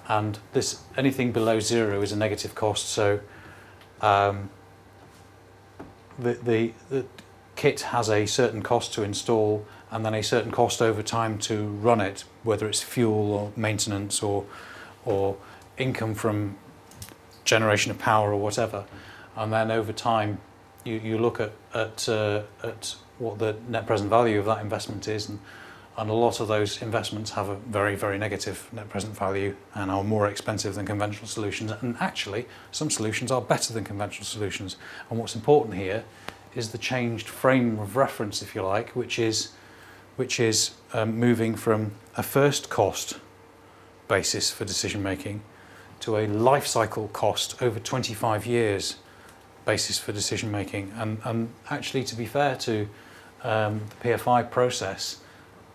And 0.07 0.39
this 0.53 0.81
anything 0.95 1.31
below 1.31 1.59
zero 1.59 2.01
is 2.01 2.11
a 2.11 2.15
negative 2.15 2.55
cost. 2.55 2.87
So 2.87 3.19
um, 4.01 4.49
the, 6.17 6.33
the, 6.33 6.73
the 6.89 7.05
kit 7.55 7.81
has 7.81 8.09
a 8.09 8.25
certain 8.25 8.61
cost 8.61 8.93
to 8.93 9.03
install 9.03 9.65
and 9.91 10.05
then 10.05 10.13
a 10.13 10.23
certain 10.23 10.51
cost 10.51 10.81
over 10.81 11.01
time 11.01 11.37
to 11.39 11.67
run 11.67 12.01
it, 12.01 12.23
whether 12.43 12.67
it's 12.67 12.81
fuel 12.81 13.31
or 13.31 13.51
maintenance 13.55 14.21
or, 14.21 14.45
or 15.05 15.37
income 15.77 16.13
from 16.13 16.57
generation 17.43 17.91
of 17.91 17.97
power 17.97 18.31
or 18.31 18.37
whatever. 18.37 18.85
And 19.35 19.51
then 19.51 19.71
over 19.71 19.93
time, 19.93 20.39
you, 20.83 20.95
you 20.95 21.17
look 21.17 21.39
at, 21.39 21.51
at, 21.73 22.07
uh, 22.09 22.43
at 22.63 22.95
what 23.19 23.39
the 23.39 23.55
net 23.67 23.85
present 23.87 24.09
value 24.09 24.39
of 24.39 24.45
that 24.45 24.61
investment 24.61 25.07
is 25.07 25.29
and 25.29 25.39
and 25.97 26.11
a 26.11 26.13
lot 26.13 26.39
of 26.39 26.47
those 26.47 26.79
investments 26.83 27.31
have 27.31 27.49
a 27.49 27.55
very, 27.55 27.95
very 27.95 28.19
negative 28.19 28.69
net 28.71 28.87
present 28.87 29.17
value 29.17 29.55
and 29.73 29.89
are 29.89 30.03
more 30.03 30.27
expensive 30.27 30.75
than 30.75 30.85
conventional 30.85 31.27
solutions. 31.27 31.71
And 31.71 31.97
actually, 31.99 32.45
some 32.71 32.91
solutions 32.91 33.31
are 33.31 33.41
better 33.41 33.73
than 33.73 33.83
conventional 33.83 34.25
solutions. 34.25 34.77
And 35.09 35.17
what's 35.17 35.35
important 35.35 35.73
here 35.73 36.03
is 36.53 36.71
the 36.71 36.77
changed 36.77 37.27
frame 37.27 37.79
of 37.79 37.95
reference, 37.95 38.43
if 38.43 38.53
you 38.53 38.61
like, 38.61 38.95
which 38.95 39.17
is, 39.17 39.53
which 40.17 40.39
is 40.39 40.75
um, 40.93 41.17
moving 41.19 41.55
from 41.55 41.93
a 42.15 42.21
first 42.21 42.69
cost 42.69 43.19
basis 44.07 44.51
for 44.51 44.65
decision 44.65 45.01
making 45.01 45.41
to 46.01 46.17
a 46.17 46.27
life 46.27 46.67
cycle 46.67 47.07
cost 47.07 47.59
over 47.59 47.79
25 47.79 48.45
years 48.45 48.97
basis 49.65 49.97
for 49.97 50.11
decision 50.11 50.51
making. 50.51 50.93
And, 50.95 51.19
and 51.23 51.49
actually, 51.71 52.03
to 52.03 52.15
be 52.15 52.27
fair 52.27 52.55
to 52.57 52.87
um, 53.43 53.81
the 54.01 54.09
PFI 54.09 54.49
process, 54.49 55.19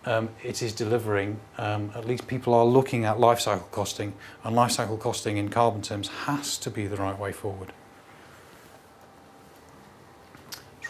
um, 0.05 0.29
it 0.43 0.61
is 0.61 0.73
delivering, 0.73 1.39
um, 1.57 1.91
at 1.95 2.05
least 2.05 2.27
people 2.27 2.53
are 2.53 2.65
looking 2.65 3.05
at 3.05 3.19
life 3.19 3.39
cycle 3.39 3.67
costing, 3.71 4.13
and 4.43 4.55
life 4.55 4.71
cycle 4.71 4.97
costing 4.97 5.37
in 5.37 5.49
carbon 5.49 5.81
terms 5.81 6.09
has 6.25 6.57
to 6.59 6.69
be 6.69 6.87
the 6.87 6.97
right 6.97 7.17
way 7.17 7.31
forward. 7.31 7.71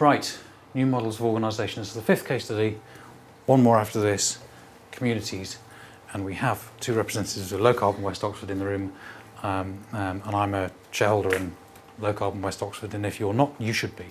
Right, 0.00 0.36
new 0.74 0.86
models 0.86 1.20
of 1.20 1.26
organisation. 1.26 1.80
This 1.80 1.90
is 1.90 1.94
the 1.94 2.02
fifth 2.02 2.26
case 2.26 2.46
study, 2.46 2.80
one 3.46 3.62
more 3.62 3.78
after 3.78 4.00
this, 4.00 4.38
communities. 4.90 5.58
And 6.12 6.24
we 6.24 6.34
have 6.34 6.70
two 6.80 6.94
representatives 6.94 7.52
of 7.52 7.60
Low 7.60 7.74
Carbon 7.74 8.02
West 8.02 8.24
Oxford 8.24 8.50
in 8.50 8.58
the 8.58 8.64
room, 8.64 8.92
um, 9.42 9.78
um, 9.92 10.22
and 10.24 10.34
I'm 10.34 10.54
a 10.54 10.70
shareholder 10.90 11.34
in 11.34 11.54
Low 12.00 12.12
Carbon 12.12 12.42
West 12.42 12.62
Oxford, 12.62 12.94
and 12.94 13.06
if 13.06 13.20
you're 13.20 13.34
not, 13.34 13.52
you 13.60 13.72
should 13.72 13.94
be. 13.94 14.06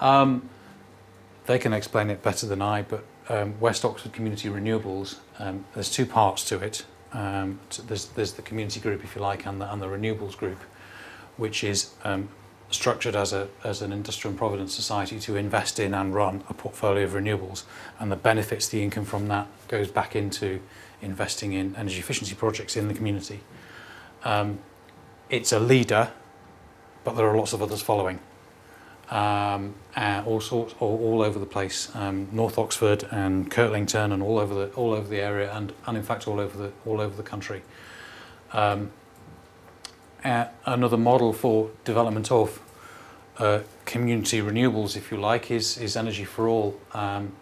they 1.45 1.59
can 1.59 1.73
explain 1.73 2.09
it 2.09 2.23
better 2.23 2.47
than 2.47 2.61
I, 2.61 2.83
but 2.83 3.03
um, 3.29 3.59
West 3.59 3.83
Oxford 3.85 4.13
Community 4.13 4.49
Renewables, 4.49 5.17
um, 5.39 5.65
there's 5.73 5.89
two 5.89 6.05
parts 6.05 6.43
to 6.45 6.59
it. 6.59 6.85
Um, 7.11 7.59
there's, 7.87 8.05
there's 8.07 8.33
the 8.33 8.41
community 8.41 8.79
group, 8.79 9.03
if 9.03 9.15
you 9.15 9.21
like, 9.21 9.45
and 9.45 9.61
the, 9.61 9.71
and 9.71 9.81
the 9.81 9.87
renewables 9.87 10.35
group, 10.35 10.59
which 11.37 11.63
is 11.63 11.91
um, 12.03 12.29
structured 12.71 13.15
as, 13.15 13.33
a, 13.33 13.47
as 13.63 13.81
an 13.81 13.91
industrial 13.91 14.31
and 14.31 14.37
provident 14.37 14.71
society 14.71 15.19
to 15.19 15.35
invest 15.35 15.79
in 15.79 15.93
and 15.93 16.15
run 16.15 16.43
a 16.49 16.53
portfolio 16.53 17.03
of 17.03 17.11
renewables. 17.11 17.63
And 17.99 18.11
the 18.11 18.15
benefits, 18.15 18.67
the 18.67 18.81
income 18.81 19.05
from 19.05 19.27
that 19.27 19.47
goes 19.67 19.89
back 19.89 20.15
into 20.15 20.59
investing 21.01 21.53
in 21.53 21.75
energy 21.75 21.99
efficiency 21.99 22.35
projects 22.35 22.75
in 22.75 22.87
the 22.87 22.93
community. 22.93 23.41
Um, 24.23 24.59
it's 25.29 25.51
a 25.51 25.59
leader, 25.59 26.11
but 27.03 27.15
there 27.15 27.27
are 27.27 27.37
lots 27.37 27.53
of 27.53 27.61
others 27.61 27.81
following 27.81 28.19
um, 29.09 29.75
uh, 29.95 30.23
all 30.25 30.41
sorts, 30.41 30.73
all, 30.79 30.97
all 31.03 31.21
over 31.21 31.37
the 31.37 31.45
place, 31.45 31.93
um, 31.95 32.27
North 32.31 32.57
Oxford 32.57 33.05
and 33.11 33.51
Kirtlington, 33.51 34.11
and 34.13 34.23
all 34.23 34.39
over 34.39 34.53
the 34.53 34.73
all 34.73 34.93
over 34.93 35.07
the 35.07 35.19
area, 35.19 35.51
and, 35.53 35.73
and 35.85 35.97
in 35.97 36.03
fact 36.03 36.27
all 36.27 36.39
over 36.39 36.57
the 36.57 36.71
all 36.85 37.01
over 37.01 37.15
the 37.15 37.23
country. 37.23 37.61
Um, 38.53 38.91
uh, 40.23 40.45
another 40.65 40.97
model 40.97 41.33
for 41.33 41.71
development 41.83 42.31
of 42.31 42.61
uh, 43.37 43.59
community 43.85 44.41
renewables, 44.41 44.95
if 44.95 45.11
you 45.11 45.17
like, 45.17 45.51
is 45.51 45.77
is 45.77 45.97
Energy 45.97 46.23
for 46.23 46.47
All, 46.47 46.79
um, 46.93 47.33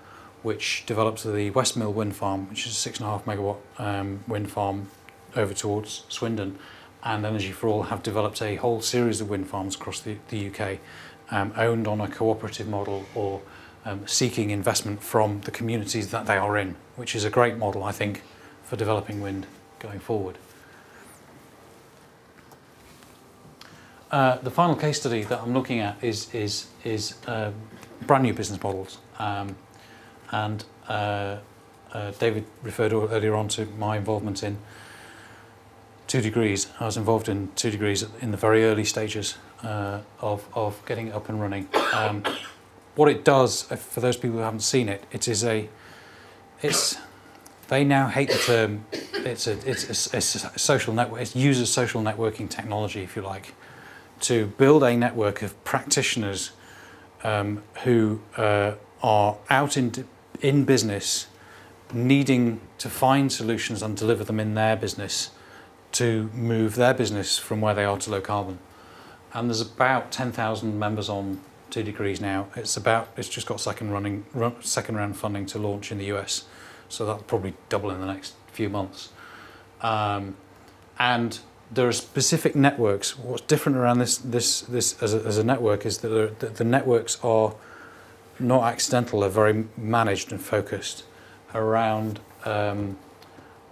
which 0.41 0.83
develops 0.85 1.23
the 1.23 1.51
Westmill 1.51 1.93
wind 1.93 2.15
farm, 2.15 2.49
which 2.49 2.65
is 2.65 2.71
a 2.71 2.75
six 2.75 2.99
and 2.99 3.07
a 3.07 3.11
half 3.11 3.25
megawatt 3.25 3.57
um, 3.77 4.23
wind 4.27 4.51
farm 4.51 4.87
over 5.35 5.53
towards 5.53 6.05
Swindon, 6.09 6.57
and 7.03 7.25
Energy 7.25 7.51
for 7.51 7.67
All 7.67 7.83
have 7.83 8.03
developed 8.03 8.41
a 8.41 8.55
whole 8.55 8.81
series 8.81 9.21
of 9.21 9.29
wind 9.29 9.47
farms 9.47 9.75
across 9.75 9.99
the, 9.99 10.17
the 10.29 10.49
UK 10.49 10.79
owned 11.31 11.87
on 11.87 12.01
a 12.01 12.07
cooperative 12.07 12.67
model 12.67 13.05
or 13.15 13.41
um, 13.85 14.05
seeking 14.07 14.49
investment 14.49 15.01
from 15.01 15.41
the 15.41 15.51
communities 15.51 16.11
that 16.11 16.25
they 16.25 16.37
are 16.37 16.57
in, 16.57 16.75
which 16.95 17.15
is 17.15 17.23
a 17.23 17.29
great 17.29 17.57
model, 17.57 17.83
I 17.83 17.91
think, 17.91 18.23
for 18.63 18.75
developing 18.75 19.21
wind 19.21 19.47
going 19.79 19.99
forward. 19.99 20.37
Uh, 24.11 24.37
the 24.37 24.51
final 24.51 24.75
case 24.75 24.99
study 24.99 25.23
that 25.23 25.39
I'm 25.41 25.53
looking 25.53 25.79
at 25.79 26.03
is 26.03 26.33
is 26.33 26.67
is 26.83 27.15
uh, 27.27 27.51
brand 28.01 28.23
new 28.23 28.33
business 28.33 28.61
models, 28.61 28.97
um, 29.19 29.55
and 30.31 30.65
uh, 30.89 31.37
uh, 31.93 32.11
David 32.19 32.45
referred 32.61 32.91
earlier 32.91 33.35
on 33.35 33.47
to 33.49 33.65
my 33.77 33.95
involvement 33.97 34.43
in 34.43 34.57
two 36.07 36.19
degrees. 36.19 36.67
I 36.77 36.85
was 36.85 36.97
involved 36.97 37.29
in 37.29 37.51
two 37.55 37.71
degrees 37.71 38.05
in 38.19 38.31
the 38.31 38.37
very 38.37 38.65
early 38.65 38.83
stages 38.83 39.37
uh, 39.63 39.99
of 40.19 40.47
of 40.53 40.83
getting 40.85 41.07
it 41.07 41.13
up 41.13 41.29
and 41.29 41.41
running. 41.41 41.67
Um, 41.93 42.23
what 42.95 43.09
it 43.09 43.23
does, 43.23 43.63
for 43.63 44.01
those 44.01 44.17
people 44.17 44.37
who 44.37 44.43
haven't 44.43 44.61
seen 44.61 44.89
it, 44.89 45.03
it 45.11 45.27
is 45.27 45.43
a 45.43 45.69
it's 46.61 46.97
they 47.67 47.83
now 47.83 48.07
hate 48.07 48.29
the 48.29 48.37
term. 48.37 48.85
It's 48.91 49.47
a 49.47 49.53
it's 49.69 50.07
a, 50.13 50.17
it's 50.17 50.35
a 50.35 50.59
social 50.59 50.93
network. 50.93 51.21
It 51.21 51.35
uses 51.35 51.71
social 51.71 52.01
networking 52.01 52.49
technology, 52.49 53.01
if 53.01 53.15
you 53.15 53.21
like 53.21 53.53
to 54.21 54.47
build 54.57 54.83
a 54.83 54.95
network 54.95 55.41
of 55.41 55.61
practitioners 55.63 56.51
um, 57.23 57.63
who 57.83 58.21
uh, 58.37 58.73
are 59.03 59.37
out 59.49 59.77
in, 59.77 60.07
in 60.41 60.63
business 60.63 61.27
needing 61.93 62.61
to 62.77 62.89
find 62.89 63.31
solutions 63.31 63.81
and 63.81 63.97
deliver 63.97 64.23
them 64.23 64.39
in 64.39 64.53
their 64.53 64.75
business 64.75 65.31
to 65.91 66.29
move 66.33 66.75
their 66.75 66.93
business 66.93 67.37
from 67.37 67.59
where 67.59 67.73
they 67.73 67.83
are 67.83 67.97
to 67.97 68.09
low 68.09 68.21
carbon. 68.21 68.59
And 69.33 69.49
there's 69.49 69.61
about 69.61 70.11
10,000 70.11 70.77
members 70.77 71.09
on 71.09 71.39
two 71.69 71.83
degrees 71.83 72.21
now. 72.21 72.47
It's 72.55 72.77
about 72.77 73.09
it's 73.17 73.29
just 73.29 73.47
got 73.47 73.59
second 73.59 73.91
running 73.91 74.25
run, 74.33 74.61
second 74.61 74.97
round 74.97 75.17
funding 75.17 75.45
to 75.47 75.57
launch 75.57 75.91
in 75.91 75.97
the 75.97 76.05
US, 76.13 76.43
so 76.89 77.05
that'll 77.05 77.23
probably 77.23 77.55
double 77.69 77.89
in 77.89 77.99
the 77.99 78.05
next 78.05 78.35
few 78.51 78.69
months. 78.69 79.09
Um, 79.81 80.35
and 80.99 81.39
there 81.71 81.87
are 81.87 81.93
specific 81.93 82.55
networks. 82.55 83.17
What's 83.17 83.41
different 83.43 83.77
around 83.77 83.99
this 83.99 84.17
this 84.17 84.61
this 84.61 85.01
as 85.01 85.13
a, 85.13 85.23
as 85.23 85.37
a 85.37 85.43
network 85.43 85.85
is 85.85 85.99
that 85.99 86.09
the, 86.39 86.47
the 86.47 86.63
networks 86.63 87.17
are 87.23 87.55
not 88.37 88.63
accidental. 88.65 89.21
They're 89.21 89.29
very 89.29 89.65
managed 89.77 90.31
and 90.31 90.41
focused 90.41 91.05
around 91.55 92.19
um, 92.43 92.97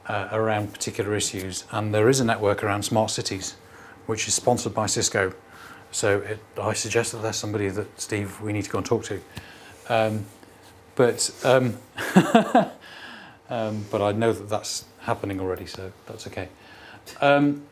uh, 0.07 0.29
around 0.31 0.73
particular 0.73 1.15
issues. 1.15 1.65
And 1.71 1.93
there 1.93 2.09
is 2.09 2.19
a 2.19 2.25
network 2.25 2.63
around 2.63 2.83
smart 2.83 3.11
cities, 3.11 3.55
which 4.05 4.27
is 4.27 4.33
sponsored 4.33 4.73
by 4.73 4.87
Cisco. 4.87 5.33
So 5.91 6.19
it, 6.19 6.39
I 6.61 6.73
suggest 6.73 7.11
that 7.11 7.21
there's 7.21 7.35
somebody 7.35 7.69
that 7.69 7.99
Steve 7.99 8.39
we 8.41 8.53
need 8.53 8.63
to 8.63 8.69
go 8.69 8.77
and 8.77 8.85
talk 8.85 9.03
to. 9.05 9.21
Um, 9.87 10.25
but 10.95 11.31
um, 11.43 11.77
um, 13.49 13.85
but 13.89 14.01
I 14.01 14.11
know 14.11 14.33
that 14.33 14.49
that's 14.49 14.85
happening 15.01 15.39
already, 15.39 15.65
so 15.65 15.91
that's 16.05 16.27
okay. 16.27 16.49
Um, 17.21 17.63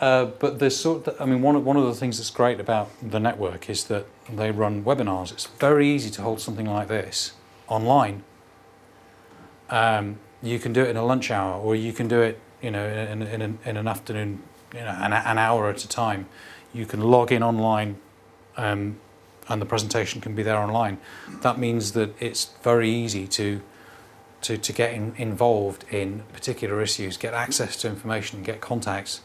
uh, 0.00 0.24
but 0.24 0.58
there's 0.58 0.76
sort 0.76 1.06
of, 1.06 1.20
I 1.20 1.26
mean, 1.26 1.42
one 1.42 1.56
of, 1.56 1.64
one 1.64 1.76
of 1.76 1.84
the 1.84 1.94
things 1.94 2.16
that's 2.16 2.30
great 2.30 2.58
about 2.58 2.88
the 3.02 3.20
network 3.20 3.68
is 3.68 3.84
that 3.84 4.06
they 4.32 4.50
run 4.50 4.82
webinars. 4.82 5.30
It's 5.30 5.46
very 5.46 5.88
easy 5.88 6.08
to 6.10 6.22
hold 6.22 6.40
something 6.40 6.66
like 6.66 6.88
this 6.88 7.32
online. 7.68 8.22
Um, 9.68 10.18
you 10.42 10.58
can 10.58 10.72
do 10.72 10.82
it 10.82 10.88
in 10.88 10.96
a 10.96 11.04
lunch 11.04 11.30
hour, 11.30 11.60
or 11.60 11.76
you 11.76 11.92
can 11.92 12.08
do 12.08 12.22
it, 12.22 12.40
you 12.62 12.70
know, 12.70 12.86
in, 12.86 13.22
in, 13.22 13.42
in, 13.42 13.58
in 13.64 13.76
an 13.76 13.86
afternoon, 13.86 14.42
you 14.72 14.80
know, 14.80 14.96
an, 15.00 15.12
an 15.12 15.36
hour 15.36 15.68
at 15.68 15.84
a 15.84 15.88
time. 15.88 16.26
You 16.72 16.86
can 16.86 17.00
log 17.00 17.32
in 17.32 17.42
online, 17.42 17.96
um, 18.56 18.98
and 19.48 19.60
the 19.60 19.66
presentation 19.66 20.20
can 20.20 20.34
be 20.34 20.42
there 20.42 20.58
online. 20.58 20.98
That 21.42 21.58
means 21.58 21.92
that 21.92 22.14
it's 22.20 22.50
very 22.62 22.90
easy 22.90 23.26
to 23.28 23.60
to, 24.42 24.56
to 24.56 24.72
get 24.72 24.94
in, 24.94 25.14
involved 25.18 25.84
in 25.90 26.22
particular 26.32 26.80
issues, 26.80 27.18
get 27.18 27.34
access 27.34 27.76
to 27.76 27.88
information, 27.88 28.42
get 28.42 28.62
contacts 28.62 29.20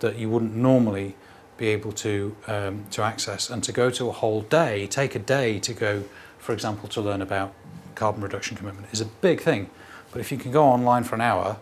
that 0.00 0.16
you 0.16 0.28
wouldn't 0.28 0.56
normally 0.56 1.14
be 1.56 1.68
able 1.68 1.92
to 1.92 2.36
um, 2.46 2.84
to 2.90 3.02
access 3.02 3.48
and 3.48 3.62
to 3.64 3.72
go 3.72 3.90
to 3.90 4.08
a 4.08 4.12
whole 4.12 4.42
day 4.42 4.86
take 4.86 5.14
a 5.14 5.18
day 5.18 5.58
to 5.58 5.72
go 5.72 6.04
for 6.38 6.52
example 6.52 6.88
to 6.88 7.00
learn 7.00 7.22
about 7.22 7.54
carbon 7.94 8.22
reduction 8.22 8.56
commitment 8.56 8.86
is 8.92 9.00
a 9.00 9.06
big 9.06 9.40
thing 9.40 9.70
but 10.12 10.20
if 10.20 10.30
you 10.30 10.38
can 10.38 10.50
go 10.50 10.64
online 10.64 11.02
for 11.02 11.14
an 11.14 11.20
hour 11.20 11.56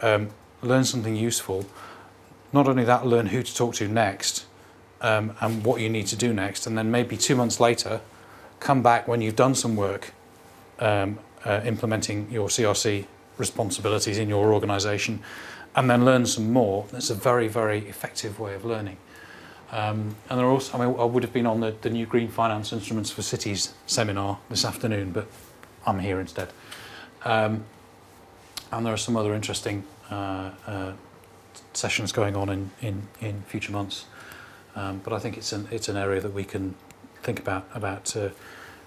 um, 0.00 0.30
learn 0.62 0.84
something 0.84 1.16
useful 1.16 1.66
not 2.54 2.68
only 2.68 2.84
that 2.84 3.04
learn 3.04 3.26
who 3.26 3.42
to 3.42 3.54
talk 3.54 3.74
to 3.74 3.88
next 3.88 4.46
um, 5.00 5.34
and 5.40 5.64
what 5.64 5.80
you 5.80 5.90
need 5.90 6.06
to 6.06 6.16
do 6.16 6.32
next 6.32 6.66
and 6.66 6.78
then 6.78 6.90
maybe 6.90 7.16
two 7.16 7.36
months 7.36 7.60
later 7.60 8.00
come 8.60 8.82
back 8.82 9.06
when 9.06 9.20
you've 9.20 9.36
done 9.36 9.54
some 9.54 9.76
work 9.76 10.12
um, 10.78 11.18
uh, 11.44 11.60
implementing 11.64 12.30
your 12.30 12.48
CRC 12.48 13.04
responsibilities 13.36 14.18
in 14.18 14.28
your 14.28 14.54
organization 14.54 15.20
and 15.76 15.90
then 15.90 16.04
learn 16.04 16.24
some 16.24 16.52
more. 16.52 16.86
That's 16.92 17.10
a 17.10 17.14
very, 17.14 17.48
very 17.48 17.80
effective 17.88 18.38
way 18.38 18.54
of 18.54 18.64
learning. 18.64 18.96
Um, 19.72 20.14
and 20.30 20.38
there 20.38 20.46
are 20.46 20.50
also, 20.50 20.78
I 20.78 20.86
mean, 20.86 20.96
I 20.98 21.04
would 21.04 21.24
have 21.24 21.32
been 21.32 21.46
on 21.46 21.60
the, 21.60 21.74
the 21.82 21.90
new 21.90 22.06
Green 22.06 22.28
Finance 22.28 22.72
Instruments 22.72 23.10
for 23.10 23.22
Cities 23.22 23.74
seminar 23.86 24.38
this 24.48 24.64
afternoon, 24.64 25.10
but 25.10 25.26
I'm 25.84 25.98
here 25.98 26.20
instead. 26.20 26.50
Um, 27.24 27.64
and 28.70 28.86
there 28.86 28.92
are 28.92 28.98
some 28.98 29.16
other 29.16 29.34
interesting 29.34 29.82
uh, 30.10 30.50
uh, 30.66 30.92
sessions 31.76 32.12
going 32.12 32.36
on 32.36 32.48
in, 32.48 32.70
in, 32.80 33.08
in 33.20 33.42
future 33.42 33.72
months. 33.72 34.06
Um, 34.76 35.00
but 35.04 35.12
I 35.12 35.18
think 35.18 35.36
it's 35.36 35.52
an, 35.52 35.68
it's 35.70 35.88
an 35.88 35.96
area 35.96 36.20
that 36.20 36.32
we 36.32 36.44
can 36.44 36.74
think 37.22 37.38
about, 37.38 37.66
about 37.74 38.16
uh, 38.16 38.30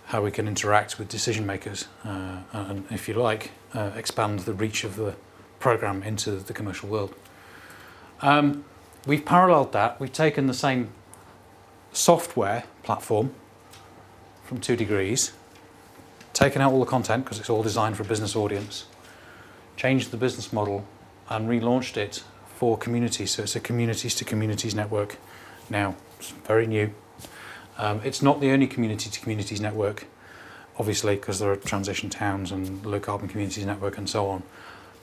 how 0.07 0.21
we 0.21 0.31
can 0.31 0.47
interact 0.47 0.99
with 0.99 1.09
decision 1.09 1.45
makers 1.45 1.87
uh, 2.05 2.39
and, 2.53 2.85
if 2.89 3.07
you 3.07 3.13
like, 3.13 3.51
uh, 3.73 3.91
expand 3.95 4.39
the 4.39 4.53
reach 4.53 4.83
of 4.83 4.95
the 4.95 5.15
program 5.59 6.03
into 6.03 6.31
the 6.31 6.53
commercial 6.53 6.87
world. 6.87 7.13
Um, 8.21 8.63
we've 9.05 9.25
paralleled 9.25 9.73
that. 9.73 9.99
We've 9.99 10.13
taken 10.13 10.47
the 10.47 10.53
same 10.53 10.89
software 11.91 12.63
platform 12.83 13.33
from 14.43 14.59
two 14.59 14.75
degrees, 14.75 15.33
taken 16.33 16.61
out 16.61 16.71
all 16.71 16.79
the 16.79 16.85
content 16.85 17.25
because 17.25 17.39
it's 17.39 17.49
all 17.49 17.63
designed 17.63 17.97
for 17.97 18.03
a 18.03 18.05
business 18.05 18.35
audience, 18.35 18.85
changed 19.75 20.11
the 20.11 20.17
business 20.17 20.53
model, 20.53 20.85
and 21.29 21.49
relaunched 21.49 21.97
it 21.97 22.23
for 22.57 22.75
communities. 22.75 23.31
So 23.31 23.43
it's 23.43 23.55
a 23.55 23.59
communities 23.59 24.15
to 24.15 24.25
communities 24.25 24.73
network 24.73 25.17
now. 25.69 25.95
It's 26.17 26.31
very 26.31 26.65
new. 26.65 26.89
Um, 27.77 28.01
it's 28.03 28.23
not 28.23 28.41
the 28.41 28.49
only 28.49 28.65
community 28.65 29.11
to 29.11 29.19
communities 29.19 29.61
network, 29.61 30.05
obviously, 30.79 31.15
because 31.15 31.37
there 31.37 31.51
are 31.51 31.55
transition 31.55 32.09
towns 32.09 32.51
and 32.51 32.83
low 32.83 32.99
carbon 32.99 33.27
communities 33.29 33.63
network 33.63 33.99
and 33.99 34.09
so 34.09 34.27
on. 34.27 34.41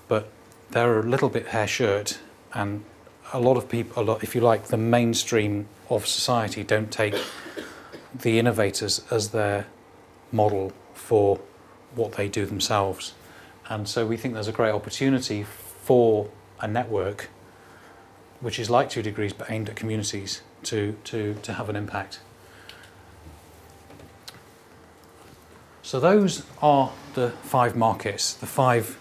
But 0.09 0.33
they're 0.71 0.99
a 0.99 1.05
little 1.05 1.29
bit 1.29 1.49
hair 1.49 1.69
shirt, 1.69 2.19
and 2.53 2.85
a 3.33 3.39
lot 3.39 3.57
of 3.57 3.69
people, 3.69 4.03
a 4.03 4.05
lot, 4.05 4.25
if 4.25 4.35
you 4.35 4.41
like, 4.41 4.65
the 4.65 4.77
mainstream 4.77 5.69
of 5.89 6.09
society 6.09 6.65
don't 6.65 6.91
take 6.91 7.15
the 8.13 8.41
innovators 8.41 9.05
as 9.13 9.29
their 9.29 9.67
model 10.33 10.73
for 10.95 11.39
what 11.95 12.15
they 12.15 12.27
do 12.27 12.47
themselves. 12.47 13.15
And 13.69 13.89
so 13.89 14.05
we 14.05 14.17
think 14.17 14.35
there's 14.35 14.49
a 14.49 14.53
great 14.53 14.73
opportunity 14.73 15.45
for 15.45 16.29
a 16.61 16.67
network 16.67 17.29
which 18.41 18.59
is 18.59 18.71
like 18.71 18.91
two 18.91 19.03
degrees 19.03 19.33
but 19.33 19.51
aimed 19.51 19.69
at 19.69 19.77
communities 19.77 20.43
to, 20.65 20.97
to, 21.05 21.35
to 21.43 21.53
have 21.55 21.69
an 21.69 21.77
impact. 21.77 22.21
So 25.83 26.01
those 26.01 26.45
are 26.63 26.93
the 27.15 27.31
five 27.31 27.77
markets, 27.77 28.35
the 28.35 28.47
five 28.47 28.99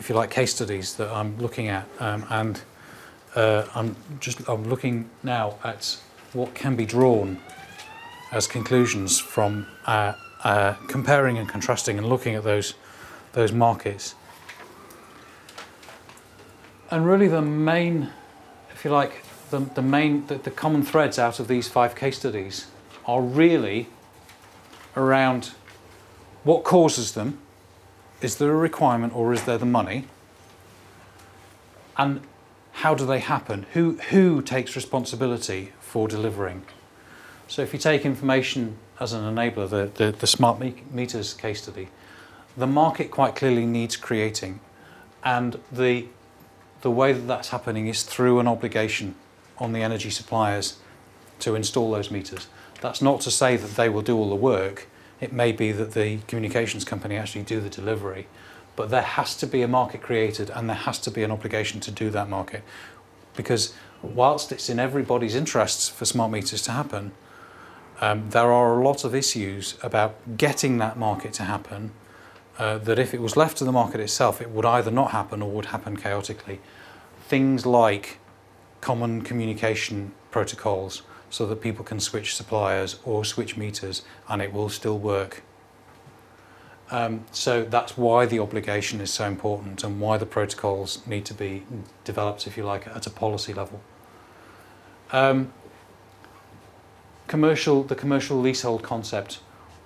if 0.00 0.08
you 0.08 0.14
like, 0.14 0.30
case 0.30 0.54
studies 0.54 0.94
that 0.94 1.10
I'm 1.10 1.38
looking 1.38 1.68
at, 1.68 1.86
um, 2.00 2.26
and 2.30 2.60
uh, 3.36 3.66
I'm 3.74 3.94
just 4.18 4.48
I'm 4.48 4.64
looking 4.64 5.10
now 5.22 5.56
at 5.62 5.98
what 6.32 6.54
can 6.54 6.74
be 6.74 6.86
drawn 6.86 7.38
as 8.32 8.46
conclusions 8.46 9.18
from 9.20 9.66
uh, 9.86 10.14
uh, 10.42 10.72
comparing 10.88 11.36
and 11.36 11.46
contrasting 11.46 11.98
and 11.98 12.08
looking 12.08 12.34
at 12.34 12.44
those 12.44 12.74
those 13.32 13.52
markets. 13.52 14.14
And 16.90 17.06
really, 17.06 17.28
the 17.28 17.42
main, 17.42 18.08
if 18.80 18.86
you 18.86 18.90
like, 18.90 19.22
the, 19.50 19.58
the 19.58 19.82
main 19.82 20.26
the, 20.28 20.36
the 20.36 20.50
common 20.50 20.82
threads 20.82 21.18
out 21.18 21.38
of 21.38 21.48
these 21.48 21.68
five 21.68 21.94
case 21.94 22.18
studies 22.18 22.68
are 23.04 23.20
really 23.20 23.88
around 24.96 25.50
what 26.44 26.64
causes 26.64 27.12
them 27.12 27.36
is 28.22 28.36
there 28.36 28.50
a 28.50 28.56
requirement 28.56 29.14
or 29.14 29.34
is 29.34 29.44
there 29.44 29.58
the 29.58 29.66
money? 29.66 30.06
And 31.98 32.22
how 32.72 32.94
do 32.94 33.04
they 33.04 33.18
happen? 33.18 33.66
Who, 33.74 33.98
who 34.08 34.40
takes 34.40 34.74
responsibility 34.74 35.72
for 35.80 36.08
delivering? 36.08 36.62
So 37.48 37.60
if 37.60 37.74
you 37.74 37.78
take 37.78 38.06
information 38.06 38.78
as 38.98 39.12
an 39.12 39.24
enabler, 39.24 39.68
the, 39.68 39.90
the, 39.94 40.10
the 40.10 40.26
smart 40.26 40.58
meters 40.90 41.34
case 41.34 41.64
study, 41.64 41.90
the 42.56 42.66
market 42.66 43.10
quite 43.10 43.36
clearly 43.36 43.66
needs 43.66 43.98
creating. 43.98 44.60
And 45.22 45.60
the, 45.70 46.06
the 46.82 46.90
way 46.90 47.12
that 47.12 47.26
that's 47.26 47.50
happening 47.50 47.88
is 47.88 48.02
through 48.02 48.38
an 48.40 48.48
obligation 48.48 49.14
on 49.58 49.72
the 49.72 49.82
energy 49.82 50.10
suppliers 50.10 50.78
to 51.40 51.54
install 51.54 51.90
those 51.90 52.10
meters. 52.10 52.46
That's 52.80 53.02
not 53.02 53.20
to 53.22 53.30
say 53.30 53.56
that 53.56 53.76
they 53.76 53.88
will 53.88 54.02
do 54.02 54.16
all 54.16 54.30
the 54.30 54.34
work. 54.34 54.88
It 55.20 55.32
may 55.32 55.52
be 55.52 55.72
that 55.72 55.92
the 55.92 56.18
communications 56.26 56.84
company 56.84 57.16
actually 57.16 57.42
do 57.42 57.60
the 57.60 57.68
delivery, 57.68 58.26
but 58.76 58.88
there 58.90 59.02
has 59.02 59.36
to 59.36 59.46
be 59.46 59.62
a 59.62 59.68
market 59.68 60.00
created 60.00 60.50
and 60.50 60.68
there 60.68 60.76
has 60.76 60.98
to 61.00 61.10
be 61.10 61.22
an 61.22 61.30
obligation 61.30 61.80
to 61.80 61.90
do 61.90 62.08
that 62.10 62.28
market. 62.28 62.62
Because 63.36 63.74
whilst 64.02 64.50
it's 64.50 64.70
in 64.70 64.78
everybody's 64.78 65.34
interests 65.34 65.88
for 65.88 66.06
smart 66.06 66.30
meters 66.30 66.62
to 66.62 66.70
happen, 66.72 67.12
um, 68.00 68.30
there 68.30 68.50
are 68.50 68.80
a 68.80 68.82
lot 68.82 69.04
of 69.04 69.14
issues 69.14 69.76
about 69.82 70.38
getting 70.38 70.78
that 70.78 70.96
market 70.98 71.34
to 71.34 71.42
happen 71.42 71.92
uh, 72.60 72.76
that 72.76 72.98
if 72.98 73.14
it 73.14 73.22
was 73.22 73.38
left 73.38 73.56
to 73.56 73.64
the 73.64 73.72
market 73.72 74.00
itself, 74.00 74.42
it 74.42 74.50
would 74.50 74.66
either 74.66 74.90
not 74.90 75.12
happen 75.12 75.40
or 75.40 75.50
would 75.50 75.66
happen 75.66 75.96
chaotically. 75.96 76.60
Things 77.22 77.64
like 77.64 78.18
common 78.82 79.22
communication 79.22 80.12
protocols 80.30 81.00
so 81.30 81.46
that 81.46 81.62
people 81.62 81.86
can 81.86 81.98
switch 81.98 82.36
suppliers 82.36 83.00
or 83.06 83.24
switch 83.24 83.56
meters 83.56 84.02
and 84.28 84.42
it 84.42 84.52
will 84.52 84.68
still 84.68 84.98
work. 84.98 85.42
Um, 86.90 87.24
so 87.32 87.64
that's 87.64 87.96
why 87.96 88.26
the 88.26 88.40
obligation 88.40 89.00
is 89.00 89.10
so 89.10 89.24
important 89.24 89.82
and 89.82 89.98
why 89.98 90.18
the 90.18 90.26
protocols 90.26 91.06
need 91.06 91.24
to 91.26 91.34
be 91.34 91.62
developed, 92.04 92.46
if 92.46 92.58
you 92.58 92.64
like, 92.64 92.86
at 92.86 93.06
a 93.06 93.10
policy 93.10 93.54
level. 93.54 93.80
Um, 95.12 95.50
commercial, 97.26 97.84
the 97.84 97.94
commercial 97.94 98.38
leasehold 98.38 98.82
concept. 98.82 99.40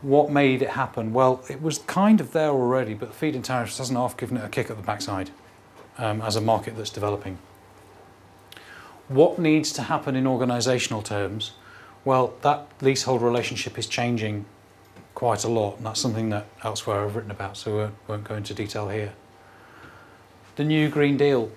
What 0.04 0.30
made 0.30 0.60
it 0.60 0.68
happen? 0.68 1.14
Well, 1.14 1.42
it 1.48 1.62
was 1.62 1.78
kind 1.78 2.20
of 2.20 2.32
there 2.32 2.50
already, 2.50 2.92
but 2.92 3.14
feed-in 3.14 3.40
tariffs 3.40 3.78
hasn't 3.78 3.98
half 3.98 4.18
given 4.18 4.36
it 4.36 4.44
a 4.44 4.50
kick 4.50 4.68
at 4.68 4.76
the 4.76 4.82
backside 4.82 5.30
um, 5.96 6.20
as 6.20 6.36
a 6.36 6.42
market 6.42 6.76
that's 6.76 6.90
developing. 6.90 7.38
What 9.08 9.38
needs 9.38 9.72
to 9.72 9.82
happen 9.82 10.14
in 10.14 10.24
organisational 10.24 11.02
terms? 11.02 11.52
Well, 12.04 12.34
that 12.42 12.66
leasehold 12.82 13.22
relationship 13.22 13.78
is 13.78 13.86
changing 13.86 14.44
quite 15.14 15.42
a 15.42 15.48
lot, 15.48 15.78
and 15.78 15.86
that's 15.86 16.00
something 16.00 16.28
that 16.28 16.48
elsewhere 16.62 17.02
I've 17.02 17.16
written 17.16 17.30
about, 17.30 17.56
so 17.56 17.80
I 17.80 17.90
won't 18.06 18.24
go 18.24 18.34
into 18.34 18.52
detail 18.52 18.90
here. 18.90 19.14
The 20.56 20.64
new 20.64 20.90
Green 20.90 21.16
Deal, 21.16 21.50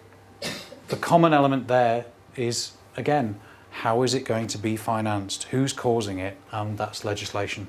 the 0.87 0.95
common 0.95 1.33
element 1.33 1.67
there 1.67 2.05
is, 2.37 2.71
again, 2.95 3.41
how 3.71 4.03
is 4.03 4.13
it 4.13 4.23
going 4.23 4.47
to 4.47 4.57
be 4.57 4.77
financed? 4.77 5.43
Who's 5.51 5.73
causing 5.73 6.19
it? 6.19 6.37
And 6.53 6.77
that's 6.77 7.03
legislation. 7.03 7.67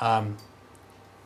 Um, 0.00 0.36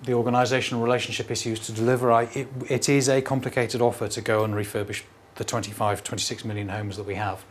the 0.02 0.12
organisational 0.12 0.82
relationship 0.82 1.30
issues 1.30 1.58
to 1.60 1.72
deliver, 1.72 2.12
I, 2.12 2.24
it, 2.34 2.48
it 2.68 2.88
is 2.88 3.08
a 3.08 3.20
complicated 3.20 3.80
offer 3.80 4.08
to 4.08 4.20
go 4.20 4.44
and 4.44 4.54
refurbish 4.54 5.02
the 5.34 5.44
25, 5.44 6.04
26 6.04 6.44
million 6.44 6.68
homes 6.68 6.96
that 6.96 7.04
we 7.04 7.16
have. 7.16 7.44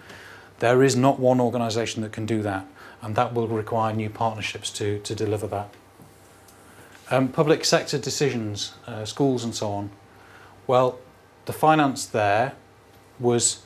There 0.60 0.84
is 0.84 0.96
not 0.96 1.20
one 1.20 1.40
organisation 1.40 2.02
that 2.04 2.12
can 2.12 2.26
do 2.26 2.42
that, 2.42 2.66
and 3.02 3.16
that 3.16 3.34
will 3.34 3.48
require 3.48 3.94
new 3.94 4.10
partnerships 4.10 4.72
to, 4.72 5.00
to 5.00 5.16
deliver 5.16 5.48
that. 5.48 5.70
Um, 7.10 7.30
public 7.30 7.64
sector 7.64 7.98
decisions, 7.98 8.74
uh, 8.86 9.06
schools 9.06 9.44
and 9.44 9.56
so 9.56 9.72
on. 9.72 9.90
Well, 10.66 11.00
the 11.46 11.54
finance 11.54 12.06
there 12.06 12.54
was 13.20 13.64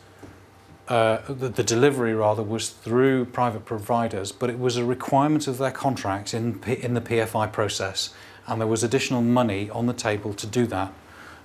uh, 0.91 1.21
the, 1.31 1.47
the 1.47 1.63
delivery 1.63 2.13
rather 2.13 2.43
was 2.43 2.69
through 2.69 3.23
private 3.23 3.63
providers, 3.63 4.33
but 4.33 4.49
it 4.49 4.59
was 4.59 4.75
a 4.75 4.83
requirement 4.83 5.47
of 5.47 5.57
their 5.57 5.71
contracts 5.71 6.33
in, 6.33 6.61
in 6.65 6.95
the 6.95 6.99
PFI 6.99 7.49
process, 7.53 8.13
and 8.45 8.59
there 8.59 8.67
was 8.67 8.83
additional 8.83 9.21
money 9.21 9.69
on 9.69 9.85
the 9.85 9.93
table 9.93 10.33
to 10.33 10.45
do 10.45 10.67
that. 10.67 10.93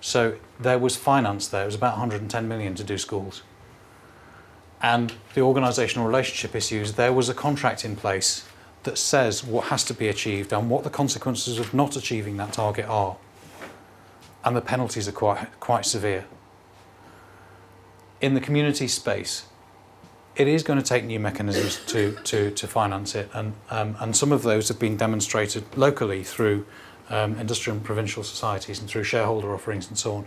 So 0.01 0.35
there 0.59 0.81
was 0.81 0.97
finance 0.97 1.47
there, 1.47 1.63
it 1.63 1.67
was 1.67 1.77
about 1.77 1.93
110 1.93 2.49
million 2.49 2.75
to 2.75 2.83
do 2.83 2.99
schools. 2.99 3.45
And 4.83 5.13
the 5.35 5.43
organisational 5.43 6.09
relationship 6.09 6.57
issues, 6.57 6.95
there 6.95 7.13
was 7.13 7.29
a 7.29 7.35
contract 7.35 7.85
in 7.85 7.95
place 7.95 8.45
that 8.83 8.99
says 8.99 9.45
what 9.45 9.67
has 9.67 9.85
to 9.85 9.95
be 9.95 10.09
achieved 10.09 10.53
and 10.53 10.69
what 10.69 10.83
the 10.83 10.91
consequences 10.91 11.61
of 11.61 11.73
not 11.73 11.95
achieving 11.95 12.37
that 12.39 12.53
target 12.53 12.87
are. 12.87 13.17
And 14.45 14.57
the 14.57 14.61
penalties 14.61 15.07
are 15.07 15.13
quite, 15.13 15.61
quite 15.61 15.87
severe 15.87 16.25
in 18.21 18.35
the 18.35 18.41
community 18.41 18.89
space, 18.89 19.47
it 20.37 20.49
is 20.49 20.63
going 20.63 20.79
to 20.79 20.85
take 20.85 21.05
new 21.05 21.19
mechanisms 21.19 21.81
to, 21.87 22.13
to, 22.25 22.51
to 22.51 22.67
finance 22.67 23.15
it, 23.15 23.31
and, 23.33 23.55
um, 23.71 23.97
and 24.01 24.15
some 24.15 24.33
of 24.33 24.43
those 24.43 24.69
have 24.69 24.79
been 24.79 24.97
demonstrated 24.97 25.65
locally 25.77 26.23
through 26.23 26.67
um, 27.09 27.37
industrial 27.37 27.77
and 27.77 27.85
provident 27.85 28.11
societies 28.11 28.79
and 28.81 28.89
through 28.89 29.05
shareholder 29.05 29.55
offerings 29.55 29.89
and 29.89 29.97
so 29.97 30.17
on. 30.17 30.27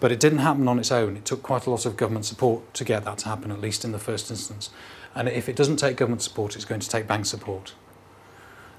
But 0.00 0.12
it 0.12 0.20
didn't 0.20 0.38
happen 0.38 0.68
on 0.68 0.78
its 0.78 0.92
own. 0.92 1.16
It 1.16 1.24
took 1.24 1.42
quite 1.42 1.66
a 1.66 1.70
lot 1.70 1.84
of 1.84 1.96
government 1.96 2.24
support 2.24 2.72
to 2.74 2.84
get 2.84 3.04
that 3.04 3.18
to 3.18 3.28
happen, 3.28 3.50
at 3.50 3.60
least 3.60 3.84
in 3.84 3.90
the 3.90 3.98
first 3.98 4.30
instance. 4.30 4.70
And 5.14 5.28
if 5.28 5.48
it 5.48 5.56
doesn't 5.56 5.78
take 5.78 5.96
government 5.96 6.22
support, 6.22 6.54
it's 6.54 6.64
going 6.64 6.80
to 6.80 6.88
take 6.88 7.08
bank 7.08 7.26
support. 7.26 7.74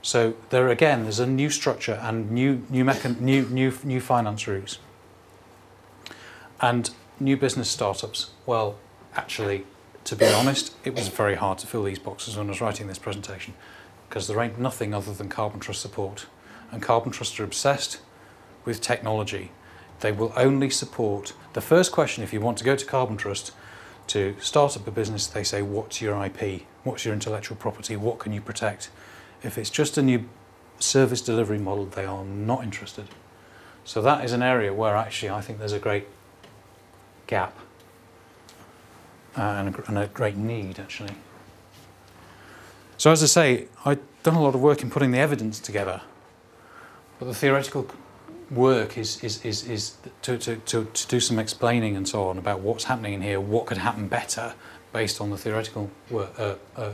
So 0.02 0.36
there 0.50 0.70
again, 0.70 1.04
there's 1.04 1.20
a 1.20 1.28
new 1.28 1.50
structure 1.50 2.00
and 2.02 2.32
new 2.32 2.66
new 2.70 2.86
mechan- 2.86 3.20
new 3.20 3.46
new 3.50 3.74
new 3.84 4.00
finance 4.00 4.48
routes. 4.48 4.80
And 6.62 6.90
new 7.20 7.38
business 7.38 7.70
startups. 7.70 8.32
Well, 8.46 8.76
actually, 9.16 9.66
to 10.06 10.16
be 10.16 10.28
honest, 10.28 10.74
it 10.84 10.96
was 10.96 11.08
very 11.10 11.36
hard 11.36 11.58
to 11.60 11.68
fill 11.68 11.84
these 11.84 12.00
boxes 12.00 12.38
when 12.38 12.48
I 12.48 12.50
was 12.50 12.62
writing 12.62 12.88
this 12.88 13.00
presentation 13.00 13.54
because 14.08 14.28
there 14.28 14.40
ain't 14.40 14.60
nothing 14.60 14.94
other 14.94 15.14
than 15.14 15.30
Carbon 15.30 15.60
Trust 15.60 15.82
support. 15.82 16.26
And 16.72 16.82
Carbon 16.82 17.12
Trust 17.12 17.40
are 17.40 17.44
obsessed 17.44 18.00
with 18.66 18.82
technology. 18.82 19.52
They 20.00 20.12
will 20.12 20.34
only 20.36 20.70
support 20.70 21.34
the 21.54 21.62
first 21.62 21.92
question 21.92 22.24
if 22.24 22.32
you 22.32 22.40
want 22.40 22.58
to 22.60 22.64
go 22.64 22.76
to 22.76 22.86
Carbon 22.86 23.18
Trust 23.18 23.52
to 24.08 24.36
start 24.40 24.76
up 24.76 24.88
a 24.88 24.92
business, 24.92 25.28
they 25.28 25.44
say, 25.44 25.62
What's 25.62 26.02
your 26.02 26.24
IP? 26.26 26.64
What's 26.84 27.06
your 27.06 27.14
intellectual 27.14 27.58
property? 27.58 27.96
What 27.96 28.18
can 28.18 28.34
you 28.34 28.42
protect? 28.42 28.90
If 29.44 29.58
it's 29.58 29.70
just 29.70 29.98
a 29.98 30.02
new 30.02 30.28
service 30.80 31.22
delivery 31.22 31.60
model, 31.60 31.86
they 31.86 32.06
are 32.06 32.26
not 32.26 32.64
interested. 32.64 33.06
So 33.84 34.02
that 34.02 34.26
is 34.26 34.34
an 34.34 34.42
area 34.42 34.74
where 34.74 34.96
actually 34.96 35.30
I 35.30 35.42
think 35.42 35.60
there's 35.60 35.74
a 35.74 35.80
great 35.80 36.08
gap 37.30 37.56
uh, 39.38 39.42
and, 39.42 39.76
a, 39.76 39.88
and 39.88 39.98
a 40.00 40.08
great 40.08 40.36
need, 40.36 40.80
actually. 40.80 41.14
So, 42.98 43.12
as 43.12 43.22
I 43.22 43.28
say, 43.28 43.68
I've 43.86 44.02
done 44.24 44.34
a 44.34 44.42
lot 44.42 44.56
of 44.56 44.62
work 44.62 44.82
in 44.82 44.90
putting 44.90 45.12
the 45.12 45.20
evidence 45.20 45.60
together, 45.60 46.02
but 47.20 47.26
the 47.26 47.36
theoretical 47.36 47.88
work 48.50 48.98
is, 48.98 49.24
is, 49.24 49.46
is, 49.46 49.64
is 49.70 49.98
to, 50.24 50.40
to, 50.40 50.56
to, 50.56 50.86
to 50.86 51.08
do 51.08 51.20
some 51.20 51.38
explaining 51.38 51.96
and 51.96 52.08
so 52.08 52.28
on 52.28 52.40
about 52.40 52.62
what's 52.62 52.86
happening 52.86 53.14
in 53.14 53.22
here, 53.22 53.40
what 53.40 53.68
could 53.68 53.78
happen 53.78 54.08
better 54.08 54.56
based 54.92 55.22
on 55.22 55.30
the 55.30 55.38
theoretical 55.38 55.92
work, 56.10 56.32
uh, 56.40 56.56
uh, 56.76 56.94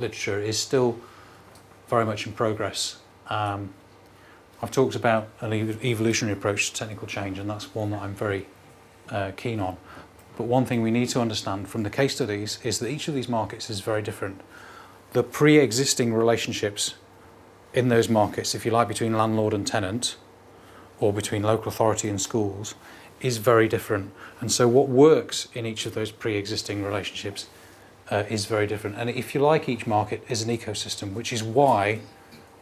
literature, 0.00 0.40
is 0.40 0.58
still 0.58 0.98
very 1.88 2.04
much 2.04 2.26
in 2.26 2.32
progress. 2.32 2.98
Um, 3.28 3.72
I've 4.60 4.72
talked 4.72 4.96
about 4.96 5.28
an 5.40 5.52
evolutionary 5.54 6.36
approach 6.36 6.70
to 6.70 6.76
technical 6.76 7.06
change, 7.06 7.38
and 7.38 7.48
that's 7.48 7.72
one 7.72 7.90
that 7.92 8.02
I'm 8.02 8.14
very 8.14 8.46
uh, 9.10 9.32
keen 9.36 9.60
on. 9.60 9.76
But 10.36 10.44
one 10.44 10.64
thing 10.64 10.82
we 10.82 10.90
need 10.90 11.08
to 11.10 11.20
understand 11.20 11.68
from 11.68 11.82
the 11.82 11.90
case 11.90 12.14
studies 12.14 12.58
is 12.62 12.78
that 12.78 12.88
each 12.88 13.08
of 13.08 13.14
these 13.14 13.28
markets 13.28 13.68
is 13.68 13.80
very 13.80 14.02
different. 14.02 14.40
The 15.12 15.22
pre 15.22 15.58
existing 15.58 16.14
relationships 16.14 16.94
in 17.74 17.88
those 17.88 18.08
markets, 18.08 18.54
if 18.54 18.64
you 18.64 18.70
like, 18.70 18.88
between 18.88 19.16
landlord 19.16 19.52
and 19.52 19.66
tenant 19.66 20.16
or 20.98 21.12
between 21.12 21.42
local 21.42 21.68
authority 21.68 22.08
and 22.08 22.20
schools, 22.20 22.74
is 23.20 23.36
very 23.36 23.68
different. 23.68 24.12
And 24.40 24.50
so, 24.50 24.66
what 24.66 24.88
works 24.88 25.48
in 25.52 25.66
each 25.66 25.84
of 25.86 25.94
those 25.94 26.10
pre 26.10 26.36
existing 26.36 26.82
relationships 26.82 27.48
uh, 28.10 28.24
is 28.28 28.46
very 28.46 28.66
different. 28.66 28.96
And 28.96 29.10
if 29.10 29.34
you 29.34 29.40
like, 29.40 29.68
each 29.68 29.86
market 29.86 30.24
is 30.28 30.42
an 30.42 30.56
ecosystem, 30.56 31.12
which 31.12 31.32
is 31.32 31.42
why 31.42 32.00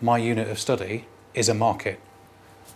my 0.01 0.18
unit 0.18 0.49
of 0.49 0.59
study 0.59 1.07
is 1.34 1.49
a 1.49 1.55
market 1.55 2.01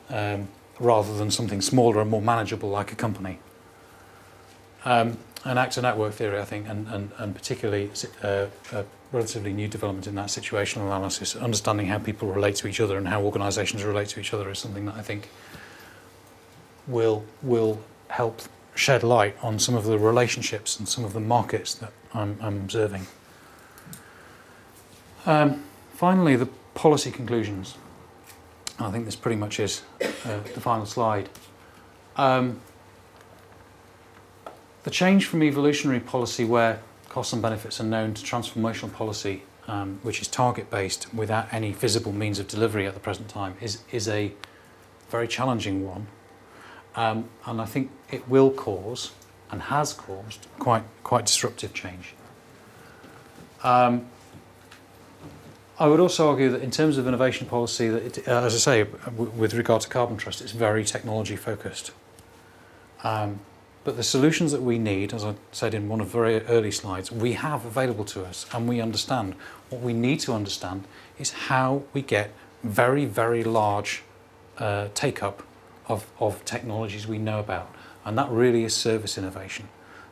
um, 0.08 0.48
rather 0.78 1.16
than 1.16 1.30
something 1.30 1.60
smaller 1.60 2.00
and 2.00 2.10
more 2.10 2.22
manageable 2.22 2.70
like 2.70 2.92
a 2.92 2.96
company. 2.96 3.38
Um, 4.84 5.18
an 5.44 5.58
actor 5.58 5.82
network 5.82 6.14
theory, 6.14 6.38
I 6.38 6.44
think, 6.44 6.68
and, 6.68 6.86
and, 6.88 7.10
and 7.18 7.34
particularly 7.34 7.90
uh, 8.22 8.46
a 8.72 8.84
relatively 9.10 9.52
new 9.52 9.68
development 9.68 10.06
in 10.06 10.14
that 10.14 10.28
situational 10.28 10.82
analysis, 10.82 11.36
understanding 11.36 11.86
how 11.86 11.98
people 11.98 12.32
relate 12.32 12.56
to 12.56 12.68
each 12.68 12.80
other 12.80 12.96
and 12.96 13.08
how 13.08 13.22
organisations 13.22 13.84
relate 13.84 14.08
to 14.08 14.20
each 14.20 14.32
other 14.32 14.50
is 14.50 14.58
something 14.58 14.86
that 14.86 14.94
I 14.94 15.02
think 15.02 15.28
will 16.86 17.24
will 17.42 17.80
help 18.08 18.42
shed 18.74 19.02
light 19.02 19.36
on 19.42 19.58
some 19.58 19.74
of 19.74 19.84
the 19.84 19.98
relationships 19.98 20.78
and 20.78 20.88
some 20.88 21.04
of 21.04 21.12
the 21.12 21.20
markets 21.20 21.74
that 21.74 21.92
I'm, 22.14 22.38
I'm 22.40 22.56
observing. 22.56 23.06
Um, 25.26 25.62
finally, 25.94 26.36
the 26.36 26.48
policy 26.74 27.10
conclusions. 27.10 27.76
I 28.78 28.90
think 28.90 29.04
this 29.04 29.16
pretty 29.16 29.36
much 29.36 29.60
is 29.60 29.82
uh, 30.00 30.40
the 30.54 30.60
final 30.60 30.86
slide. 30.86 31.28
Um, 32.16 32.60
the 34.84 34.90
change 34.90 35.26
from 35.26 35.42
evolutionary 35.42 36.00
policy, 36.00 36.44
where 36.44 36.80
costs 37.08 37.32
and 37.32 37.42
benefits 37.42 37.80
are 37.80 37.84
known, 37.84 38.14
to 38.14 38.22
transformational 38.22 38.92
policy, 38.92 39.42
um, 39.68 40.00
which 40.02 40.20
is 40.20 40.28
target 40.28 40.70
based 40.70 41.12
without 41.14 41.52
any 41.52 41.72
visible 41.72 42.12
means 42.12 42.38
of 42.38 42.48
delivery 42.48 42.86
at 42.86 42.94
the 42.94 43.00
present 43.00 43.28
time, 43.28 43.54
is, 43.60 43.82
is 43.92 44.08
a 44.08 44.32
very 45.10 45.28
challenging 45.28 45.86
one. 45.86 46.06
Um, 46.96 47.28
and 47.46 47.60
I 47.60 47.64
think 47.64 47.90
it 48.10 48.28
will 48.28 48.50
cause 48.50 49.12
and 49.50 49.62
has 49.62 49.92
caused 49.92 50.46
quite, 50.58 50.84
quite 51.04 51.26
disruptive 51.26 51.74
change. 51.74 52.14
Um, 53.62 54.06
I 55.78 55.86
would 55.86 56.00
also 56.00 56.28
argue 56.28 56.50
that 56.50 56.62
in 56.62 56.70
terms 56.70 56.98
of 56.98 57.06
innovation 57.06 57.46
policy, 57.46 57.88
that 57.88 58.18
it, 58.18 58.28
uh, 58.28 58.42
as 58.44 58.54
I 58.54 58.58
say, 58.58 58.84
w- 58.84 59.30
with 59.30 59.54
regard 59.54 59.82
to 59.82 59.88
Carbon 59.88 60.16
Trust, 60.16 60.40
it's 60.40 60.52
very 60.52 60.84
technology 60.84 61.36
focused. 61.36 61.92
Um, 63.04 63.40
but 63.84 63.96
the 63.96 64.02
solutions 64.02 64.52
that 64.52 64.62
we 64.62 64.78
need, 64.78 65.12
as 65.12 65.24
I 65.24 65.34
said 65.50 65.74
in 65.74 65.88
one 65.88 66.00
of 66.00 66.12
the 66.12 66.18
very 66.18 66.40
early 66.46 66.70
slides, 66.70 67.10
we 67.10 67.32
have 67.32 67.64
available 67.64 68.04
to 68.06 68.24
us 68.24 68.46
and 68.52 68.68
we 68.68 68.80
understand. 68.80 69.34
What 69.70 69.82
we 69.82 69.92
need 69.92 70.20
to 70.20 70.32
understand 70.32 70.84
is 71.18 71.30
how 71.30 71.82
we 71.92 72.02
get 72.02 72.32
very, 72.62 73.06
very 73.06 73.42
large 73.42 74.02
uh, 74.58 74.88
take 74.94 75.22
up 75.22 75.42
of, 75.88 76.06
of 76.20 76.44
technologies 76.44 77.06
we 77.06 77.18
know 77.18 77.40
about. 77.40 77.74
And 78.04 78.16
that 78.18 78.30
really 78.30 78.62
is 78.64 78.74
service 78.74 79.18
innovation. 79.18 79.68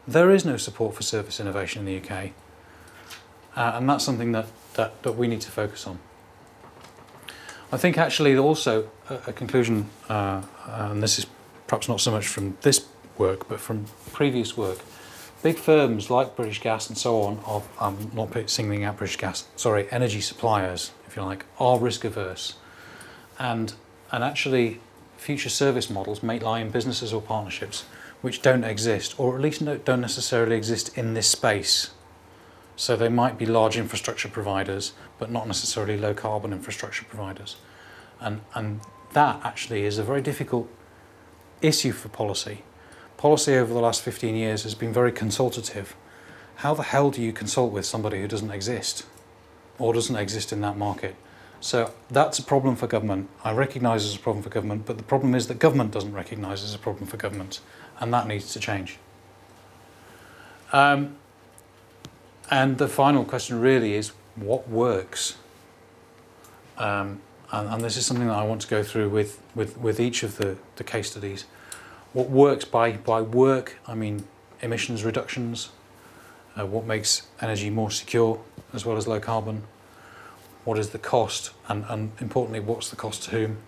There 0.06 0.30
is 0.30 0.44
no 0.44 0.56
support 0.56 0.94
for 0.96 1.02
service 1.02 1.38
innovation 1.38 1.86
in 1.86 1.86
the 1.86 1.98
UK. 1.98 2.30
Uh, 3.56 3.72
and 3.76 3.88
that's 3.88 4.04
something 4.04 4.32
that, 4.32 4.46
that, 4.74 5.02
that 5.02 5.12
we 5.12 5.28
need 5.28 5.40
to 5.42 5.50
focus 5.50 5.86
on. 5.86 5.98
I 7.72 7.76
think 7.76 7.98
actually 7.98 8.36
also 8.36 8.88
a, 9.08 9.14
a 9.28 9.32
conclusion, 9.32 9.88
uh, 10.08 10.42
and 10.66 11.02
this 11.02 11.20
is 11.20 11.26
perhaps 11.68 11.88
not 11.88 12.00
so 12.00 12.10
much 12.10 12.26
from 12.26 12.56
this 12.62 12.84
work, 13.20 13.48
but 13.48 13.60
from 13.60 13.84
previous 14.12 14.56
work, 14.56 14.78
big 15.42 15.56
firms 15.56 16.10
like 16.10 16.34
British 16.34 16.60
Gas 16.60 16.88
and 16.88 16.98
so 16.98 17.22
on, 17.22 17.38
are, 17.46 17.62
I'm 17.80 18.10
not 18.12 18.50
singling 18.50 18.82
out 18.82 18.96
British 18.96 19.16
Gas, 19.16 19.46
sorry, 19.54 19.86
energy 19.92 20.20
suppliers, 20.20 20.90
if 21.06 21.14
you 21.14 21.22
like, 21.22 21.44
are 21.60 21.78
risk 21.78 22.04
averse. 22.04 22.54
And, 23.38 23.72
and 24.10 24.24
actually, 24.24 24.80
future 25.16 25.48
service 25.50 25.88
models 25.88 26.22
may 26.22 26.40
lie 26.40 26.60
in 26.60 26.70
businesses 26.70 27.12
or 27.12 27.22
partnerships 27.22 27.84
which 28.20 28.42
don't 28.42 28.64
exist, 28.64 29.18
or 29.18 29.34
at 29.34 29.40
least 29.40 29.64
don't 29.64 30.00
necessarily 30.00 30.56
exist 30.56 30.96
in 30.96 31.14
this 31.14 31.28
space. 31.28 31.90
So 32.76 32.96
they 32.96 33.08
might 33.08 33.38
be 33.38 33.46
large 33.46 33.76
infrastructure 33.76 34.28
providers, 34.28 34.92
but 35.18 35.30
not 35.30 35.46
necessarily 35.46 35.96
low 35.96 36.14
carbon 36.14 36.52
infrastructure 36.52 37.04
providers. 37.04 37.56
And, 38.20 38.40
and 38.54 38.80
that 39.12 39.40
actually 39.44 39.84
is 39.84 39.98
a 39.98 40.02
very 40.02 40.20
difficult 40.20 40.68
issue 41.62 41.92
for 41.92 42.08
policy. 42.08 42.62
Policy 43.20 43.54
over 43.54 43.74
the 43.74 43.80
last 43.80 44.00
15 44.00 44.34
years 44.34 44.62
has 44.62 44.74
been 44.74 44.94
very 44.94 45.12
consultative. 45.12 45.94
How 46.54 46.72
the 46.72 46.84
hell 46.84 47.10
do 47.10 47.20
you 47.20 47.34
consult 47.34 47.70
with 47.70 47.84
somebody 47.84 48.18
who 48.18 48.26
doesn't 48.26 48.50
exist 48.50 49.04
or 49.78 49.92
doesn't 49.92 50.16
exist 50.16 50.54
in 50.54 50.62
that 50.62 50.78
market? 50.78 51.16
So 51.60 51.92
that's 52.10 52.38
a 52.38 52.42
problem 52.42 52.76
for 52.76 52.86
government. 52.86 53.28
I 53.44 53.52
recognise 53.52 54.06
it's 54.06 54.16
a 54.16 54.18
problem 54.18 54.42
for 54.42 54.48
government, 54.48 54.86
but 54.86 54.96
the 54.96 55.02
problem 55.02 55.34
is 55.34 55.48
that 55.48 55.58
government 55.58 55.90
doesn't 55.90 56.14
recognise 56.14 56.64
it's 56.64 56.74
a 56.74 56.78
problem 56.78 57.06
for 57.06 57.18
government, 57.18 57.60
and 57.98 58.10
that 58.14 58.26
needs 58.26 58.54
to 58.54 58.58
change. 58.58 58.96
Um, 60.72 61.16
and 62.50 62.78
the 62.78 62.88
final 62.88 63.26
question 63.26 63.60
really 63.60 63.92
is 63.92 64.12
what 64.34 64.66
works? 64.66 65.36
Um, 66.78 67.20
and, 67.52 67.68
and 67.68 67.84
this 67.84 67.98
is 67.98 68.06
something 68.06 68.28
that 68.28 68.38
I 68.38 68.44
want 68.44 68.62
to 68.62 68.68
go 68.68 68.82
through 68.82 69.10
with, 69.10 69.42
with, 69.54 69.76
with 69.76 70.00
each 70.00 70.22
of 70.22 70.38
the, 70.38 70.56
the 70.76 70.84
case 70.84 71.10
studies. 71.10 71.44
What 72.12 72.28
works 72.28 72.64
by, 72.64 72.92
by 72.92 73.22
work, 73.22 73.78
I 73.86 73.94
mean 73.94 74.26
emissions 74.62 75.04
reductions, 75.04 75.70
uh, 76.58 76.66
what 76.66 76.84
makes 76.84 77.28
energy 77.40 77.70
more 77.70 77.90
secure 77.90 78.40
as 78.72 78.84
well 78.84 78.96
as 78.96 79.06
low 79.06 79.20
carbon, 79.20 79.62
what 80.64 80.76
is 80.76 80.90
the 80.90 80.98
cost, 80.98 81.52
and, 81.68 81.84
and 81.88 82.10
importantly, 82.20 82.58
what's 82.58 82.90
the 82.90 82.96
cost 82.96 83.24
to 83.24 83.30
whom, 83.30 83.58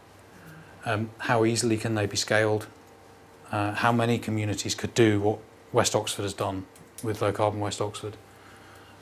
um, 0.85 1.11
how 1.19 1.45
easily 1.45 1.77
can 1.77 1.95
they 1.95 2.07
be 2.07 2.17
scaled, 2.17 2.67
uh, 3.53 3.75
how 3.75 3.93
many 3.93 4.19
communities 4.19 4.75
could 4.75 4.93
do 4.95 5.21
what 5.21 5.39
West 5.73 5.95
Oxford 5.95 6.23
has 6.23 6.35
done 6.35 6.67
with 7.03 7.23
low 7.23 7.31
carbon 7.31 7.61
West 7.61 7.81
Oxford 7.81 8.17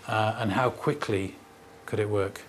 uh, 0.07 0.37
and 0.39 0.53
how 0.53 0.69
quickly 0.69 1.37
could 1.87 1.99
it 1.99 2.11
work? 2.11 2.43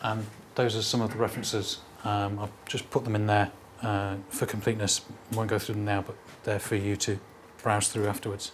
And 0.00 0.26
those 0.54 0.76
are 0.76 0.82
some 0.82 1.00
of 1.00 1.10
the 1.10 1.18
references. 1.18 1.78
Um, 2.04 2.38
I've 2.38 2.52
just 2.66 2.88
put 2.90 3.02
them 3.04 3.16
in 3.16 3.26
there 3.26 3.50
uh, 3.84 4.16
for 4.28 4.46
completeness. 4.46 5.02
I 5.32 5.36
won't 5.36 5.50
go 5.50 5.58
through 5.58 5.76
them 5.76 5.84
now, 5.84 6.02
but 6.02 6.16
they're 6.44 6.58
for 6.58 6.76
you 6.76 6.96
to 6.96 7.18
browse 7.62 7.88
through 7.88 8.06
afterwards. 8.06 8.52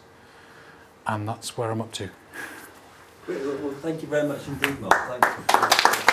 And 1.06 1.28
that's 1.28 1.56
where 1.56 1.70
I'm 1.70 1.80
up 1.80 1.92
to. 1.92 2.10
Well, 3.28 3.74
thank 3.80 4.02
you 4.02 4.08
very 4.08 4.26
much 4.28 4.46
indeed, 4.48 4.80
Mark. 4.80 6.09